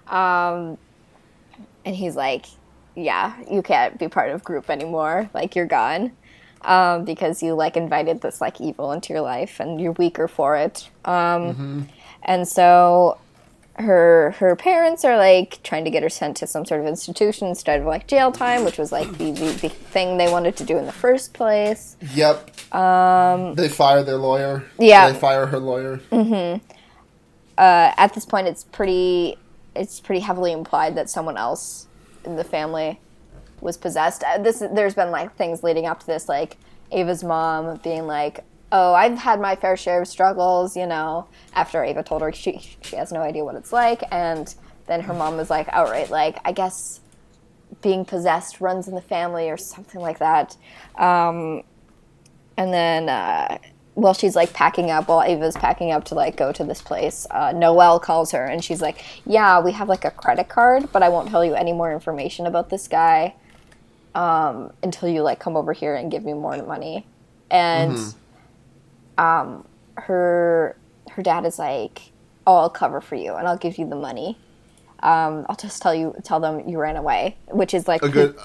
Um 0.08 0.78
and 1.86 1.96
he's 1.96 2.16
like 2.16 2.46
yeah 2.96 3.36
you 3.50 3.62
can't 3.62 4.00
be 4.00 4.08
part 4.08 4.32
of 4.32 4.44
group 4.44 4.70
anymore. 4.70 5.30
Like 5.34 5.56
you're 5.56 5.66
gone. 5.68 6.12
Um, 6.62 7.06
because 7.06 7.44
you 7.44 7.54
like 7.54 7.78
invited 7.78 8.22
this 8.22 8.42
like 8.42 8.60
evil 8.60 8.92
into 8.92 9.14
your 9.14 9.22
life 9.22 9.60
and 9.60 9.80
you're 9.80 9.92
weaker 9.92 10.28
for 10.28 10.56
it. 10.58 10.90
Um, 11.04 11.88
and 12.24 12.48
so 12.48 13.20
her 13.78 14.32
her 14.40 14.56
parents 14.56 15.04
are 15.04 15.18
like 15.18 15.62
trying 15.64 15.84
to 15.84 15.90
get 15.90 16.02
her 16.02 16.10
sent 16.10 16.38
to 16.38 16.48
some 16.48 16.66
sort 16.66 16.80
of 16.80 16.88
institution 16.88 17.48
instead 17.48 17.82
of 17.82 17.86
like 17.86 18.08
jail 18.08 18.32
time 18.32 18.64
which 18.64 18.78
was 18.78 18.92
like 18.92 19.10
the, 19.18 19.32
the, 19.32 19.52
the 19.62 19.70
thing 19.70 20.18
they 20.18 20.32
wanted 20.32 20.56
to 20.56 20.64
do 20.64 20.78
in 20.78 20.86
the 20.86 20.92
first 20.92 21.34
place 21.34 21.98
Yep. 22.14 22.74
Um, 22.74 23.56
they 23.56 23.70
fire 23.70 24.04
their 24.04 24.18
lawyer. 24.18 24.66
Yeah. 24.78 25.12
They 25.12 25.18
fire 25.18 25.46
her 25.46 25.60
lawyer. 25.60 25.98
Mm-hmm. 26.12 26.64
Uh, 27.58 27.92
at 27.98 28.14
this 28.14 28.26
point 28.26 28.48
it's 28.48 28.64
pretty 28.66 29.38
it's 29.76 30.00
pretty 30.00 30.22
heavily 30.22 30.52
implied 30.52 30.96
that 30.96 31.10
someone 31.10 31.38
else 31.38 31.88
in 32.26 32.36
the 32.36 32.44
family 32.44 33.00
was 33.62 33.78
possessed 33.78 34.24
uh, 34.24 34.38
this 34.38 34.60
there's 34.74 34.94
been 34.94 35.10
like 35.12 35.34
things 35.36 35.64
leading 35.64 35.86
up 35.86 36.02
to 36.02 36.06
this 36.06 36.28
like 36.28 36.58
ava's 36.92 37.24
mom 37.24 37.78
being 37.78 38.06
like 38.06 38.44
oh 38.72 38.94
i've 38.94 39.18
had 39.18 39.40
my 39.40 39.56
fair 39.56 39.78
share 39.78 40.02
of 40.02 40.08
struggles 40.08 40.76
you 40.76 40.86
know 40.86 41.28
after 41.54 41.84
ava 41.84 42.04
told 42.04 42.22
her 42.22 42.32
she, 42.32 42.60
she 42.82 42.96
has 42.96 43.12
no 43.12 43.22
idea 43.22 43.44
what 43.44 43.56
it's 43.56 43.72
like. 43.72 44.04
And 44.12 44.54
then 44.88 45.02
her 45.02 45.14
mom 45.14 45.38
was 45.38 45.50
like 45.50 45.68
outright 45.70 46.10
like 46.10 46.38
i 46.46 46.52
guess 46.52 47.00
being 47.82 48.06
possessed 48.06 48.62
runs 48.62 48.88
in 48.88 48.96
the 48.96 49.02
family 49.02 49.50
or 49.50 49.58
something 49.58 50.00
like 50.02 50.20
that. 50.20 50.56
Um, 50.96 51.64
and 52.58 52.74
then 52.74 53.10
uh, 53.10 53.58
while 53.96 54.14
she's 54.14 54.36
like 54.36 54.54
packing 54.54 54.90
up 54.90 55.08
while 55.08 55.22
ava's 55.22 55.56
packing 55.56 55.92
up 55.92 56.06
to 56.06 56.16
like 56.16 56.36
go 56.38 56.52
to 56.52 56.64
this 56.64 56.82
place. 56.82 57.28
Uh, 57.32 57.52
noelle 57.52 58.00
calls 58.00 58.32
her 58.32 58.46
and 58.46 58.64
she's 58.64 58.82
like 58.82 59.04
yeah 59.26 59.60
we 59.60 59.72
have 59.72 59.90
like 59.90 60.06
a 60.06 60.12
credit 60.12 60.50
card 60.50 60.92
but 60.92 61.04
i 61.04 61.10
won't 61.10 61.30
tell 61.30 61.44
you 61.44 61.54
any 61.54 61.74
more 61.74 61.92
information 61.92 62.46
about 62.46 62.70
this 62.70 62.88
guy 62.88 63.34
um, 64.16 64.72
until 64.82 65.10
you 65.10 65.22
like 65.22 65.40
come 65.40 65.58
over 65.58 65.74
here 65.74 65.94
and 65.96 66.10
give 66.10 66.24
me 66.24 66.34
more 66.34 66.58
money. 66.64 67.06
And 67.52 67.98
um, 69.18 69.66
her 69.96 70.78
her 71.12 71.24
dad 71.24 71.46
is 71.46 71.58
like 71.60 72.12
oh 72.48 72.56
i'll 72.56 72.70
cover 72.70 73.02
for 73.02 73.16
you 73.16 73.34
and 73.36 73.48
i'll 73.48 73.58
give 73.58 73.78
you 73.78 73.88
the 73.88 73.96
money 73.96 74.38
um, 75.00 75.46
i'll 75.50 75.56
just 75.56 75.82
tell 75.82 75.94
you 75.94 76.16
tell 76.24 76.40
them 76.40 76.68
you 76.68 76.80
ran 76.80 76.96
away 76.96 77.38
which 77.52 77.74
is 77.74 77.88
like 77.88 78.02
A 78.04 78.10
good, 78.10 78.36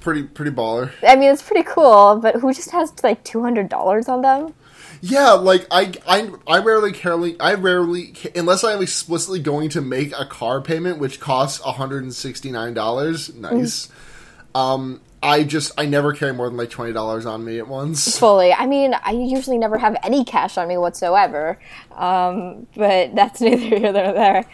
pretty, 0.00 0.24
pretty 0.24 0.50
baller. 0.50 0.90
I 1.06 1.16
mean, 1.16 1.30
it's 1.30 1.42
pretty 1.42 1.64
cool, 1.64 2.18
but 2.22 2.36
who 2.36 2.52
just 2.52 2.70
has 2.70 2.92
like 3.02 3.24
two 3.24 3.42
hundred 3.42 3.68
dollars 3.68 4.08
on 4.08 4.22
them? 4.22 4.54
Yeah, 5.00 5.32
like 5.32 5.66
I, 5.70 5.92
I, 6.06 6.30
I 6.46 6.58
rarely 6.58 6.92
carefully, 6.92 7.38
I 7.40 7.54
rarely, 7.54 8.14
unless 8.36 8.62
I'm 8.62 8.80
explicitly 8.80 9.40
going 9.40 9.68
to 9.70 9.80
make 9.80 10.12
a 10.16 10.24
car 10.24 10.60
payment, 10.60 10.98
which 10.98 11.18
costs 11.18 11.60
hundred 11.60 12.04
and 12.04 12.14
sixty 12.14 12.50
nine 12.50 12.74
dollars. 12.74 13.34
Nice. 13.34 13.88
Um, 14.54 15.00
I 15.22 15.44
just, 15.44 15.72
I 15.78 15.86
never 15.86 16.12
carry 16.12 16.32
more 16.34 16.48
than 16.48 16.56
like 16.58 16.70
twenty 16.70 16.92
dollars 16.92 17.26
on 17.26 17.44
me 17.44 17.58
at 17.58 17.68
once. 17.68 18.18
Fully. 18.18 18.52
I 18.52 18.66
mean, 18.66 18.94
I 19.04 19.12
usually 19.12 19.58
never 19.58 19.78
have 19.78 19.96
any 20.02 20.24
cash 20.24 20.58
on 20.58 20.66
me 20.68 20.76
whatsoever. 20.78 21.58
Um, 21.96 22.66
but 22.74 23.14
that's 23.14 23.40
neither 23.40 23.56
here 23.76 23.92
nor 23.92 24.12
there. 24.12 24.44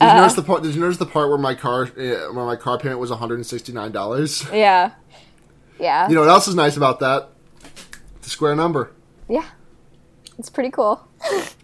Did 0.00 0.08
you 0.10 0.14
notice 0.16 0.34
the 0.34 0.42
part? 0.42 0.62
Did 0.62 0.74
you 0.74 0.80
notice 0.80 0.96
the 0.96 1.06
part 1.06 1.28
where 1.28 1.38
my 1.38 1.54
car, 1.54 1.84
uh, 1.84 2.32
where 2.32 2.44
my 2.46 2.56
car 2.56 2.78
payment 2.78 3.00
was 3.00 3.10
one 3.10 3.18
hundred 3.18 3.36
and 3.36 3.46
sixty 3.46 3.72
nine 3.72 3.92
dollars? 3.92 4.44
Yeah. 4.52 4.92
Yeah. 5.78 6.08
You 6.08 6.14
know 6.14 6.20
what 6.22 6.30
else 6.30 6.46
is 6.48 6.54
nice 6.54 6.76
about 6.76 7.00
that? 7.00 7.28
The 8.22 8.30
square 8.30 8.54
number. 8.56 8.92
yeah. 9.28 9.44
It's 10.38 10.48
pretty 10.50 10.70
cool. 10.70 11.06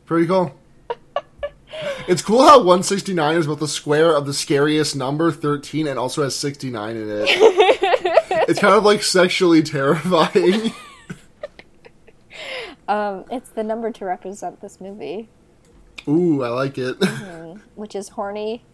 Pretty 0.07 0.27
cool. 0.29 0.55
It's 2.07 2.23
cool 2.23 2.43
how 2.43 2.59
169 2.59 3.37
is 3.37 3.47
both 3.47 3.59
the 3.61 3.67
square 3.69 4.15
of 4.17 4.27
the 4.27 4.35
scariest 4.35 4.95
number, 4.97 5.33
13, 5.33 5.87
and 5.87 5.99
also 5.99 6.23
has 6.23 6.37
69 6.37 6.97
in 6.97 7.09
it. 7.11 7.80
It's 8.51 8.61
kind 8.61 8.75
of 8.75 8.85
like 8.85 9.03
sexually 9.03 9.63
terrifying. 9.63 10.73
Um, 12.89 13.25
it's 13.31 13.51
the 13.51 13.63
number 13.63 13.93
to 13.93 14.05
represent 14.05 14.61
this 14.61 14.81
movie, 14.81 15.29
Ooh, 16.09 16.43
I 16.43 16.49
like 16.49 16.77
it. 16.77 16.95
which 17.77 17.95
is 17.95 18.09
horny 18.09 18.65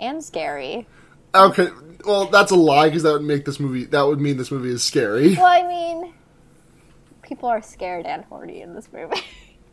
and 0.00 0.24
scary. 0.24 0.88
Okay, 1.32 1.68
well, 2.04 2.26
that's 2.26 2.50
a 2.50 2.56
lie 2.56 2.88
because 2.88 3.04
that 3.04 3.12
would 3.12 3.22
make 3.22 3.44
this 3.44 3.60
movie, 3.60 3.84
that 3.84 4.02
would 4.02 4.20
mean 4.20 4.36
this 4.36 4.50
movie 4.50 4.70
is 4.70 4.82
scary. 4.82 5.36
Well, 5.36 5.46
I 5.46 5.62
mean, 5.64 6.12
people 7.22 7.48
are 7.48 7.62
scared 7.62 8.04
and 8.04 8.24
horny 8.24 8.62
in 8.62 8.74
this 8.74 8.88
movie. 8.92 9.22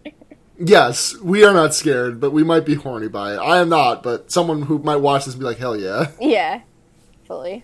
Yes, 0.61 1.17
we 1.21 1.45
are 1.45 1.53
not 1.53 1.73
scared, 1.73 2.19
but 2.19 2.31
we 2.31 2.43
might 2.43 2.65
be 2.65 2.75
horny 2.75 3.07
by 3.07 3.33
it. 3.33 3.37
I 3.37 3.59
am 3.59 3.69
not, 3.69 4.03
but 4.03 4.29
someone 4.29 4.63
who 4.63 4.77
might 4.79 4.97
watch 4.97 5.23
this 5.23 5.33
and 5.33 5.39
be 5.39 5.45
like, 5.45 5.57
hell 5.57 5.75
yeah. 5.75 6.11
Yeah, 6.19 6.61
fully. 7.25 7.63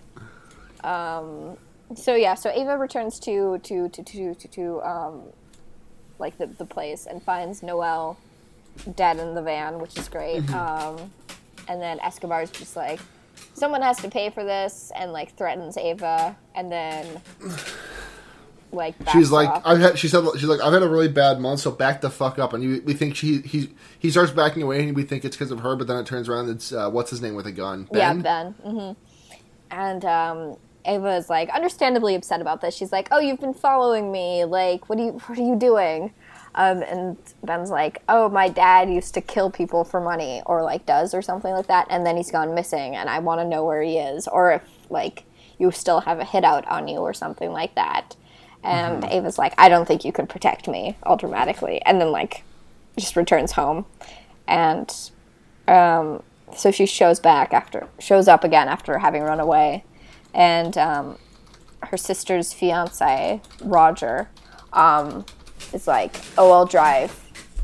Um, 0.82 1.58
so 1.94 2.14
yeah, 2.14 2.34
so 2.34 2.50
Ava 2.50 2.76
returns 2.76 3.18
to 3.20 3.58
to 3.58 3.88
to 3.88 4.02
to 4.02 4.34
to, 4.34 4.48
to 4.48 4.82
um, 4.82 5.22
like 6.18 6.38
the 6.38 6.46
the 6.46 6.64
place 6.64 7.06
and 7.06 7.22
finds 7.22 7.62
Noelle 7.62 8.18
dead 8.94 9.18
in 9.18 9.34
the 9.34 9.42
van, 9.42 9.78
which 9.78 9.96
is 9.98 10.08
great. 10.08 10.48
Um, 10.52 11.10
and 11.68 11.80
then 11.80 11.98
Escobar's 12.00 12.50
just 12.50 12.76
like, 12.76 13.00
someone 13.54 13.82
has 13.82 13.96
to 13.98 14.08
pay 14.10 14.30
for 14.30 14.44
this, 14.44 14.92
and 14.94 15.12
like 15.12 15.36
threatens 15.36 15.76
Ava, 15.76 16.36
and 16.54 16.70
then 16.70 17.20
like 18.72 18.94
She's 19.12 19.30
like, 19.30 19.48
off. 19.48 19.62
I've 19.64 19.78
had. 19.80 19.98
She 19.98 20.08
said, 20.08 20.24
she's 20.34 20.44
like, 20.44 20.60
I've 20.60 20.72
had 20.72 20.82
a 20.82 20.88
really 20.88 21.08
bad 21.08 21.40
month, 21.40 21.60
so 21.60 21.70
back 21.70 22.00
the 22.00 22.10
fuck 22.10 22.38
up. 22.38 22.52
And 22.52 22.62
you, 22.62 22.82
we 22.84 22.94
think 22.94 23.16
she, 23.16 23.38
he, 23.40 23.70
he 23.98 24.10
starts 24.10 24.32
backing 24.32 24.62
away, 24.62 24.86
and 24.86 24.94
we 24.96 25.02
think 25.04 25.24
it's 25.24 25.36
because 25.36 25.50
of 25.50 25.60
her, 25.60 25.76
but 25.76 25.86
then 25.86 25.96
it 25.96 26.06
turns 26.06 26.28
around, 26.28 26.50
it's 26.50 26.72
uh, 26.72 26.90
what's 26.90 27.10
his 27.10 27.22
name 27.22 27.34
with 27.34 27.46
a 27.46 27.52
gun? 27.52 27.88
Yeah, 27.92 28.12
Ben. 28.14 28.52
hmm 28.52 28.92
And 29.70 30.04
um, 30.04 30.56
Ava 30.86 31.16
is 31.16 31.28
like 31.28 31.50
understandably 31.50 32.14
upset 32.14 32.40
about 32.40 32.60
this. 32.60 32.74
She's 32.74 32.92
like, 32.92 33.08
"Oh, 33.10 33.18
you've 33.18 33.40
been 33.40 33.54
following 33.54 34.12
me. 34.12 34.44
Like, 34.44 34.88
what 34.88 34.98
are 34.98 35.02
you? 35.02 35.12
What 35.26 35.38
are 35.38 35.42
you 35.42 35.56
doing?" 35.56 36.12
Um, 36.54 36.82
and 36.82 37.16
Ben's 37.44 37.70
like, 37.70 38.02
"Oh, 38.08 38.28
my 38.28 38.48
dad 38.48 38.90
used 38.90 39.14
to 39.14 39.20
kill 39.20 39.50
people 39.50 39.84
for 39.84 40.00
money, 40.00 40.42
or 40.46 40.62
like 40.62 40.86
does, 40.86 41.12
or 41.14 41.22
something 41.22 41.52
like 41.52 41.66
that. 41.66 41.86
And 41.90 42.06
then 42.06 42.16
he's 42.16 42.30
gone 42.30 42.54
missing, 42.54 42.96
and 42.96 43.10
I 43.10 43.18
want 43.18 43.40
to 43.40 43.44
know 43.44 43.64
where 43.64 43.82
he 43.82 43.98
is, 43.98 44.28
or 44.28 44.52
if 44.52 44.62
like 44.90 45.24
you 45.58 45.70
still 45.70 46.00
have 46.00 46.20
a 46.20 46.24
hit 46.24 46.44
out 46.44 46.66
on 46.68 46.88
you, 46.88 46.98
or 46.98 47.12
something 47.12 47.52
like 47.52 47.74
that." 47.74 48.16
And 48.62 49.04
Ava's 49.04 49.38
like, 49.38 49.54
"I 49.58 49.68
don't 49.68 49.86
think 49.86 50.04
you 50.04 50.12
could 50.12 50.28
protect 50.28 50.68
me," 50.68 50.96
all 51.02 51.16
dramatically, 51.16 51.82
and 51.82 52.00
then 52.00 52.10
like 52.12 52.44
just 52.96 53.16
returns 53.16 53.52
home, 53.52 53.86
and 54.48 54.94
um, 55.68 56.22
so 56.54 56.70
she 56.70 56.86
shows 56.86 57.20
back 57.20 57.52
after 57.52 57.88
shows 57.98 58.28
up 58.28 58.44
again 58.44 58.68
after 58.68 58.98
having 58.98 59.22
run 59.22 59.40
away 59.40 59.84
and 60.36 60.76
um, 60.78 61.18
her 61.82 61.96
sister's 61.96 62.52
fiance 62.52 63.40
roger 63.62 64.28
um, 64.72 65.24
is 65.72 65.86
like 65.88 66.20
oh 66.38 66.52
i'll 66.52 66.66
drive 66.66 67.20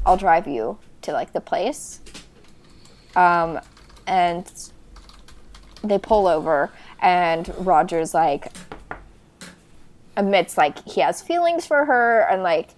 i'll 0.07 0.17
drive 0.17 0.49
you 0.49 0.77
to 1.03 1.13
like 1.13 1.33
the 1.33 1.41
place. 1.41 2.01
Um, 3.15 3.61
and 4.07 4.51
they 5.85 5.99
pull 5.99 6.27
over 6.29 6.71
and 7.01 7.53
roger's 7.59 8.15
like 8.15 8.53
admits 10.17 10.57
like 10.57 10.87
he 10.89 11.01
has 11.01 11.21
feelings 11.21 11.67
for 11.67 11.85
her 11.85 12.21
and 12.31 12.43
like 12.43 12.71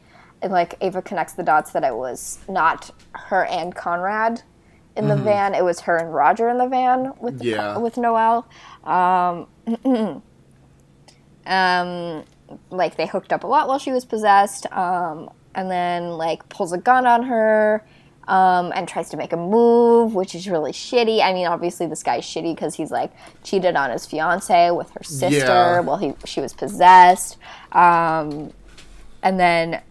and 0.42 0.52
like 0.52 0.74
ava 0.80 1.02
connects 1.02 1.34
the 1.34 1.42
dots 1.42 1.72
that 1.72 1.84
it 1.84 1.94
was 1.94 2.38
not 2.48 2.90
her 3.12 3.44
and 3.46 3.74
conrad 3.74 4.42
in 4.96 5.08
the 5.08 5.16
van. 5.16 5.54
It 5.54 5.64
was 5.64 5.80
her 5.80 5.96
and 5.98 6.14
roger 6.14 6.48
in 6.48 6.58
the 6.58 6.68
van 6.68 7.12
with 7.20 7.42
Yeah. 7.42 7.76
with 7.78 7.96
noelle 7.96 8.46
um, 8.84 9.46
um 11.46 12.24
like 12.70 12.96
they 12.96 13.06
hooked 13.06 13.32
up 13.32 13.44
a 13.44 13.46
lot 13.46 13.68
while 13.68 13.78
she 13.78 13.90
was 13.90 14.04
possessed 14.04 14.70
um 14.72 15.28
and 15.54 15.70
then 15.70 16.10
like 16.10 16.48
pulls 16.48 16.72
a 16.72 16.78
gun 16.78 17.06
on 17.06 17.22
her 17.24 17.84
um, 18.26 18.72
and 18.74 18.88
tries 18.88 19.10
to 19.10 19.18
make 19.18 19.34
a 19.34 19.36
move, 19.36 20.14
which 20.14 20.34
is 20.34 20.48
really 20.48 20.72
shitty. 20.72 21.22
I 21.22 21.34
mean, 21.34 21.46
obviously 21.46 21.86
this 21.86 22.02
guy's 22.02 22.24
shitty 22.24 22.54
because 22.54 22.74
he's 22.74 22.90
like 22.90 23.12
cheated 23.42 23.76
on 23.76 23.90
his 23.90 24.06
fiance 24.06 24.70
with 24.70 24.90
her 24.92 25.02
sister 25.04 25.46
Yeah. 25.46 25.80
while 25.80 25.98
he 25.98 26.14
she 26.24 26.40
was 26.40 26.54
possessed, 26.54 27.36
um, 27.72 28.52
and 29.22 29.38
then 29.38 29.82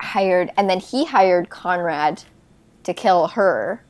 hired 0.00 0.50
and 0.56 0.70
then 0.70 0.78
he 0.80 1.04
hired 1.04 1.50
Conrad 1.50 2.22
to 2.84 2.94
kill 2.94 3.26
her 3.28 3.84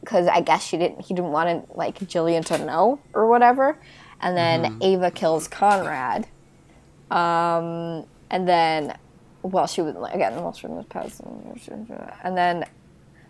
because 0.00 0.26
I 0.26 0.40
guess 0.40 0.64
she 0.64 0.76
didn't 0.76 1.04
he 1.04 1.14
didn't 1.14 1.30
want 1.30 1.68
to 1.68 1.76
like 1.76 1.98
Jillian 2.00 2.44
to 2.46 2.58
know 2.58 3.00
or 3.12 3.28
whatever, 3.28 3.78
and 4.20 4.36
then 4.36 4.62
mm-hmm. 4.62 4.82
Ava 4.82 5.10
kills 5.10 5.48
Conrad, 5.48 6.26
um, 7.10 8.06
and 8.30 8.48
then 8.48 8.96
well 9.42 9.66
she 9.66 9.82
was 9.82 9.94
again 10.12 10.34
while 10.42 10.52
she 10.52 10.66
was 10.66 10.84
passing, 10.88 11.60
and 12.22 12.36
then 12.36 12.64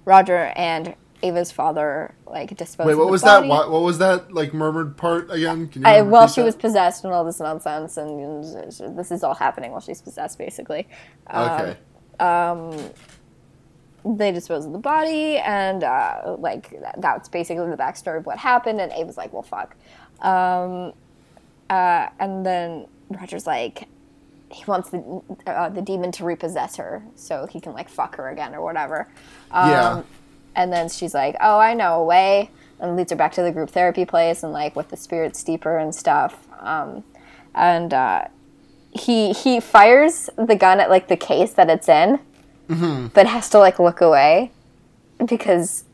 Roger 0.05 0.53
and 0.57 0.95
Ava's 1.23 1.51
father 1.51 2.15
like 2.27 2.57
disposed. 2.57 2.87
Wait, 2.87 2.93
of 2.95 2.99
what 2.99 3.07
the 3.07 3.13
was 3.13 3.23
body. 3.23 3.49
that? 3.49 3.55
What, 3.55 3.71
what 3.71 3.83
was 3.83 3.99
that 3.99 4.33
like 4.33 4.55
murmured 4.55 4.97
part 4.97 5.31
again? 5.31 5.69
Can 5.69 5.83
you 5.83 5.89
I, 5.89 6.03
well, 6.03 6.27
she 6.27 6.41
that? 6.41 6.47
was 6.47 6.57
possessed 6.57 7.05
and 7.05 7.13
all 7.13 7.25
this 7.25 7.41
nonsense, 7.41 7.97
and 7.97 8.99
this 8.99 9.11
is 9.11 9.23
all 9.23 9.35
happening 9.35 9.71
while 9.73 9.81
she's 9.81 10.01
possessed, 10.01 10.39
basically. 10.39 10.89
Um, 11.27 11.51
okay. 11.51 11.77
Um, 12.21 12.91
they 14.05 14.33
dispose 14.33 14.65
of 14.65 14.73
the 14.73 14.79
body 14.79 15.37
and 15.39 15.85
uh, 15.85 16.37
like 16.39 16.71
that, 16.81 16.97
that's 16.99 17.29
basically 17.29 17.69
the 17.71 17.77
backstory 17.77 18.19
of 18.19 18.27
what 18.27 18.39
happened. 18.39 18.81
And 18.81 18.93
ava's 18.93 19.17
like 19.17 19.33
well 19.33 19.43
fuck. 19.43 19.77
Um, 20.21 20.93
uh, 21.69 22.09
and 22.19 22.45
then 22.45 22.87
roger's 23.11 23.47
like 23.47 23.89
he 24.51 24.65
wants 24.65 24.91
the 24.91 25.23
uh, 25.47 25.69
the 25.69 25.83
demon 25.83 26.13
to 26.13 26.25
repossess 26.25 26.77
her 26.77 27.03
so 27.15 27.47
he 27.47 27.61
can 27.61 27.73
like 27.73 27.89
fuck 27.89 28.17
her 28.17 28.29
again 28.31 28.55
or 28.55 28.63
whatever. 28.63 29.09
Um, 29.51 29.71
yeah. 29.71 30.03
and 30.57 30.73
then 30.73 30.89
she's 30.89 31.15
like 31.15 31.37
oh 31.41 31.59
i 31.59 31.75
know 31.75 32.01
a 32.01 32.05
way. 32.05 32.51
And 32.79 32.97
leads 32.97 33.13
her 33.13 33.17
back 33.17 33.33
to 33.33 33.43
the 33.43 33.53
group 33.53 33.69
therapy 33.69 34.07
place 34.07 34.43
and 34.43 34.55
like 34.55 34.75
with 34.75 34.89
the 34.89 34.97
spirit 34.97 35.37
steeper 35.37 35.77
and 35.77 35.95
stuff. 35.95 36.49
Um, 36.61 37.05
and 37.55 37.93
uh, 37.93 38.25
he 38.93 39.33
he 39.33 39.61
fires 39.61 40.31
the 40.37 40.57
gun 40.57 40.81
at 40.81 40.89
like 40.89 41.09
the 41.09 41.17
case 41.17 41.53
that 41.53 41.69
it's 41.69 41.91
in 41.91 42.21
but 43.13 43.27
has 43.27 43.51
to 43.51 43.59
like 43.59 43.79
look 43.79 44.01
away 44.01 44.53
because 45.27 45.85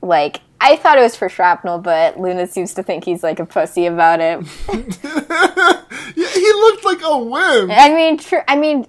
like 0.00 0.40
I 0.60 0.76
thought 0.76 0.98
it 0.98 1.02
was 1.02 1.16
for 1.16 1.28
shrapnel, 1.28 1.78
but 1.78 2.18
Luna 2.18 2.46
seems 2.46 2.74
to 2.74 2.82
think 2.82 3.04
he's 3.04 3.22
like 3.22 3.38
a 3.40 3.46
pussy 3.46 3.86
about 3.86 4.20
it. 4.20 4.44
Yeah, 6.16 6.26
he 6.26 6.52
looked 6.52 6.84
like 6.84 7.02
a 7.04 7.18
wimp. 7.18 7.70
I 7.70 7.94
mean, 7.94 8.16
true. 8.18 8.40
I 8.48 8.56
mean, 8.56 8.86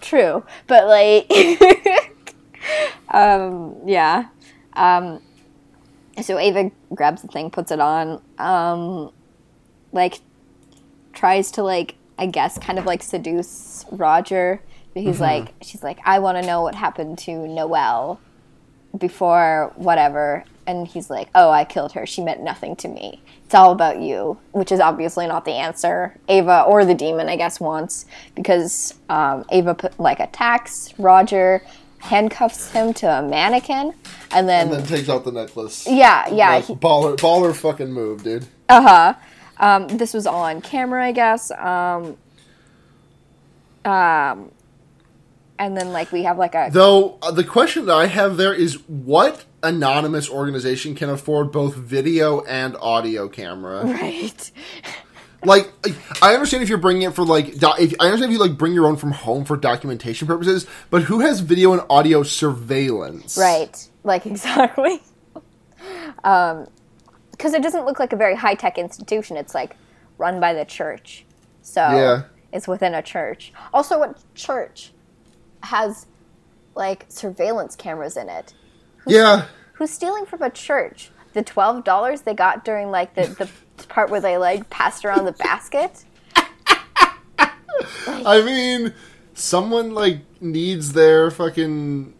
true, 0.00 0.44
but 0.68 0.86
like, 0.86 1.30
um, 3.10 3.76
yeah. 3.84 4.28
Um, 4.74 5.20
so 6.22 6.38
Ava 6.38 6.70
grabs 6.94 7.22
the 7.22 7.28
thing, 7.28 7.50
puts 7.50 7.72
it 7.72 7.80
on, 7.80 8.22
um, 8.38 9.12
like, 9.92 10.20
tries 11.12 11.50
to 11.52 11.62
like, 11.62 11.96
I 12.16 12.26
guess, 12.26 12.58
kind 12.58 12.78
of 12.78 12.86
like 12.86 13.02
seduce 13.02 13.84
Roger. 13.90 14.62
He's 14.94 15.20
like, 15.20 15.54
she's 15.62 15.82
like, 15.82 15.98
I 16.04 16.18
want 16.18 16.38
to 16.40 16.46
know 16.46 16.62
what 16.62 16.74
happened 16.74 17.18
to 17.20 17.46
Noelle 17.46 18.20
before 18.96 19.72
whatever. 19.76 20.44
And 20.66 20.86
he's 20.86 21.08
like, 21.10 21.28
oh, 21.34 21.50
I 21.50 21.64
killed 21.64 21.92
her. 21.92 22.06
She 22.06 22.22
meant 22.22 22.42
nothing 22.42 22.76
to 22.76 22.88
me. 22.88 23.22
It's 23.44 23.54
all 23.54 23.72
about 23.72 24.00
you, 24.00 24.38
which 24.52 24.70
is 24.72 24.78
obviously 24.80 25.26
not 25.26 25.44
the 25.44 25.52
answer. 25.52 26.16
Ava 26.28 26.62
or 26.62 26.84
the 26.84 26.94
demon, 26.94 27.28
I 27.28 27.36
guess, 27.36 27.58
wants 27.60 28.06
because 28.34 28.94
um, 29.08 29.44
Ava 29.50 29.74
put, 29.74 29.98
like 29.98 30.20
attacks 30.20 30.92
Roger, 30.98 31.62
handcuffs 31.98 32.70
him 32.70 32.94
to 32.94 33.06
a 33.06 33.22
mannequin, 33.22 33.92
and 34.32 34.48
then, 34.48 34.68
And 34.72 34.76
then 34.80 34.86
takes 34.86 35.08
out 35.08 35.24
the 35.24 35.32
necklace. 35.32 35.86
yeah, 35.88 36.28
yeah, 36.32 36.50
Like, 36.50 36.64
he- 36.66 36.74
baller, 36.74 37.16
baller 37.16 37.54
fucking 37.54 37.92
move, 37.92 38.22
dude. 38.22 38.46
uh 38.68 38.82
huh. 38.82 39.14
Um, 39.58 39.88
this 39.88 40.14
was 40.14 40.26
all 40.26 40.42
on 40.44 40.60
camera, 40.62 41.04
I 41.04 41.12
guess. 41.12 41.50
Um, 41.50 42.16
um, 43.84 44.50
and 45.60 45.76
then 45.76 45.92
like 45.92 46.10
we 46.10 46.22
have 46.24 46.38
like 46.38 46.54
a 46.54 46.70
Though 46.72 47.18
uh, 47.22 47.30
the 47.30 47.44
question 47.44 47.86
that 47.86 47.94
I 47.94 48.06
have 48.06 48.38
there 48.38 48.54
is, 48.54 48.76
what 48.88 49.44
anonymous 49.62 50.28
organization 50.30 50.94
can 50.94 51.10
afford 51.10 51.52
both 51.52 51.76
video 51.76 52.40
and 52.40 52.74
audio 52.80 53.28
camera? 53.28 53.84
right. 53.84 54.50
like, 55.44 55.70
I 56.22 56.32
understand 56.32 56.62
if 56.62 56.70
you're 56.70 56.78
bringing 56.78 57.02
it 57.02 57.14
for 57.14 57.26
like, 57.26 57.58
do- 57.58 57.74
if, 57.78 57.94
I 58.00 58.06
understand 58.06 58.32
if 58.32 58.38
you 58.38 58.38
like 58.38 58.56
bring 58.56 58.72
your 58.72 58.86
own 58.86 58.96
from 58.96 59.12
home 59.12 59.44
for 59.44 59.58
documentation 59.58 60.26
purposes, 60.26 60.66
but 60.88 61.02
who 61.02 61.20
has 61.20 61.40
video 61.40 61.74
and 61.74 61.82
audio 61.90 62.22
surveillance? 62.22 63.36
Right. 63.36 63.86
Like 64.02 64.24
exactly. 64.34 65.02
Um, 66.24 66.68
because 67.32 67.52
it 67.52 67.62
doesn't 67.62 67.84
look 67.84 67.98
like 67.98 68.14
a 68.14 68.16
very 68.16 68.34
high 68.34 68.54
tech 68.54 68.78
institution. 68.78 69.36
It's 69.36 69.54
like 69.54 69.76
run 70.16 70.40
by 70.40 70.54
the 70.54 70.64
church, 70.64 71.24
so 71.62 71.80
Yeah. 71.80 72.22
it's 72.52 72.68
within 72.68 72.94
a 72.94 73.00
church. 73.02 73.52
Also, 73.72 73.98
what 73.98 74.18
church 74.34 74.92
has 75.62 76.06
like 76.74 77.06
surveillance 77.08 77.76
cameras 77.76 78.16
in 78.16 78.28
it? 78.28 78.54
Yeah. 79.06 79.46
Who's 79.74 79.90
stealing 79.90 80.26
from 80.26 80.42
a 80.42 80.50
church? 80.50 81.10
The 81.32 81.42
twelve 81.42 81.84
dollars 81.84 82.22
they 82.22 82.34
got 82.34 82.64
during 82.64 82.90
like 82.90 83.14
the 83.14 83.28
the 83.78 83.86
part 83.86 84.10
where 84.10 84.20
they 84.20 84.36
like 84.36 84.68
passed 84.70 85.04
around 85.04 85.24
the 85.24 85.32
basket. 85.32 86.04
I 88.08 88.42
mean, 88.44 88.92
someone 89.34 89.94
like 89.94 90.20
needs 90.40 90.92
their 90.92 91.30
fucking. 91.30 92.14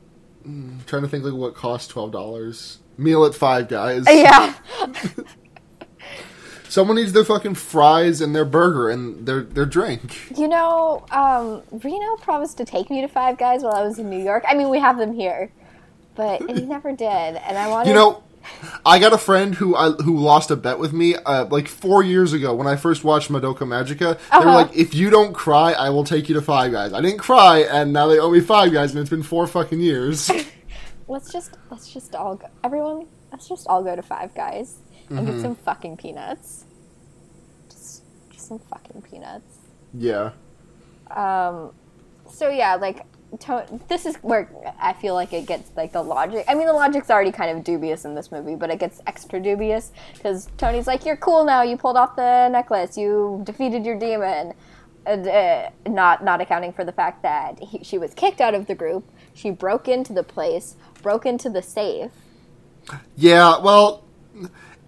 mm, 0.46 0.86
trying 0.86 1.02
to 1.02 1.08
think 1.08 1.24
like 1.24 1.34
what 1.34 1.54
costs 1.54 1.88
twelve 1.88 2.12
dollars. 2.12 2.78
Meal 2.96 3.24
at 3.24 3.34
Five 3.34 3.68
Guys. 3.68 4.04
Yeah. 4.06 4.54
Someone 6.70 6.96
needs 6.96 7.12
their 7.12 7.24
fucking 7.24 7.56
fries 7.56 8.20
and 8.20 8.34
their 8.34 8.44
burger 8.44 8.88
and 8.90 9.26
their 9.26 9.42
their 9.42 9.66
drink. 9.66 10.16
You 10.38 10.46
know, 10.46 11.04
um, 11.10 11.62
Reno 11.82 12.16
promised 12.16 12.58
to 12.58 12.64
take 12.64 12.88
me 12.90 13.00
to 13.00 13.08
Five 13.08 13.38
Guys 13.38 13.62
while 13.64 13.74
I 13.74 13.82
was 13.82 13.98
in 13.98 14.08
New 14.08 14.22
York. 14.22 14.44
I 14.48 14.54
mean, 14.54 14.68
we 14.68 14.78
have 14.78 14.96
them 14.96 15.12
here, 15.12 15.50
but 16.14 16.40
he 16.48 16.62
never 16.66 16.92
did. 16.92 17.08
And 17.36 17.58
I 17.58 17.66
wanted. 17.68 17.88
You 17.88 17.94
know, 17.96 18.22
I 18.86 19.00
got 19.00 19.12
a 19.12 19.18
friend 19.18 19.52
who 19.56 19.74
I, 19.74 19.90
who 19.90 20.16
lost 20.16 20.52
a 20.52 20.56
bet 20.56 20.78
with 20.78 20.92
me 20.92 21.16
uh, 21.16 21.46
like 21.46 21.66
four 21.66 22.04
years 22.04 22.32
ago 22.32 22.54
when 22.54 22.68
I 22.68 22.76
first 22.76 23.02
watched 23.02 23.30
Madoka 23.32 23.66
Magica. 23.66 24.16
They 24.30 24.38
were 24.38 24.44
Uh-huh. 24.50 24.54
like, 24.54 24.76
"If 24.76 24.94
you 24.94 25.10
don't 25.10 25.32
cry, 25.32 25.72
I 25.72 25.90
will 25.90 26.04
take 26.04 26.28
you 26.28 26.36
to 26.36 26.40
Five 26.42 26.70
Guys." 26.70 26.92
I 26.92 27.00
didn't 27.00 27.18
cry, 27.18 27.58
and 27.68 27.92
now 27.92 28.06
they 28.06 28.20
owe 28.20 28.30
me 28.30 28.38
Five 28.40 28.72
Guys, 28.72 28.92
and 28.92 29.00
it's 29.00 29.10
been 29.10 29.24
four 29.24 29.48
fucking 29.48 29.80
years. 29.80 30.30
let's 31.08 31.32
just 31.32 31.56
let's 31.68 31.92
just 31.92 32.14
all 32.14 32.36
go. 32.36 32.46
Everyone, 32.62 33.08
let's 33.32 33.48
just 33.48 33.66
all 33.66 33.82
go 33.82 33.96
to 33.96 34.02
Five 34.02 34.32
Guys 34.36 34.76
and 35.10 35.26
get 35.26 35.40
some 35.40 35.54
fucking 35.56 35.96
peanuts. 35.96 36.64
Just, 37.68 38.02
just 38.32 38.48
some 38.48 38.58
fucking 38.58 39.02
peanuts. 39.02 39.58
yeah, 39.94 40.30
Um, 41.10 41.72
so 42.30 42.48
yeah, 42.48 42.76
like 42.76 43.04
to- 43.40 43.66
this 43.88 44.06
is 44.06 44.16
where 44.16 44.48
I 44.80 44.92
feel 44.92 45.14
like 45.14 45.32
it 45.32 45.46
gets 45.46 45.70
like 45.76 45.92
the 45.92 46.02
logic. 46.02 46.44
I 46.48 46.54
mean, 46.54 46.66
the 46.66 46.72
logic's 46.72 47.10
already 47.10 47.32
kind 47.32 47.56
of 47.56 47.64
dubious 47.64 48.04
in 48.04 48.14
this 48.14 48.30
movie, 48.32 48.54
but 48.56 48.70
it 48.70 48.78
gets 48.78 49.00
extra 49.06 49.40
dubious 49.40 49.92
because 50.14 50.48
Tony's 50.58 50.86
like, 50.86 51.04
"You're 51.04 51.16
cool 51.16 51.44
now. 51.44 51.62
You 51.62 51.76
pulled 51.76 51.96
off 51.96 52.16
the 52.16 52.48
necklace. 52.48 52.96
You 52.96 53.40
defeated 53.44 53.84
your 53.84 53.98
demon." 53.98 54.54
And, 55.06 55.26
uh, 55.26 55.70
not 55.88 56.22
not 56.22 56.40
accounting 56.42 56.72
for 56.72 56.84
the 56.84 56.92
fact 56.92 57.22
that 57.22 57.58
he, 57.58 57.82
she 57.82 57.96
was 57.98 58.12
kicked 58.14 58.40
out 58.40 58.54
of 58.54 58.66
the 58.66 58.74
group. 58.74 59.04
She 59.32 59.50
broke 59.50 59.88
into 59.88 60.12
the 60.12 60.22
place, 60.22 60.76
broke 61.02 61.24
into 61.24 61.48
the 61.48 61.62
safe. 61.62 62.10
yeah. 63.16 63.58
Well, 63.58 64.02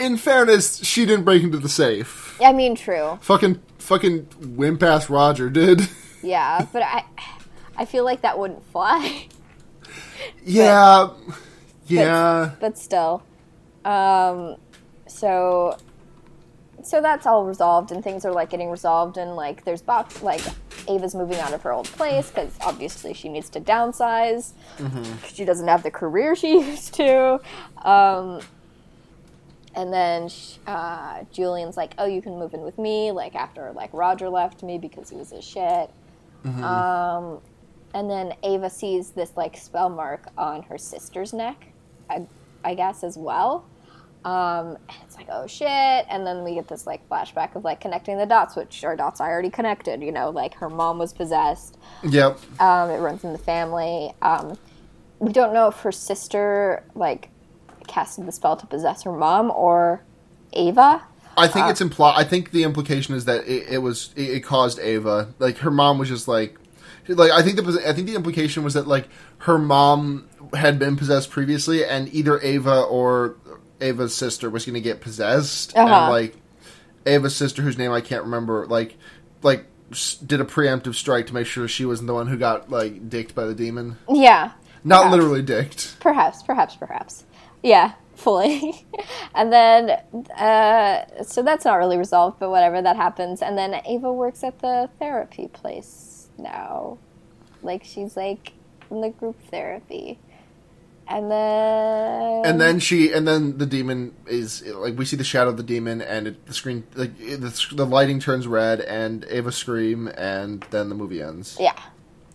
in 0.02 0.16
fairness, 0.16 0.82
she 0.84 1.06
didn't 1.06 1.24
break 1.24 1.42
into 1.42 1.58
the 1.58 1.68
safe. 1.68 2.40
I 2.40 2.52
mean, 2.52 2.74
true, 2.74 3.18
Fucking 3.22 3.60
fucking 3.78 4.28
wimp 4.56 4.82
ass 4.82 5.08
Roger 5.08 5.48
did. 5.50 5.88
yeah, 6.22 6.66
but 6.72 6.82
I 6.82 7.04
I 7.76 7.84
feel 7.84 8.04
like 8.04 8.22
that 8.22 8.38
wouldn't 8.38 8.64
fly. 8.70 9.28
yeah, 10.44 11.10
yeah. 11.86 12.52
but 12.60 12.78
still. 12.78 13.22
Um, 13.84 14.56
so, 15.08 15.76
so 16.82 17.00
that's 17.00 17.26
all 17.26 17.44
resolved, 17.44 17.92
and 17.92 18.02
things 18.02 18.24
are 18.24 18.32
like 18.32 18.50
getting 18.50 18.70
resolved, 18.70 19.16
and 19.16 19.36
like 19.36 19.64
there's 19.64 19.82
box 19.82 20.22
like 20.22 20.40
Ava's 20.88 21.14
moving 21.14 21.38
out 21.38 21.52
of 21.52 21.62
her 21.62 21.72
old 21.72 21.86
place 21.86 22.28
because 22.28 22.56
obviously 22.60 23.14
she 23.14 23.28
needs 23.28 23.48
to 23.50 23.60
downsize. 23.60 24.52
Because 24.76 25.34
she 25.34 25.44
doesn't 25.44 25.68
have 25.68 25.82
the 25.82 25.90
career 25.90 26.34
she 26.34 26.58
used 26.60 26.94
to. 26.94 27.40
Um, 27.84 28.40
and 29.74 29.92
then 29.92 30.28
sh- 30.28 30.56
uh, 30.66 31.20
Jillian's 31.32 31.76
like, 31.76 31.94
"Oh, 31.98 32.06
you 32.06 32.22
can 32.22 32.38
move 32.38 32.54
in 32.54 32.62
with 32.62 32.78
me." 32.78 33.10
Like 33.12 33.34
after 33.34 33.72
like 33.72 33.90
Roger 33.92 34.28
left 34.28 34.62
me 34.62 34.78
because 34.78 35.10
he 35.10 35.16
was 35.16 35.32
a 35.32 35.42
shit. 35.42 35.90
Um, 36.64 37.40
and 37.94 38.10
then 38.10 38.34
Ava 38.42 38.70
sees 38.70 39.10
this 39.10 39.36
like 39.36 39.56
spell 39.56 39.88
mark 39.88 40.28
on 40.36 40.62
her 40.64 40.78
sister's 40.78 41.32
neck, 41.32 41.66
I, 42.08 42.26
I 42.64 42.74
guess 42.74 43.04
as 43.04 43.16
well. 43.16 43.66
Um, 44.24 44.76
and 44.88 44.98
it's 45.04 45.16
like, 45.16 45.26
oh 45.30 45.46
shit! 45.46 45.68
And 45.68 46.24
then 46.24 46.44
we 46.44 46.54
get 46.54 46.68
this 46.68 46.86
like 46.86 47.06
flashback 47.08 47.56
of 47.56 47.64
like 47.64 47.80
connecting 47.80 48.18
the 48.18 48.26
dots, 48.26 48.54
which 48.54 48.84
are 48.84 48.94
dots 48.94 49.20
I 49.20 49.28
already 49.28 49.50
connected. 49.50 50.00
You 50.02 50.12
know, 50.12 50.30
like 50.30 50.54
her 50.54 50.70
mom 50.70 50.98
was 50.98 51.12
possessed. 51.12 51.76
Yep. 52.04 52.38
Um, 52.60 52.90
it 52.90 52.98
runs 52.98 53.24
in 53.24 53.32
the 53.32 53.38
family. 53.38 54.12
Um, 54.22 54.56
we 55.18 55.32
don't 55.32 55.52
know 55.52 55.68
if 55.68 55.80
her 55.80 55.92
sister 55.92 56.84
like 56.94 57.30
casted 57.92 58.26
the 58.26 58.32
spell 58.32 58.56
to 58.56 58.66
possess 58.66 59.02
her 59.04 59.12
mom 59.12 59.50
or 59.50 60.02
Ava. 60.54 61.02
I 61.36 61.48
think 61.48 61.68
it's 61.70 61.80
implied. 61.80 62.14
I 62.16 62.24
think 62.24 62.50
the 62.50 62.62
implication 62.64 63.14
is 63.14 63.24
that 63.26 63.46
it, 63.46 63.68
it 63.70 63.78
was 63.78 64.12
it, 64.16 64.22
it 64.30 64.40
caused 64.40 64.78
Ava. 64.80 65.32
Like 65.38 65.58
her 65.58 65.70
mom 65.70 65.98
was 65.98 66.08
just 66.08 66.28
like, 66.28 66.58
like 67.08 67.30
I 67.30 67.42
think 67.42 67.56
the 67.56 67.82
I 67.88 67.92
think 67.92 68.06
the 68.06 68.14
implication 68.16 68.62
was 68.64 68.74
that 68.74 68.86
like 68.86 69.08
her 69.38 69.58
mom 69.58 70.28
had 70.54 70.78
been 70.78 70.96
possessed 70.96 71.30
previously, 71.30 71.84
and 71.84 72.12
either 72.12 72.38
Ava 72.42 72.82
or 72.82 73.36
Ava's 73.80 74.14
sister 74.14 74.50
was 74.50 74.64
going 74.66 74.74
to 74.74 74.80
get 74.80 75.00
possessed, 75.00 75.74
Uh-huh. 75.76 75.88
and 75.88 76.12
like 76.12 76.36
Ava's 77.06 77.34
sister, 77.34 77.62
whose 77.62 77.78
name 77.78 77.92
I 77.92 78.00
can't 78.02 78.24
remember, 78.24 78.66
like 78.66 78.96
like 79.42 79.64
s- 79.90 80.14
did 80.16 80.40
a 80.40 80.44
preemptive 80.44 80.94
strike 80.94 81.26
to 81.28 81.34
make 81.34 81.46
sure 81.46 81.66
she 81.66 81.84
wasn't 81.86 82.08
the 82.08 82.14
one 82.14 82.26
who 82.26 82.36
got 82.36 82.70
like 82.70 83.08
dicked 83.08 83.34
by 83.34 83.46
the 83.46 83.54
demon. 83.54 83.96
Yeah, 84.08 84.52
Not 84.84 85.04
Perhaps. 85.04 85.12
literally 85.16 85.42
dicked. 85.42 85.96
perhaps, 86.00 86.42
perhaps, 86.42 86.76
perhaps. 86.76 87.24
Yeah, 87.62 87.92
fully. 88.14 88.86
and 89.34 89.52
then, 89.52 89.90
uh, 90.36 91.22
so 91.22 91.42
that's 91.42 91.64
not 91.64 91.74
really 91.76 91.96
resolved, 91.96 92.38
but 92.38 92.50
whatever, 92.50 92.82
that 92.82 92.96
happens. 92.96 93.42
And 93.42 93.56
then 93.56 93.80
Ava 93.86 94.12
works 94.12 94.42
at 94.42 94.58
the 94.60 94.90
therapy 94.98 95.48
place 95.48 96.28
now. 96.38 96.98
Like, 97.62 97.84
she's 97.84 98.16
like 98.16 98.52
in 98.90 99.00
the 99.00 99.10
group 99.10 99.36
therapy. 99.50 100.18
And 101.08 101.30
then. 101.30 102.46
And 102.46 102.60
then 102.60 102.78
she, 102.78 103.12
and 103.12 103.26
then 103.26 103.58
the 103.58 103.66
demon 103.66 104.14
is 104.26 104.64
like 104.66 104.96
we 104.96 105.04
see 105.04 105.16
the 105.16 105.24
shadow 105.24 105.50
of 105.50 105.56
the 105.56 105.62
demon, 105.62 106.00
and 106.00 106.28
it, 106.28 106.46
the 106.46 106.54
screen, 106.54 106.84
like 106.94 107.18
the, 107.18 107.66
the 107.72 107.84
lighting 107.84 108.20
turns 108.20 108.46
red, 108.46 108.80
and 108.80 109.26
Ava 109.28 109.50
scream, 109.50 110.06
and 110.16 110.64
then 110.70 110.88
the 110.88 110.94
movie 110.94 111.20
ends. 111.20 111.56
Yeah, 111.60 111.78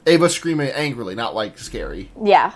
Ava 0.05 0.29
screaming 0.29 0.69
angrily, 0.71 1.15
not 1.15 1.33
like 1.33 1.57
scary. 1.57 2.11
yeah. 2.23 2.53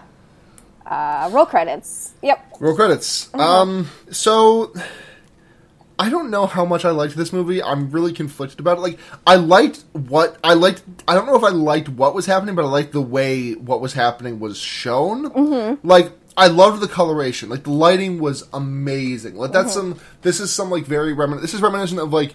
Uh, 0.85 1.29
roll 1.31 1.45
credits. 1.45 2.13
Yep. 2.21 2.57
Roll 2.59 2.75
credits. 2.75 3.33
Um, 3.33 3.89
so 4.11 4.73
I 6.01 6.09
don't 6.09 6.31
know 6.31 6.47
how 6.47 6.65
much 6.65 6.83
I 6.83 6.89
liked 6.89 7.15
this 7.15 7.31
movie. 7.31 7.61
I'm 7.61 7.91
really 7.91 8.11
conflicted 8.11 8.59
about 8.59 8.79
it. 8.79 8.81
Like 8.81 8.99
I 9.27 9.35
liked 9.35 9.83
what 9.93 10.37
I 10.43 10.55
liked. 10.55 10.83
I 11.07 11.13
don't 11.13 11.27
know 11.27 11.35
if 11.35 11.43
I 11.43 11.49
liked 11.49 11.89
what 11.89 12.15
was 12.15 12.25
happening, 12.25 12.55
but 12.55 12.65
I 12.65 12.69
liked 12.69 12.91
the 12.91 13.01
way 13.01 13.53
what 13.53 13.81
was 13.81 13.93
happening 13.93 14.39
was 14.39 14.57
shown. 14.57 15.29
Mm-hmm. 15.29 15.87
Like 15.87 16.11
I 16.35 16.47
loved 16.47 16.81
the 16.81 16.87
coloration. 16.87 17.49
Like 17.49 17.63
the 17.63 17.71
lighting 17.71 18.19
was 18.19 18.47
amazing. 18.51 19.35
Like 19.35 19.51
that's 19.51 19.73
some. 19.73 19.99
This 20.23 20.39
is 20.39 20.51
some 20.51 20.71
like 20.71 20.85
very 20.85 21.13
remin. 21.13 21.39
This 21.39 21.53
is 21.53 21.61
reminiscent 21.61 21.99
of 21.99 22.11
like. 22.11 22.33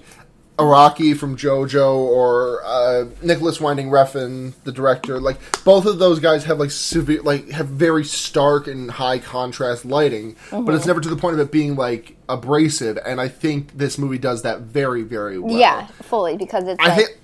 Araki 0.59 1.15
from 1.15 1.37
JoJo 1.37 1.95
or 1.95 2.65
uh, 2.65 3.05
Nicolas 3.23 3.61
Winding 3.61 3.89
Refn, 3.91 4.55
the 4.65 4.73
director, 4.73 5.21
like 5.21 5.37
both 5.65 5.85
of 5.85 5.99
those 5.99 6.19
guys 6.19 6.45
have 6.45 6.59
like 6.59 6.71
severe, 6.71 7.21
like 7.23 7.51
have 7.51 7.67
very 7.67 8.05
stark 8.05 8.67
and 8.67 8.91
high 8.91 9.19
contrast 9.19 9.85
lighting, 9.85 10.35
but 10.51 10.75
it's 10.75 10.87
never 10.87 11.01
to 11.01 11.09
the 11.11 11.17
point 11.17 11.35
of 11.35 11.41
it 11.41 11.53
being 11.53 11.77
like 11.77 12.17
abrasive. 12.29 12.99
And 13.05 13.21
I 13.21 13.29
think 13.29 13.77
this 13.77 13.99
movie 13.99 14.17
does 14.17 14.43
that 14.43 14.61
very, 14.61 15.03
very 15.03 15.39
well. 15.39 15.55
Yeah, 15.55 15.87
fully, 16.03 16.39
because 16.39 16.67
it's 16.67 16.81
I 16.81 16.89
like. 16.89 16.97
think 16.97 17.19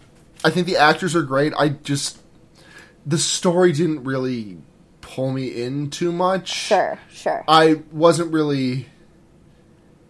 I 0.45 0.51
think 0.51 0.67
the 0.67 0.77
actors 0.77 1.17
are 1.17 1.23
great. 1.23 1.55
I 1.57 1.71
just 1.71 2.19
the 3.07 3.19
story 3.19 3.73
didn't 3.73 4.05
really 4.05 4.59
pull 5.01 5.33
me 5.33 5.63
in 5.63 5.89
too 5.89 6.13
much. 6.13 6.49
Sure, 6.49 6.99
sure. 7.11 7.45
I 7.49 7.81
wasn't 7.91 8.31
really 8.33 8.89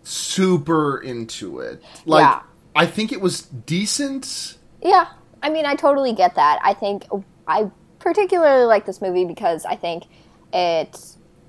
super 0.03 0.99
into 0.99 1.61
it. 1.61 1.83
Like 2.05 2.23
Yeah. 2.25 2.43
I 2.75 2.87
think 2.87 3.13
it 3.13 3.21
was 3.21 3.43
decent. 3.43 4.57
Yeah, 4.83 5.09
I 5.43 5.51
mean, 5.51 5.67
I 5.67 5.75
totally 5.75 6.13
get 6.13 6.35
that. 6.37 6.59
I 6.63 6.75
think 6.75 7.07
I 7.47 7.71
particularly 7.99 8.65
like 8.65 8.87
this 8.87 9.01
movie 9.01 9.25
because 9.25 9.65
I 9.65 9.77
think 9.77 10.05
it 10.53 10.99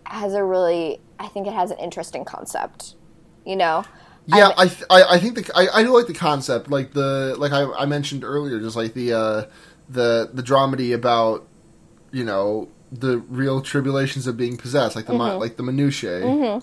has 0.05 0.33
a 0.33 0.43
really, 0.43 0.99
I 1.19 1.27
think 1.27 1.47
it 1.47 1.53
has 1.53 1.71
an 1.71 1.79
interesting 1.79 2.25
concept. 2.25 2.95
You 3.45 3.55
know, 3.55 3.83
Yeah, 4.27 4.51
I, 4.57 4.67
th- 4.67 4.83
I 4.89 5.03
I 5.15 5.19
think 5.19 5.35
the 5.35 5.51
I, 5.55 5.79
I 5.79 5.83
do 5.83 5.93
like 5.93 6.07
the 6.07 6.13
concept, 6.13 6.69
like 6.69 6.93
the 6.93 7.35
like 7.37 7.51
I, 7.51 7.63
I 7.71 7.85
mentioned 7.85 8.23
earlier, 8.23 8.59
just 8.59 8.75
like 8.75 8.93
the 8.93 9.13
uh, 9.13 9.45
the 9.89 10.29
the 10.33 10.41
dramedy 10.43 10.93
about 10.93 11.45
you 12.11 12.23
know 12.23 12.69
the 12.91 13.17
real 13.17 13.61
tribulations 13.61 14.27
of 14.27 14.37
being 14.37 14.55
possessed, 14.55 14.95
like 14.95 15.07
the 15.07 15.13
mi- 15.13 15.31
like 15.39 15.57
the 15.57 15.63
minutiae. 15.63 16.61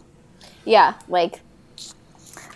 yeah, 0.64 0.94
like. 1.08 1.40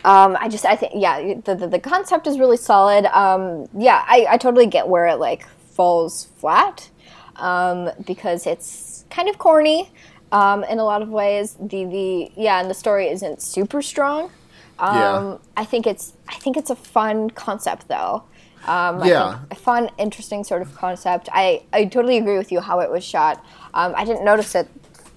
Um, 0.05 0.37
I 0.39 0.49
just, 0.49 0.67
I 0.67 0.77
think, 0.77 0.93
yeah, 0.95 1.35
the, 1.45 1.55
the, 1.55 1.67
the 1.67 1.79
concept 1.79 2.27
is 2.27 2.39
really 2.39 2.59
solid. 2.59 3.07
Um, 3.07 3.67
yeah, 3.77 4.05
I, 4.07 4.27
I 4.31 4.37
totally 4.37 4.67
get 4.67 4.87
where 4.87 5.07
it, 5.07 5.17
like, 5.17 5.47
falls 5.73 6.29
flat, 6.37 6.91
um, 7.37 7.91
because 8.07 8.47
it's 8.47 9.07
kind 9.11 9.29
of 9.29 9.39
corny, 9.39 9.91
um, 10.31 10.63
in 10.65 10.79
a 10.79 10.85
lot 10.85 11.01
of 11.01 11.09
ways. 11.09 11.57
The, 11.59 11.85
the, 11.87 12.31
yeah, 12.37 12.61
and 12.61 12.69
the 12.69 12.75
story 12.75 13.09
isn't 13.09 13.41
super 13.41 13.81
strong. 13.81 14.31
Um, 14.79 14.97
Yeah. 14.99 15.37
I 15.57 15.65
think 15.65 15.87
it's, 15.87 16.13
I 16.29 16.35
think 16.35 16.57
it's 16.57 16.71
a 16.71 16.77
fun 16.77 17.31
concept, 17.31 17.89
though. 17.89 18.25
Um, 18.67 19.03
Yeah. 19.05 19.39
a 19.51 19.55
fun, 19.55 19.91
interesting 19.99 20.45
sort 20.45 20.61
of 20.63 20.75
concept. 20.75 21.29
I, 21.33 21.63
I 21.73 21.87
totally 21.87 22.19
agree 22.19 22.37
with 22.37 22.53
you 22.53 22.61
how 22.61 22.81
it 22.81 22.91
was 22.91 23.05
shot. 23.05 23.45
Um, 23.73 23.95
I 23.97 24.05
didn't 24.05 24.25
notice 24.25 24.55
it 24.55 24.69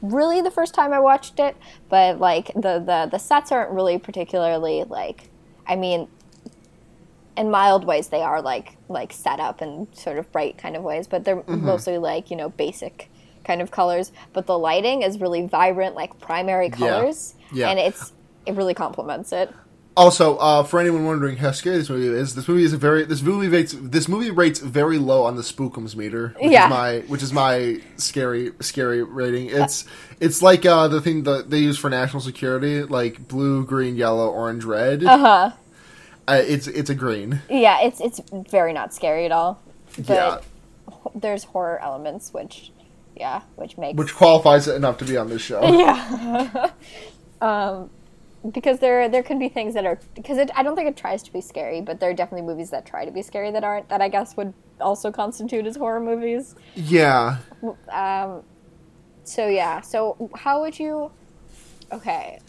really 0.02 0.42
the 0.42 0.52
first 0.52 0.74
time 0.74 0.94
I 0.94 1.00
watched 1.00 1.40
it, 1.40 1.56
but 1.90 2.20
like 2.20 2.48
the, 2.56 2.80
the, 2.80 3.08
the 3.12 3.18
sets 3.18 3.52
aren't 3.52 3.72
really 3.72 3.98
particularly 3.98 4.84
like, 4.84 5.30
I 5.68 5.76
mean, 5.76 6.08
in 7.36 7.52
mild 7.52 7.86
ways 7.86 8.08
they 8.08 8.22
are 8.24 8.42
like 8.42 8.78
like 8.90 9.14
set 9.14 9.40
up 9.40 9.62
in 9.62 9.88
sort 9.94 10.18
of 10.18 10.32
bright 10.32 10.58
kind 10.58 10.76
of 10.76 10.82
ways, 10.84 11.08
but 11.08 11.24
they're 11.24 11.38
Mm-hmm. 11.38 11.66
mostly 11.66 11.98
like 12.00 12.32
you 12.32 12.36
know 12.38 12.50
basic 12.50 13.10
kind 13.44 13.62
of 13.62 13.70
colors. 13.72 14.12
But 14.34 14.48
the 14.48 14.58
lighting 14.58 15.04
is 15.04 15.20
really 15.22 15.46
vibrant, 15.46 15.94
like 15.96 16.20
primary 16.20 16.70
colors, 16.70 17.36
Yeah. 17.52 17.70
and 17.70 17.78
it's 17.80 18.12
it 18.48 18.56
really 18.56 18.74
complements 18.74 19.32
it. 19.32 19.54
Also, 19.98 20.38
uh, 20.38 20.62
for 20.64 20.80
anyone 20.80 21.06
wondering 21.06 21.38
how 21.38 21.52
scary 21.52 21.78
this 21.78 21.90
movie 21.90 22.08
is, 22.08 22.36
this 22.36 22.48
movie 22.48 22.64
is 22.64 22.72
a 22.72 22.78
very 22.78 23.04
this 23.04 23.24
movie 23.24 23.48
rates 23.50 23.76
this 23.78 24.08
movie 24.08 24.30
rates 24.30 24.60
very 24.60 25.00
low 25.00 25.24
on 25.24 25.36
the 25.36 25.42
spookums 25.42 25.96
meter, 25.96 26.36
which 26.40 26.52
Yeah. 26.52 26.66
is 26.66 26.70
my 26.70 27.00
which 27.08 27.24
is 27.24 27.34
my 27.34 27.82
scary 27.98 28.52
scary 28.60 29.02
rating. 29.02 29.48
It's 29.50 29.86
it's 30.20 30.44
like 30.44 30.66
uh, 30.68 30.88
the 30.88 31.02
thing 31.02 31.24
that 31.24 31.50
they 31.50 31.58
use 31.58 31.80
for 31.80 31.90
national 31.90 32.22
security, 32.22 32.84
like 32.84 33.28
blue, 33.28 33.66
green, 33.66 33.96
yellow, 33.96 34.30
orange, 34.30 34.64
red. 34.66 35.04
Uh 35.04 35.18
huh. 35.18 35.52
Uh, 36.28 36.44
it's 36.46 36.68
it's 36.68 36.92
a 36.92 36.96
green. 36.96 37.42
Yeah, 37.50 37.82
it's 37.82 38.00
it's 38.00 38.22
very 38.32 38.74
not 38.74 38.94
scary 38.94 39.26
at 39.26 39.32
all. 39.32 39.60
But 39.98 40.10
Yeah. 40.10 40.38
there's 41.16 41.44
horror 41.46 41.80
elements, 41.82 42.32
which 42.34 42.72
yeah, 43.16 43.42
which 43.56 43.80
makes 43.80 43.98
which 43.98 44.14
qualifies 44.14 44.68
it 44.68 44.76
enough 44.76 45.00
to 45.00 45.06
be 45.06 45.18
on 45.18 45.28
this 45.30 45.42
show. 45.42 45.62
yeah. 45.64 46.70
um, 47.42 47.90
because 48.52 48.80
there 48.80 49.10
there 49.10 49.24
can 49.24 49.40
be 49.40 49.50
things 49.50 49.74
that 49.74 49.86
are 49.86 50.00
because 50.16 50.38
it, 50.38 50.50
I 50.56 50.64
don't 50.64 50.76
think 50.76 50.88
it 50.88 50.98
tries 50.98 51.24
to 51.24 51.34
be 51.34 51.42
scary, 51.42 51.82
but 51.82 52.00
there 52.00 52.10
are 52.10 52.14
definitely 52.14 52.48
movies 52.48 52.70
that 52.72 52.86
try 52.86 53.06
to 53.06 53.12
be 53.12 53.22
scary 53.22 53.52
that 53.52 53.64
aren't 53.64 53.90
that 53.90 54.02
I 54.02 54.10
guess 54.10 54.38
would 54.38 54.54
also 54.80 55.12
constitute 55.12 55.66
as 55.66 55.76
horror 55.76 56.00
movies. 56.00 56.56
Yeah. 56.76 57.38
Um, 57.92 58.44
so 59.24 59.48
yeah, 59.48 59.82
so 59.82 60.30
how 60.36 60.62
would 60.62 60.78
you? 60.80 61.12
Okay, 61.92 62.40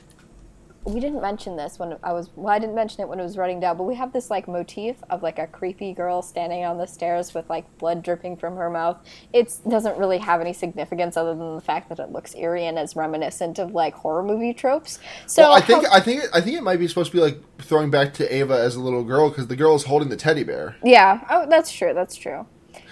we 0.88 1.00
didn't 1.00 1.20
mention 1.20 1.56
this 1.56 1.78
when 1.78 1.96
I 2.02 2.12
was 2.12 2.30
well, 2.34 2.54
I 2.54 2.58
didn't 2.58 2.74
mention 2.74 3.02
it 3.02 3.08
when 3.08 3.20
it 3.20 3.22
was 3.22 3.36
running 3.36 3.60
down, 3.60 3.76
but 3.76 3.84
we 3.84 3.94
have 3.96 4.12
this 4.12 4.30
like 4.30 4.48
motif 4.48 4.96
of 5.10 5.22
like 5.22 5.38
a 5.38 5.46
creepy 5.46 5.92
girl 5.92 6.22
standing 6.22 6.64
on 6.64 6.78
the 6.78 6.86
stairs 6.86 7.34
with 7.34 7.48
like 7.50 7.64
blood 7.78 8.02
dripping 8.02 8.36
from 8.36 8.56
her 8.56 8.70
mouth. 8.70 8.96
It 9.32 9.54
doesn't 9.68 9.98
really 9.98 10.18
have 10.18 10.40
any 10.40 10.52
significance 10.52 11.16
other 11.16 11.34
than 11.34 11.54
the 11.54 11.60
fact 11.60 11.88
that 11.90 11.98
it 11.98 12.10
looks 12.10 12.34
eerie 12.34 12.66
and 12.66 12.78
is 12.78 12.96
reminiscent 12.96 13.58
of 13.58 13.72
like 13.72 13.94
horror 13.94 14.22
movie 14.22 14.54
tropes. 14.54 14.98
So 15.26 15.42
Well, 15.42 15.52
I 15.52 15.60
think 15.60 15.86
how- 15.86 15.92
I 15.92 16.00
think 16.00 16.24
it, 16.24 16.30
I 16.32 16.40
think 16.40 16.56
it 16.56 16.62
might 16.62 16.78
be 16.78 16.88
supposed 16.88 17.10
to 17.12 17.16
be 17.16 17.22
like 17.22 17.38
throwing 17.58 17.90
back 17.90 18.14
to 18.14 18.34
Ava 18.34 18.54
as 18.58 18.74
a 18.74 18.80
little 18.80 19.04
girl 19.04 19.28
because 19.28 19.46
the 19.48 19.56
girl 19.56 19.74
is 19.74 19.84
holding 19.84 20.08
the 20.08 20.16
teddy 20.16 20.44
bear. 20.44 20.76
yeah, 20.82 21.20
oh, 21.30 21.46
that's 21.48 21.70
true. 21.70 21.92
That's 21.94 22.16
true. 22.16 22.46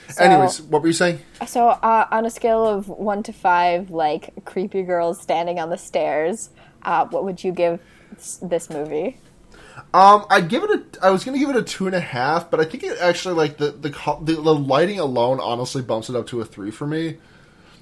So- 0.08 0.22
Anyways, 0.22 0.62
what 0.62 0.82
were 0.82 0.86
you 0.88 0.92
saying? 0.92 1.18
So, 1.46 1.68
uh, 1.68 2.06
on 2.12 2.24
a 2.26 2.30
scale 2.30 2.64
of 2.64 2.88
one 2.88 3.22
to 3.24 3.32
five, 3.32 3.90
like 3.90 4.44
creepy 4.44 4.82
girls 4.82 5.20
standing 5.20 5.58
on 5.58 5.68
the 5.70 5.76
stairs, 5.78 6.50
uh, 6.86 7.04
what 7.06 7.24
would 7.24 7.44
you 7.44 7.52
give 7.52 7.80
this 8.40 8.70
movie? 8.70 9.18
Um, 9.92 10.24
I'd 10.30 10.48
give 10.48 10.62
it 10.64 10.70
a. 10.70 11.04
I 11.04 11.10
was 11.10 11.22
gonna 11.24 11.38
give 11.38 11.50
it 11.50 11.56
a 11.56 11.62
two 11.62 11.86
and 11.86 11.94
a 11.94 12.00
half, 12.00 12.50
but 12.50 12.60
I 12.60 12.64
think 12.64 12.82
it 12.82 12.96
actually 13.00 13.34
like 13.34 13.58
the 13.58 13.72
the 13.72 13.90
the, 14.22 14.32
the 14.40 14.54
lighting 14.54 14.98
alone 14.98 15.38
honestly 15.40 15.82
bumps 15.82 16.08
it 16.08 16.16
up 16.16 16.26
to 16.28 16.40
a 16.40 16.44
three 16.46 16.70
for 16.70 16.86
me. 16.86 17.18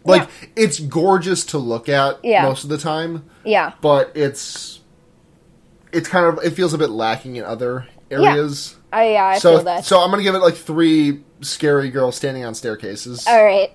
Like 0.04 0.22
Yeah. 0.22 0.48
it's 0.56 0.80
gorgeous 0.80 1.44
to 1.46 1.58
look 1.58 1.88
at 1.88 2.18
Yeah. 2.24 2.42
most 2.42 2.64
of 2.64 2.70
the 2.70 2.78
time, 2.78 3.24
Yeah, 3.44 3.72
but 3.80 4.10
it's 4.16 4.80
it's 5.92 6.08
kind 6.08 6.26
of 6.26 6.44
it 6.44 6.50
feels 6.50 6.74
a 6.74 6.78
bit 6.78 6.90
lacking 6.90 7.36
in 7.36 7.44
other 7.44 7.86
areas. 8.10 8.76
I 8.92 9.12
yeah, 9.12 9.24
I 9.26 9.38
so 9.38 9.56
feel 9.56 9.64
that. 9.64 9.84
so 9.84 10.00
I'm 10.00 10.10
gonna 10.10 10.22
give 10.24 10.34
it 10.34 10.40
like 10.40 10.56
three 10.56 11.22
scary 11.42 11.90
girls 11.90 12.16
standing 12.16 12.44
on 12.44 12.54
staircases. 12.54 13.26
All 13.26 13.42
right. 13.44 13.72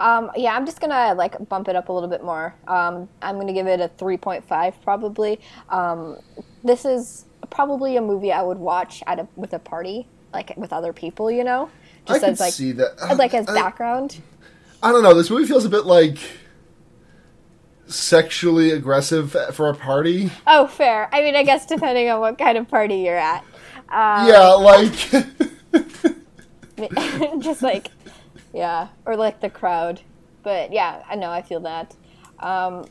Um, 0.00 0.30
yeah, 0.36 0.54
I'm 0.56 0.66
just 0.66 0.80
gonna 0.80 1.14
like 1.14 1.48
bump 1.48 1.68
it 1.68 1.76
up 1.76 1.88
a 1.88 1.92
little 1.92 2.08
bit 2.08 2.24
more. 2.24 2.54
Um, 2.66 3.08
I'm 3.20 3.38
gonna 3.38 3.52
give 3.52 3.66
it 3.66 3.80
a 3.80 3.88
3.5 3.88 4.74
probably. 4.82 5.38
Um, 5.68 6.18
this 6.64 6.84
is 6.84 7.26
probably 7.50 7.96
a 7.96 8.00
movie 8.00 8.32
I 8.32 8.42
would 8.42 8.58
watch 8.58 9.02
at 9.06 9.18
a 9.20 9.28
with 9.36 9.52
a 9.52 9.58
party, 9.58 10.06
like 10.32 10.52
with 10.56 10.72
other 10.72 10.92
people, 10.92 11.30
you 11.30 11.44
know, 11.44 11.70
I 12.08 12.12
just 12.14 12.20
can 12.20 12.30
as 12.30 12.40
like 12.40 12.52
see 12.52 12.72
that. 12.72 12.92
as 13.08 13.18
like 13.18 13.34
as 13.34 13.46
I- 13.48 13.54
background. 13.54 14.20
I 14.82 14.90
don't 14.90 15.04
know. 15.04 15.14
This 15.14 15.30
movie 15.30 15.46
feels 15.46 15.64
a 15.64 15.68
bit 15.68 15.86
like 15.86 16.18
sexually 17.86 18.70
aggressive 18.72 19.30
for 19.54 19.68
a 19.68 19.74
party. 19.74 20.30
Oh, 20.46 20.66
fair. 20.66 21.08
I 21.12 21.20
mean, 21.22 21.36
I 21.36 21.42
guess 21.44 21.66
depending 21.66 22.08
on 22.10 22.18
what 22.20 22.38
kind 22.38 22.58
of 22.58 22.68
party 22.68 22.96
you're 22.96 23.16
at. 23.16 23.44
Um, 23.90 24.26
Yeah, 24.26 24.48
like 24.54 24.92
just 27.40 27.62
like, 27.62 27.88
yeah, 28.52 28.88
or 29.06 29.16
like 29.16 29.40
the 29.40 29.50
crowd. 29.50 30.00
But 30.42 30.72
yeah, 30.72 31.02
I 31.08 31.14
know, 31.16 31.30
I 31.30 31.42
feel 31.42 31.60
that. 31.60 31.94
Um, 32.40 32.86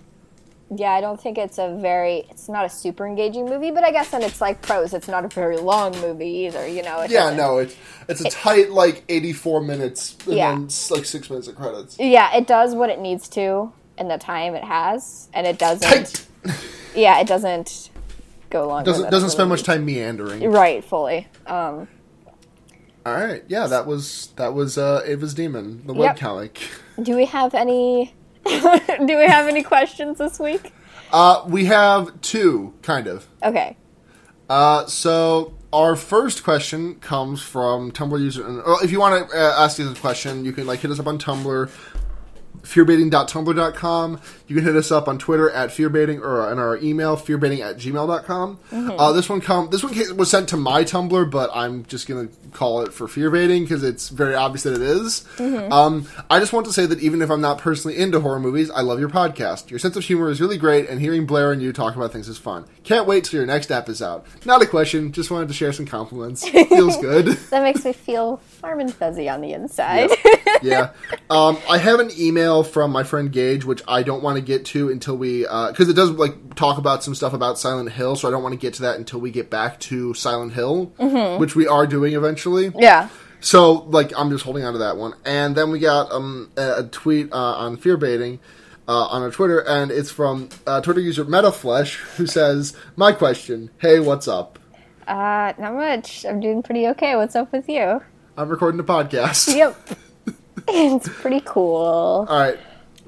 yeah, 0.73 0.91
I 0.91 1.01
don't 1.01 1.19
think 1.19 1.37
it's 1.37 1.57
a 1.57 1.77
very, 1.81 2.25
it's 2.29 2.47
not 2.47 2.63
a 2.63 2.69
super 2.69 3.05
engaging 3.05 3.43
movie, 3.45 3.71
but 3.71 3.83
I 3.83 3.91
guess 3.91 4.09
then 4.11 4.21
it's 4.21 4.39
like 4.39 4.61
pros. 4.61 4.93
It's 4.93 5.09
not 5.09 5.25
a 5.25 5.27
very 5.27 5.57
long 5.57 5.91
movie 5.99 6.29
either, 6.47 6.65
you 6.65 6.81
know? 6.81 7.01
Yeah, 7.01 7.07
doesn't- 7.31 7.37
no, 7.37 7.57
it's 7.57 7.75
it's 8.07 8.21
a 8.21 8.29
tight 8.29 8.69
like 8.71 9.03
eighty 9.09 9.33
four 9.33 9.59
minutes 9.61 10.15
and 10.25 10.37
Yeah. 10.37 10.51
then 10.51 10.69
like 10.89 11.03
six 11.05 11.29
minutes 11.29 11.49
of 11.49 11.55
credits. 11.55 11.97
Yeah, 11.99 12.33
it 12.37 12.47
does 12.47 12.73
what 12.73 12.89
it 12.89 12.99
needs 12.99 13.27
to 13.29 13.73
in 13.97 14.07
the 14.07 14.17
time 14.17 14.55
it 14.55 14.63
has, 14.63 15.27
and 15.33 15.45
it 15.45 15.59
doesn't. 15.59 15.81
Tight. 16.43 16.57
Yeah, 16.95 17.19
it 17.19 17.27
doesn't 17.27 17.89
go 18.49 18.65
long. 18.67 18.83
Doesn't 18.85 19.11
doesn't 19.11 19.29
spend 19.31 19.49
much 19.49 19.63
time 19.63 19.83
meandering. 19.85 20.49
Right, 20.49 20.83
fully. 20.85 21.27
Um, 21.47 21.89
All 23.05 23.13
right, 23.13 23.43
yeah, 23.47 23.67
that 23.67 23.87
was 23.87 24.27
that 24.35 24.53
was 24.53 24.77
uh 24.77 25.01
Ava's 25.05 25.33
Demon, 25.33 25.85
the 25.87 25.93
Yep. 25.95 26.17
webcomic. 26.17 26.57
do 27.01 27.15
we 27.15 27.25
have 27.25 27.53
any? 27.55 28.13
do 28.45 29.17
we 29.17 29.25
have 29.27 29.47
any 29.47 29.63
questions 29.63 30.17
this 30.19 30.39
week? 30.39 30.71
Uh, 31.11 31.43
we 31.47 31.65
have 31.65 32.19
two, 32.21 32.73
kind 32.83 33.07
of. 33.07 33.27
Okay. 33.43 33.75
Uh, 34.49 34.85
so 34.85 35.53
our 35.73 35.95
first 35.95 36.43
question 36.43 36.95
comes 36.95 37.41
from 37.41 37.91
Tumblr 37.91 38.19
user. 38.19 38.45
And, 38.45 38.57
well, 38.57 38.79
if 38.83 38.91
you 38.91 38.99
want 38.99 39.29
to 39.29 39.35
uh, 39.37 39.55
ask 39.63 39.79
us 39.79 39.91
a 39.97 39.99
question, 39.99 40.43
you 40.45 40.51
can 40.53 40.65
like 40.67 40.79
hit 40.79 40.91
us 40.91 40.99
up 40.99 41.07
on 41.07 41.17
Tumblr, 41.19 41.69
fearbaiting.tumblr.com. 42.63 44.21
You 44.47 44.55
can 44.55 44.65
hit 44.65 44.75
us 44.75 44.91
up 44.91 45.07
on 45.07 45.17
Twitter 45.17 45.49
at 45.49 45.69
fearbaiting 45.69 46.21
or 46.21 46.51
in 46.51 46.59
our 46.59 46.77
email 46.77 47.17
fearbaiting 47.17 47.59
at 47.59 47.77
gmail.com. 47.77 48.59
Uh, 48.71 49.11
this 49.13 49.29
one 49.29 49.41
come 49.41 49.69
this 49.69 49.83
one 49.83 49.93
was 50.17 50.29
sent 50.29 50.49
to 50.49 50.57
my 50.57 50.83
Tumblr, 50.83 51.31
but 51.31 51.49
I'm 51.53 51.85
just 51.85 52.07
gonna 52.07 52.29
call 52.53 52.81
it 52.81 52.93
for 52.93 53.07
fearbaiting 53.07 53.61
because 53.61 53.83
it's 53.83 54.09
very 54.09 54.35
obvious 54.35 54.63
that 54.63 54.73
it 54.73 54.81
is. 54.81 55.25
Um, 55.39 56.07
I 56.29 56.39
just 56.39 56.53
want 56.53 56.65
to 56.67 56.73
say 56.73 56.85
that 56.85 56.99
even 56.99 57.21
if 57.21 57.29
I'm 57.29 57.41
not 57.41 57.57
personally 57.57 57.97
into 57.97 58.19
horror 58.19 58.39
movies, 58.39 58.69
I 58.69 58.81
love 58.81 58.99
your 58.99 59.09
podcast. 59.09 59.69
Your 59.69 59.79
sense 59.79 59.95
of 59.95 60.03
humor 60.03 60.29
is 60.29 60.41
really 60.41 60.57
great, 60.57 60.89
and 60.89 60.99
hearing 60.99 61.25
Blair 61.25 61.51
and 61.51 61.61
you 61.61 61.71
talk 61.73 61.95
about 61.95 62.11
things 62.11 62.27
is 62.27 62.37
fun. 62.37 62.65
Can't 62.83 63.07
wait 63.07 63.23
till 63.25 63.39
your 63.39 63.47
next 63.47 63.71
app 63.71 63.89
is 63.89 64.01
out. 64.01 64.25
Not 64.45 64.61
a 64.61 64.65
question, 64.65 65.11
just 65.11 65.31
wanted 65.31 65.47
to 65.47 65.53
share 65.53 65.71
some 65.73 65.85
compliments. 65.85 66.47
Feels 66.49 66.97
good. 66.97 67.27
That 67.51 67.63
makes 67.63 67.85
me 67.85 67.93
feel 67.93 68.41
warm 68.61 68.79
and 68.79 68.93
fuzzy 68.93 69.27
on 69.29 69.41
the 69.41 69.53
inside. 69.53 70.09
yeah. 70.61 70.91
Um, 71.29 71.57
I 71.69 71.77
have 71.77 71.99
an 71.99 72.09
email 72.17 72.63
from 72.63 72.91
my 72.91 73.03
friend 73.03 73.31
Gage, 73.31 73.65
which 73.65 73.81
I 73.87 74.03
don't 74.03 74.23
want 74.23 74.37
to 74.37 74.41
get 74.41 74.65
to 74.67 74.89
until 74.89 75.17
we, 75.17 75.41
because 75.41 75.89
it 75.89 75.95
does 75.95 76.11
like 76.11 76.55
talk 76.55 76.77
about 76.77 77.03
some 77.03 77.15
stuff 77.15 77.33
about 77.33 77.57
Silent 77.57 77.91
Hill, 77.91 78.15
so 78.15 78.27
I 78.27 78.31
don't 78.31 78.43
want 78.43 78.53
to 78.53 78.59
get 78.59 78.73
to 78.75 78.83
that 78.83 78.97
until 78.97 79.19
we 79.19 79.31
get 79.31 79.49
back 79.49 79.79
to 79.81 80.13
Silent 80.13 80.53
Hill, 80.53 80.85
which 81.39 81.55
we 81.55 81.67
are 81.67 81.87
doing 81.87 82.13
eventually. 82.13 82.71
yeah. 82.77 83.09
So, 83.43 83.71
like, 83.71 84.11
I'm 84.15 84.29
just 84.29 84.43
holding 84.43 84.63
on 84.63 84.73
to 84.73 84.79
that 84.79 84.97
one. 84.97 85.15
And 85.25 85.55
then 85.55 85.71
we 85.71 85.79
got 85.79 86.11
um, 86.11 86.51
a, 86.55 86.75
a 86.77 86.83
tweet 86.83 87.33
uh, 87.33 87.55
on 87.55 87.75
fear 87.75 87.97
baiting 87.97 88.39
uh, 88.87 89.05
on 89.05 89.23
our 89.23 89.31
Twitter, 89.31 89.59
and 89.67 89.89
it's 89.89 90.11
from 90.11 90.49
uh, 90.67 90.79
Twitter 90.81 90.99
user 91.01 91.25
MetaFlesh, 91.25 91.95
who 92.17 92.27
says, 92.27 92.75
"My 92.95 93.11
question: 93.11 93.71
Hey, 93.79 93.99
what's 93.99 94.27
up? 94.27 94.59
Uh, 95.07 95.53
not 95.57 95.73
much. 95.73 96.25
I'm 96.25 96.39
doing 96.39 96.61
pretty 96.61 96.87
okay. 96.89 97.15
What's 97.15 97.35
up 97.35 97.51
with 97.51 97.67
you? 97.67 98.01
I'm 98.37 98.49
recording 98.49 98.79
a 98.79 98.83
podcast. 98.83 99.55
Yep. 99.55 99.77
it's 100.67 101.09
pretty 101.09 101.41
cool. 101.45 102.25
All 102.29 102.39
right, 102.39 102.57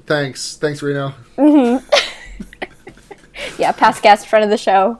thanks, 0.06 0.56
thanks, 0.56 0.82
Reno. 0.82 1.14
Yeah, 3.58 3.72
past 3.72 4.02
guest, 4.02 4.28
friend 4.28 4.44
of 4.44 4.50
the 4.50 4.56
show. 4.56 4.98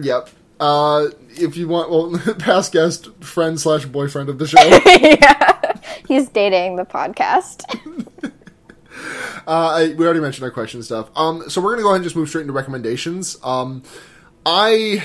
Yep. 0.00 0.30
Uh, 0.60 1.06
if 1.30 1.56
you 1.56 1.68
want, 1.68 1.90
well, 1.90 2.18
past 2.38 2.72
guest, 2.72 3.08
friend 3.22 3.60
slash 3.60 3.84
boyfriend 3.86 4.28
of 4.28 4.38
the 4.38 4.46
show. 4.46 4.60
yeah. 5.00 5.78
He's 6.06 6.28
dating 6.28 6.76
the 6.76 6.84
podcast. 6.84 7.64
Uh, 9.46 9.50
I, 9.76 9.94
we 9.96 10.04
already 10.04 10.20
mentioned 10.20 10.44
our 10.44 10.50
question 10.50 10.82
stuff. 10.82 11.10
Um, 11.16 11.48
so 11.48 11.60
we're 11.60 11.70
gonna 11.70 11.82
go 11.82 11.88
ahead 11.90 11.96
and 11.96 12.04
just 12.04 12.16
move 12.16 12.28
straight 12.28 12.42
into 12.42 12.52
recommendations. 12.52 13.36
Um, 13.42 13.82
I 14.44 15.04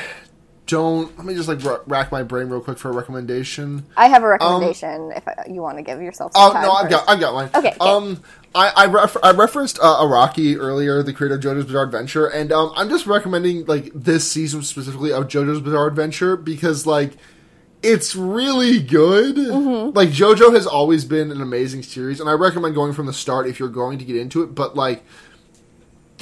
don't. 0.68 1.16
Let 1.18 1.26
me 1.26 1.36
just 1.36 1.48
like 1.50 1.60
rack 1.88 2.12
my 2.12 2.24
brain 2.24 2.48
real 2.50 2.62
quick 2.62 2.78
for 2.78 2.90
a 2.90 2.94
recommendation. 2.94 3.86
I 3.98 4.08
have 4.08 4.24
a 4.24 4.28
recommendation 4.28 5.12
if 5.16 5.24
you 5.50 5.62
want 5.62 5.78
to 5.78 5.84
give 5.84 6.02
yourself 6.02 6.32
Oh 6.36 6.54
time 6.54 6.64
no, 6.64 6.72
I've 6.72 6.90
first. 6.90 7.06
got 7.06 7.10
I've 7.10 7.20
got 7.20 7.34
one. 7.34 7.50
Okay, 7.54 7.70
okay. 7.70 7.78
Um, 7.80 8.22
I 8.56 8.72
I, 8.76 8.86
ref- 8.86 9.18
I 9.24 9.32
referenced 9.32 9.80
uh, 9.82 10.02
Araki 10.02 10.56
earlier, 10.58 11.04
the 11.04 11.12
creator 11.14 11.36
of 11.36 11.42
JoJo's 11.42 11.66
Bizarre 11.66 11.84
Adventure, 11.84 12.28
and 12.28 12.52
um, 12.52 12.72
I'm 12.76 12.90
just 12.90 13.06
recommending 13.08 13.66
like 13.66 13.92
this 13.94 14.30
season 14.30 14.62
specifically 14.64 15.12
of 15.12 15.28
JoJo's 15.28 15.62
Bizarre 15.62 15.88
Adventure 15.88 16.38
because 16.38 16.86
like 16.86 17.14
it's 17.82 18.16
really 18.16 18.80
good. 18.82 19.36
Mm-hmm. 19.36 19.96
Like 19.98 20.10
JoJo 20.10 20.54
has 20.54 20.66
always 20.66 21.04
been 21.04 21.32
an 21.32 21.42
amazing 21.42 21.84
series, 21.84 22.20
and 22.22 22.30
I 22.30 22.34
recommend 22.34 22.76
going 22.76 22.94
from 22.94 23.06
the 23.06 23.14
start 23.14 23.48
if 23.48 23.60
you're 23.60 23.70
going 23.70 23.98
to 24.00 24.06
get 24.06 24.16
into 24.16 24.44
it. 24.44 24.56
But 24.56 24.76
like. 24.76 25.04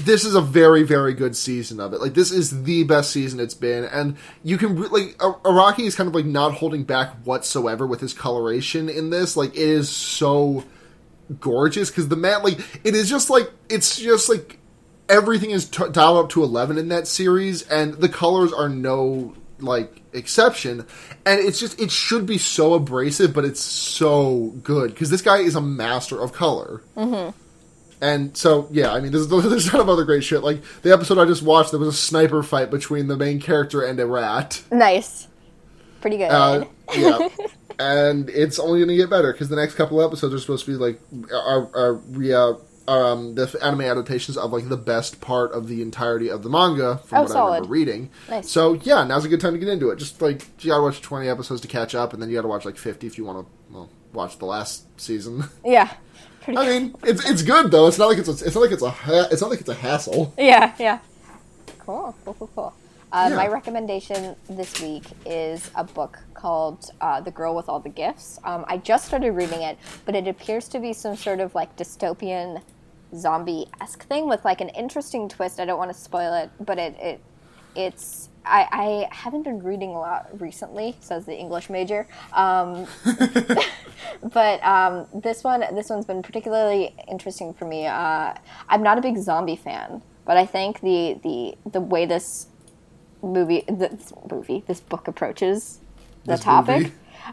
This 0.05 0.25
is 0.25 0.35
a 0.35 0.41
very, 0.41 0.83
very 0.83 1.13
good 1.13 1.35
season 1.35 1.79
of 1.79 1.93
it. 1.93 2.01
Like 2.01 2.13
this 2.13 2.31
is 2.31 2.63
the 2.63 2.83
best 2.83 3.11
season 3.11 3.39
it's 3.39 3.53
been, 3.53 3.85
and 3.85 4.17
you 4.43 4.57
can 4.57 4.75
re- 4.75 4.87
like 4.87 5.17
Araki 5.17 5.85
is 5.85 5.95
kind 5.95 6.07
of 6.07 6.15
like 6.15 6.25
not 6.25 6.53
holding 6.53 6.83
back 6.83 7.13
whatsoever 7.23 7.85
with 7.85 8.01
his 8.01 8.13
coloration 8.13 8.89
in 8.89 9.09
this. 9.09 9.35
Like 9.37 9.53
it 9.53 9.59
is 9.59 9.89
so 9.89 10.63
gorgeous 11.39 11.89
because 11.89 12.09
the 12.09 12.15
man 12.15 12.43
like 12.43 12.59
it 12.85 12.95
is 12.95 13.09
just 13.09 13.29
like 13.29 13.49
it's 13.69 13.97
just 13.97 14.29
like 14.29 14.57
everything 15.07 15.51
is 15.51 15.65
t- 15.65 15.89
dialed 15.91 16.25
up 16.25 16.29
to 16.31 16.43
11 16.43 16.77
in 16.77 16.89
that 16.89 17.07
series 17.07 17.63
and 17.63 17.93
the 17.95 18.09
colors 18.09 18.51
are 18.51 18.69
no 18.69 19.33
like 19.59 20.01
exception 20.13 20.85
and 21.25 21.39
it's 21.39 21.59
just 21.59 21.79
it 21.79 21.91
should 21.91 22.25
be 22.25 22.37
so 22.37 22.73
abrasive 22.73 23.33
but 23.33 23.45
it's 23.45 23.61
so 23.61 24.53
good 24.63 24.89
because 24.91 25.09
this 25.09 25.21
guy 25.21 25.37
is 25.37 25.55
a 25.55 25.61
master 25.61 26.19
of 26.19 26.33
color 26.33 26.81
mm-hmm. 26.95 27.37
And 28.01 28.35
so 28.35 28.67
yeah 28.71 28.91
i 28.91 28.99
mean 28.99 29.11
there's, 29.11 29.27
there's 29.29 29.67
a 29.67 29.69
ton 29.69 29.79
of 29.79 29.87
other 29.89 30.03
great 30.03 30.23
shit 30.23 30.43
like 30.43 30.61
the 30.81 30.91
episode 30.91 31.17
i 31.17 31.25
just 31.25 31.43
watched 31.43 31.71
there 31.71 31.79
was 31.79 31.89
a 31.89 31.93
sniper 31.93 32.41
fight 32.43 32.69
between 32.71 33.07
the 33.07 33.15
main 33.15 33.39
character 33.39 33.83
and 33.83 33.99
a 33.99 34.05
rat 34.05 34.61
Nice. 34.71 35.27
Pretty 36.01 36.17
good. 36.17 36.31
uh, 36.31 36.65
yeah, 36.95 37.27
and 37.79 38.27
it's 38.31 38.57
only 38.57 38.79
going 38.79 38.89
to 38.89 38.95
get 38.95 39.09
better 39.09 39.31
because 39.31 39.49
the 39.49 39.55
next 39.55 39.75
couple 39.75 40.01
episodes 40.01 40.33
are 40.33 40.39
supposed 40.39 40.65
to 40.65 40.71
be 40.71 40.77
like 40.77 40.99
are 41.31 41.69
are 41.75 41.93
re, 41.93 42.33
uh, 42.33 42.53
um 42.87 43.35
the 43.35 43.55
anime 43.61 43.81
adaptations 43.81 44.35
of 44.35 44.51
like 44.51 44.67
the 44.67 44.77
best 44.77 45.21
part 45.21 45.51
of 45.51 45.67
the 45.67 45.83
entirety 45.83 46.27
of 46.29 46.41
the 46.41 46.49
manga 46.49 46.97
from 47.05 47.19
Oh, 47.19 47.21
what 47.21 47.29
I 47.29 47.33
solid. 47.33 47.51
remember 47.57 47.69
reading. 47.71 48.09
Nice. 48.31 48.49
So 48.49 48.73
yeah, 48.73 49.03
now's 49.03 49.25
a 49.25 49.29
good 49.29 49.39
time 49.39 49.53
to 49.53 49.59
get 49.59 49.69
into 49.69 49.91
it. 49.91 49.97
Just 49.97 50.19
like 50.23 50.47
you 50.63 50.71
got 50.71 50.77
to 50.77 50.81
watch 50.83 51.01
twenty 51.01 51.29
episodes 51.29 51.61
to 51.61 51.67
catch 51.67 51.93
up, 51.93 52.13
and 52.13 52.21
then 52.21 52.29
you 52.29 52.35
got 52.35 52.41
to 52.41 52.47
watch 52.47 52.65
like 52.65 52.77
fifty 52.77 53.05
if 53.05 53.19
you 53.19 53.25
want 53.25 53.45
to 53.45 53.73
well, 53.73 53.89
watch 54.11 54.39
the 54.39 54.45
last 54.45 54.85
season. 54.99 55.43
yeah. 55.63 55.93
Pretty 56.41 56.57
I 56.59 56.67
mean, 56.67 56.95
it's 57.03 57.23
it's 57.29 57.43
good 57.43 57.71
though. 57.71 57.87
It's 57.87 57.97
not 57.99 58.07
like 58.09 58.17
it's 58.17 58.27
a, 58.29 58.45
it's 58.45 58.55
not 58.55 58.61
like 58.61 58.71
it's 58.71 58.81
a 58.83 58.89
ha- 58.89 59.27
it's 59.31 59.41
not 59.41 59.49
like 59.51 59.59
it's 59.59 59.69
a 59.69 59.75
hassle. 59.75 60.33
Yeah, 60.37 60.73
yeah. 60.79 60.99
Cool, 61.79 62.15
cool, 62.25 62.33
cool, 62.35 62.49
cool. 62.55 62.73
Uh, 63.11 63.29
Yeah. 63.29 63.35
My 63.35 63.47
recommendation 63.47 64.35
this 64.49 64.79
week 64.79 65.03
is 65.25 65.69
a 65.75 65.83
book 65.83 66.19
called 66.33 66.91
uh, 67.01 67.21
The 67.21 67.31
Girl 67.31 67.55
with 67.55 67.67
All 67.69 67.79
the 67.79 67.89
Gifts. 67.89 68.39
Um, 68.43 68.65
I 68.67 68.77
just 68.77 69.05
started 69.05 69.31
reading 69.33 69.61
it, 69.63 69.77
but 70.05 70.15
it 70.15 70.27
appears 70.27 70.67
to 70.69 70.79
be 70.79 70.93
some 70.93 71.15
sort 71.15 71.39
of 71.41 71.53
like 71.53 71.75
dystopian 71.75 72.61
zombie 73.15 73.67
esque 73.81 74.03
thing 74.07 74.27
with 74.29 74.43
like 74.45 74.61
an 74.61 74.69
interesting 74.69 75.27
twist. 75.29 75.59
I 75.59 75.65
don't 75.65 75.77
want 75.77 75.91
to 75.93 75.99
spoil 75.99 76.33
it, 76.33 76.49
but 76.59 76.79
it, 76.79 76.95
it 76.99 77.23
it's. 77.75 78.29
I, 78.45 78.67
I 79.11 79.15
haven't 79.15 79.43
been 79.43 79.61
reading 79.61 79.89
a 79.91 79.99
lot 79.99 80.27
recently, 80.39 80.95
says 80.99 81.25
the 81.25 81.37
English 81.37 81.69
major. 81.69 82.07
Um, 82.33 82.87
but 84.33 84.63
um, 84.63 85.07
this 85.13 85.43
one 85.43 85.63
this 85.75 85.89
one's 85.89 86.05
been 86.05 86.21
particularly 86.21 86.95
interesting 87.09 87.53
for 87.53 87.65
me. 87.65 87.85
Uh, 87.85 88.33
I'm 88.69 88.83
not 88.83 88.97
a 88.97 89.01
big 89.01 89.17
zombie 89.17 89.55
fan, 89.55 90.01
but 90.25 90.37
I 90.37 90.45
think 90.45 90.81
the 90.81 91.19
the 91.23 91.57
the 91.69 91.81
way 91.81 92.05
this 92.05 92.47
movie 93.21 93.63
this 93.67 94.13
movie 94.31 94.63
this 94.67 94.79
book 94.79 95.07
approaches 95.07 95.79
the 96.25 96.33
This 96.33 96.41
topic 96.41 96.91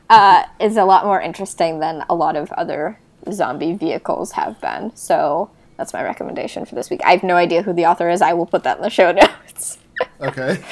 uh, 0.08 0.44
is 0.60 0.76
a 0.76 0.84
lot 0.84 1.04
more 1.04 1.20
interesting 1.20 1.80
than 1.80 2.04
a 2.08 2.14
lot 2.14 2.36
of 2.36 2.50
other 2.52 2.98
zombie 3.30 3.74
vehicles 3.74 4.32
have 4.32 4.60
been. 4.60 4.94
So 4.96 5.50
that's 5.76 5.92
my 5.92 6.02
recommendation 6.02 6.64
for 6.64 6.74
this 6.74 6.90
week. 6.90 7.00
I 7.04 7.12
have 7.12 7.22
no 7.22 7.36
idea 7.36 7.62
who 7.62 7.72
the 7.72 7.86
author 7.86 8.08
is. 8.08 8.22
I 8.22 8.32
will 8.32 8.46
put 8.46 8.64
that 8.64 8.78
in 8.78 8.82
the 8.82 8.90
show 8.90 9.12
notes. 9.46 9.78
Okay. 10.20 10.62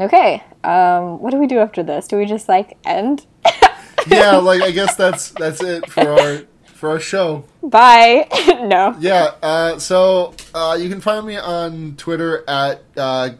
okay, 0.00 0.42
um, 0.64 1.20
what 1.20 1.30
do 1.30 1.38
we 1.38 1.46
do 1.46 1.58
after 1.58 1.82
this? 1.82 2.08
Do 2.08 2.16
we 2.18 2.26
just 2.26 2.48
like 2.48 2.76
end? 2.84 3.26
yeah, 4.06 4.36
like 4.36 4.62
I 4.62 4.70
guess 4.70 4.96
that's 4.96 5.30
that's 5.30 5.62
it 5.62 5.88
for 5.90 6.08
our 6.08 6.38
for 6.66 6.90
our 6.90 7.00
show. 7.00 7.44
Bye. 7.62 8.26
no. 8.62 8.94
Yeah, 8.98 9.34
uh, 9.42 9.78
so 9.78 10.34
uh, 10.54 10.76
you 10.80 10.88
can 10.88 11.00
find 11.00 11.26
me 11.26 11.36
on 11.36 11.96
Twitter 11.96 12.44
at. 12.48 12.82
Uh, 12.96 13.30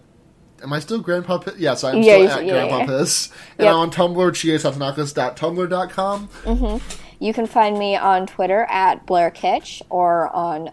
am 0.62 0.72
I 0.72 0.78
still 0.78 1.00
Grandpa 1.00 1.38
Piss? 1.38 1.56
Yes, 1.58 1.82
I'm 1.84 2.02
Yeah, 2.02 2.14
still 2.14 2.28
at 2.28 2.44
yeah, 2.46 2.52
Grandpa 2.52 2.78
yeah. 2.78 2.86
Piss. 2.86 3.28
And 3.58 3.64
Yep. 3.66 3.74
I'm 3.74 3.80
on 3.80 3.90
Tumblr, 3.90 4.30
chiesatanakas.tumblr.com. 4.32 6.80
You 7.18 7.32
can 7.32 7.46
find 7.46 7.78
me 7.78 7.96
on 7.96 8.26
Twitter 8.26 8.66
at 8.68 9.06
Blair 9.06 9.30
Kitsch 9.30 9.80
or 9.90 10.28
on 10.34 10.70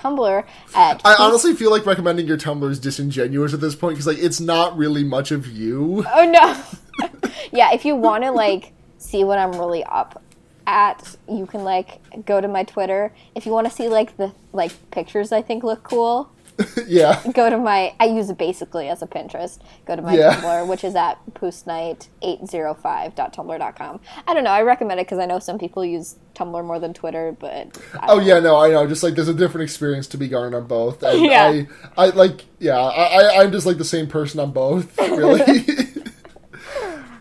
Tumblr 0.00 0.44
at. 0.74 1.00
I 1.04 1.14
honestly 1.18 1.54
feel 1.54 1.70
like 1.70 1.86
recommending 1.86 2.26
your 2.26 2.38
Tumblr 2.38 2.68
is 2.70 2.78
disingenuous 2.78 3.54
at 3.54 3.60
this 3.60 3.74
point 3.74 3.94
because 3.94 4.06
like 4.06 4.18
it's 4.18 4.40
not 4.40 4.76
really 4.76 5.04
much 5.04 5.30
of 5.30 5.46
you. 5.46 6.04
Oh 6.12 6.30
no. 6.30 7.10
yeah, 7.52 7.72
if 7.72 7.84
you 7.84 7.96
want 7.96 8.24
to 8.24 8.30
like 8.30 8.72
see 8.98 9.24
what 9.24 9.38
I'm 9.38 9.52
really 9.52 9.84
up 9.84 10.22
at, 10.66 11.16
you 11.28 11.46
can 11.46 11.64
like 11.64 12.00
go 12.24 12.40
to 12.40 12.48
my 12.48 12.64
Twitter. 12.64 13.12
If 13.34 13.46
you 13.46 13.52
want 13.52 13.68
to 13.68 13.72
see 13.72 13.88
like 13.88 14.16
the 14.16 14.32
like 14.52 14.72
pictures 14.90 15.32
I 15.32 15.42
think 15.42 15.64
look 15.64 15.82
cool, 15.82 16.30
yeah. 16.86 17.22
go 17.34 17.50
to 17.50 17.58
my 17.58 17.94
I 18.00 18.06
use 18.06 18.30
it 18.30 18.38
basically 18.38 18.88
as 18.88 19.02
a 19.02 19.06
Pinterest. 19.06 19.58
Go 19.86 19.96
to 19.96 20.02
my 20.02 20.14
Yeah. 20.16 20.40
Tumblr, 20.40 20.66
which 20.68 20.84
is 20.84 20.94
at 20.94 21.18
poostnight805.tumblr.com. 21.34 24.00
I 24.26 24.34
don't 24.34 24.44
know, 24.44 24.50
I 24.50 24.62
recommend 24.62 25.00
it 25.00 25.06
because 25.06 25.18
I 25.18 25.26
know 25.26 25.38
some 25.38 25.58
people 25.58 25.84
use 25.84 26.16
Tumblr 26.34 26.64
more 26.64 26.78
than 26.78 26.94
Twitter, 26.94 27.36
but 27.38 27.78
I 27.94 28.06
Oh 28.08 28.20
yeah, 28.20 28.38
no, 28.40 28.56
I 28.56 28.70
know. 28.70 28.86
Just 28.86 29.02
like 29.02 29.14
there's 29.14 29.28
a 29.28 29.34
different 29.34 29.64
experience 29.64 30.06
to 30.08 30.16
be 30.16 30.28
garnered 30.28 30.54
on 30.54 30.66
both. 30.66 31.02
And 31.02 31.20
Yeah. 31.24 31.62
I, 31.96 31.96
I 31.96 32.06
like, 32.10 32.44
yeah, 32.58 32.78
I, 32.78 33.04
I, 33.04 33.42
I'm 33.42 33.52
just 33.52 33.66
like 33.66 33.78
the 33.78 33.84
same 33.84 34.06
person 34.06 34.40
on 34.40 34.52
both, 34.52 34.98
really. 34.98 35.40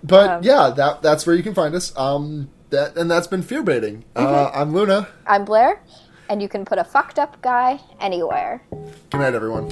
but 0.04 0.30
Um, 0.30 0.44
yeah, 0.44 0.70
that 0.76 1.02
that's 1.02 1.26
where 1.26 1.36
you 1.36 1.44
can 1.44 1.54
find 1.54 1.74
us. 1.76 1.96
Um, 1.98 2.50
that 2.70 2.96
and 2.98 3.10
that's 3.10 3.28
been 3.28 3.42
fear 3.42 3.64
baiting. 3.64 4.04
Uh, 4.16 4.26
Mm-hmm. 4.28 4.60
I'm 4.62 4.74
Luna. 4.74 5.08
I'm 5.26 5.46
Blair, 5.46 5.82
and 6.30 6.42
you 6.42 6.48
can 6.48 6.64
put 6.64 6.78
a 6.78 6.84
fucked 6.84 7.20
up 7.20 7.42
guy 7.42 7.80
anywhere. 8.00 8.62
Good 9.10 9.20
night, 9.20 9.34
everyone. 9.34 9.70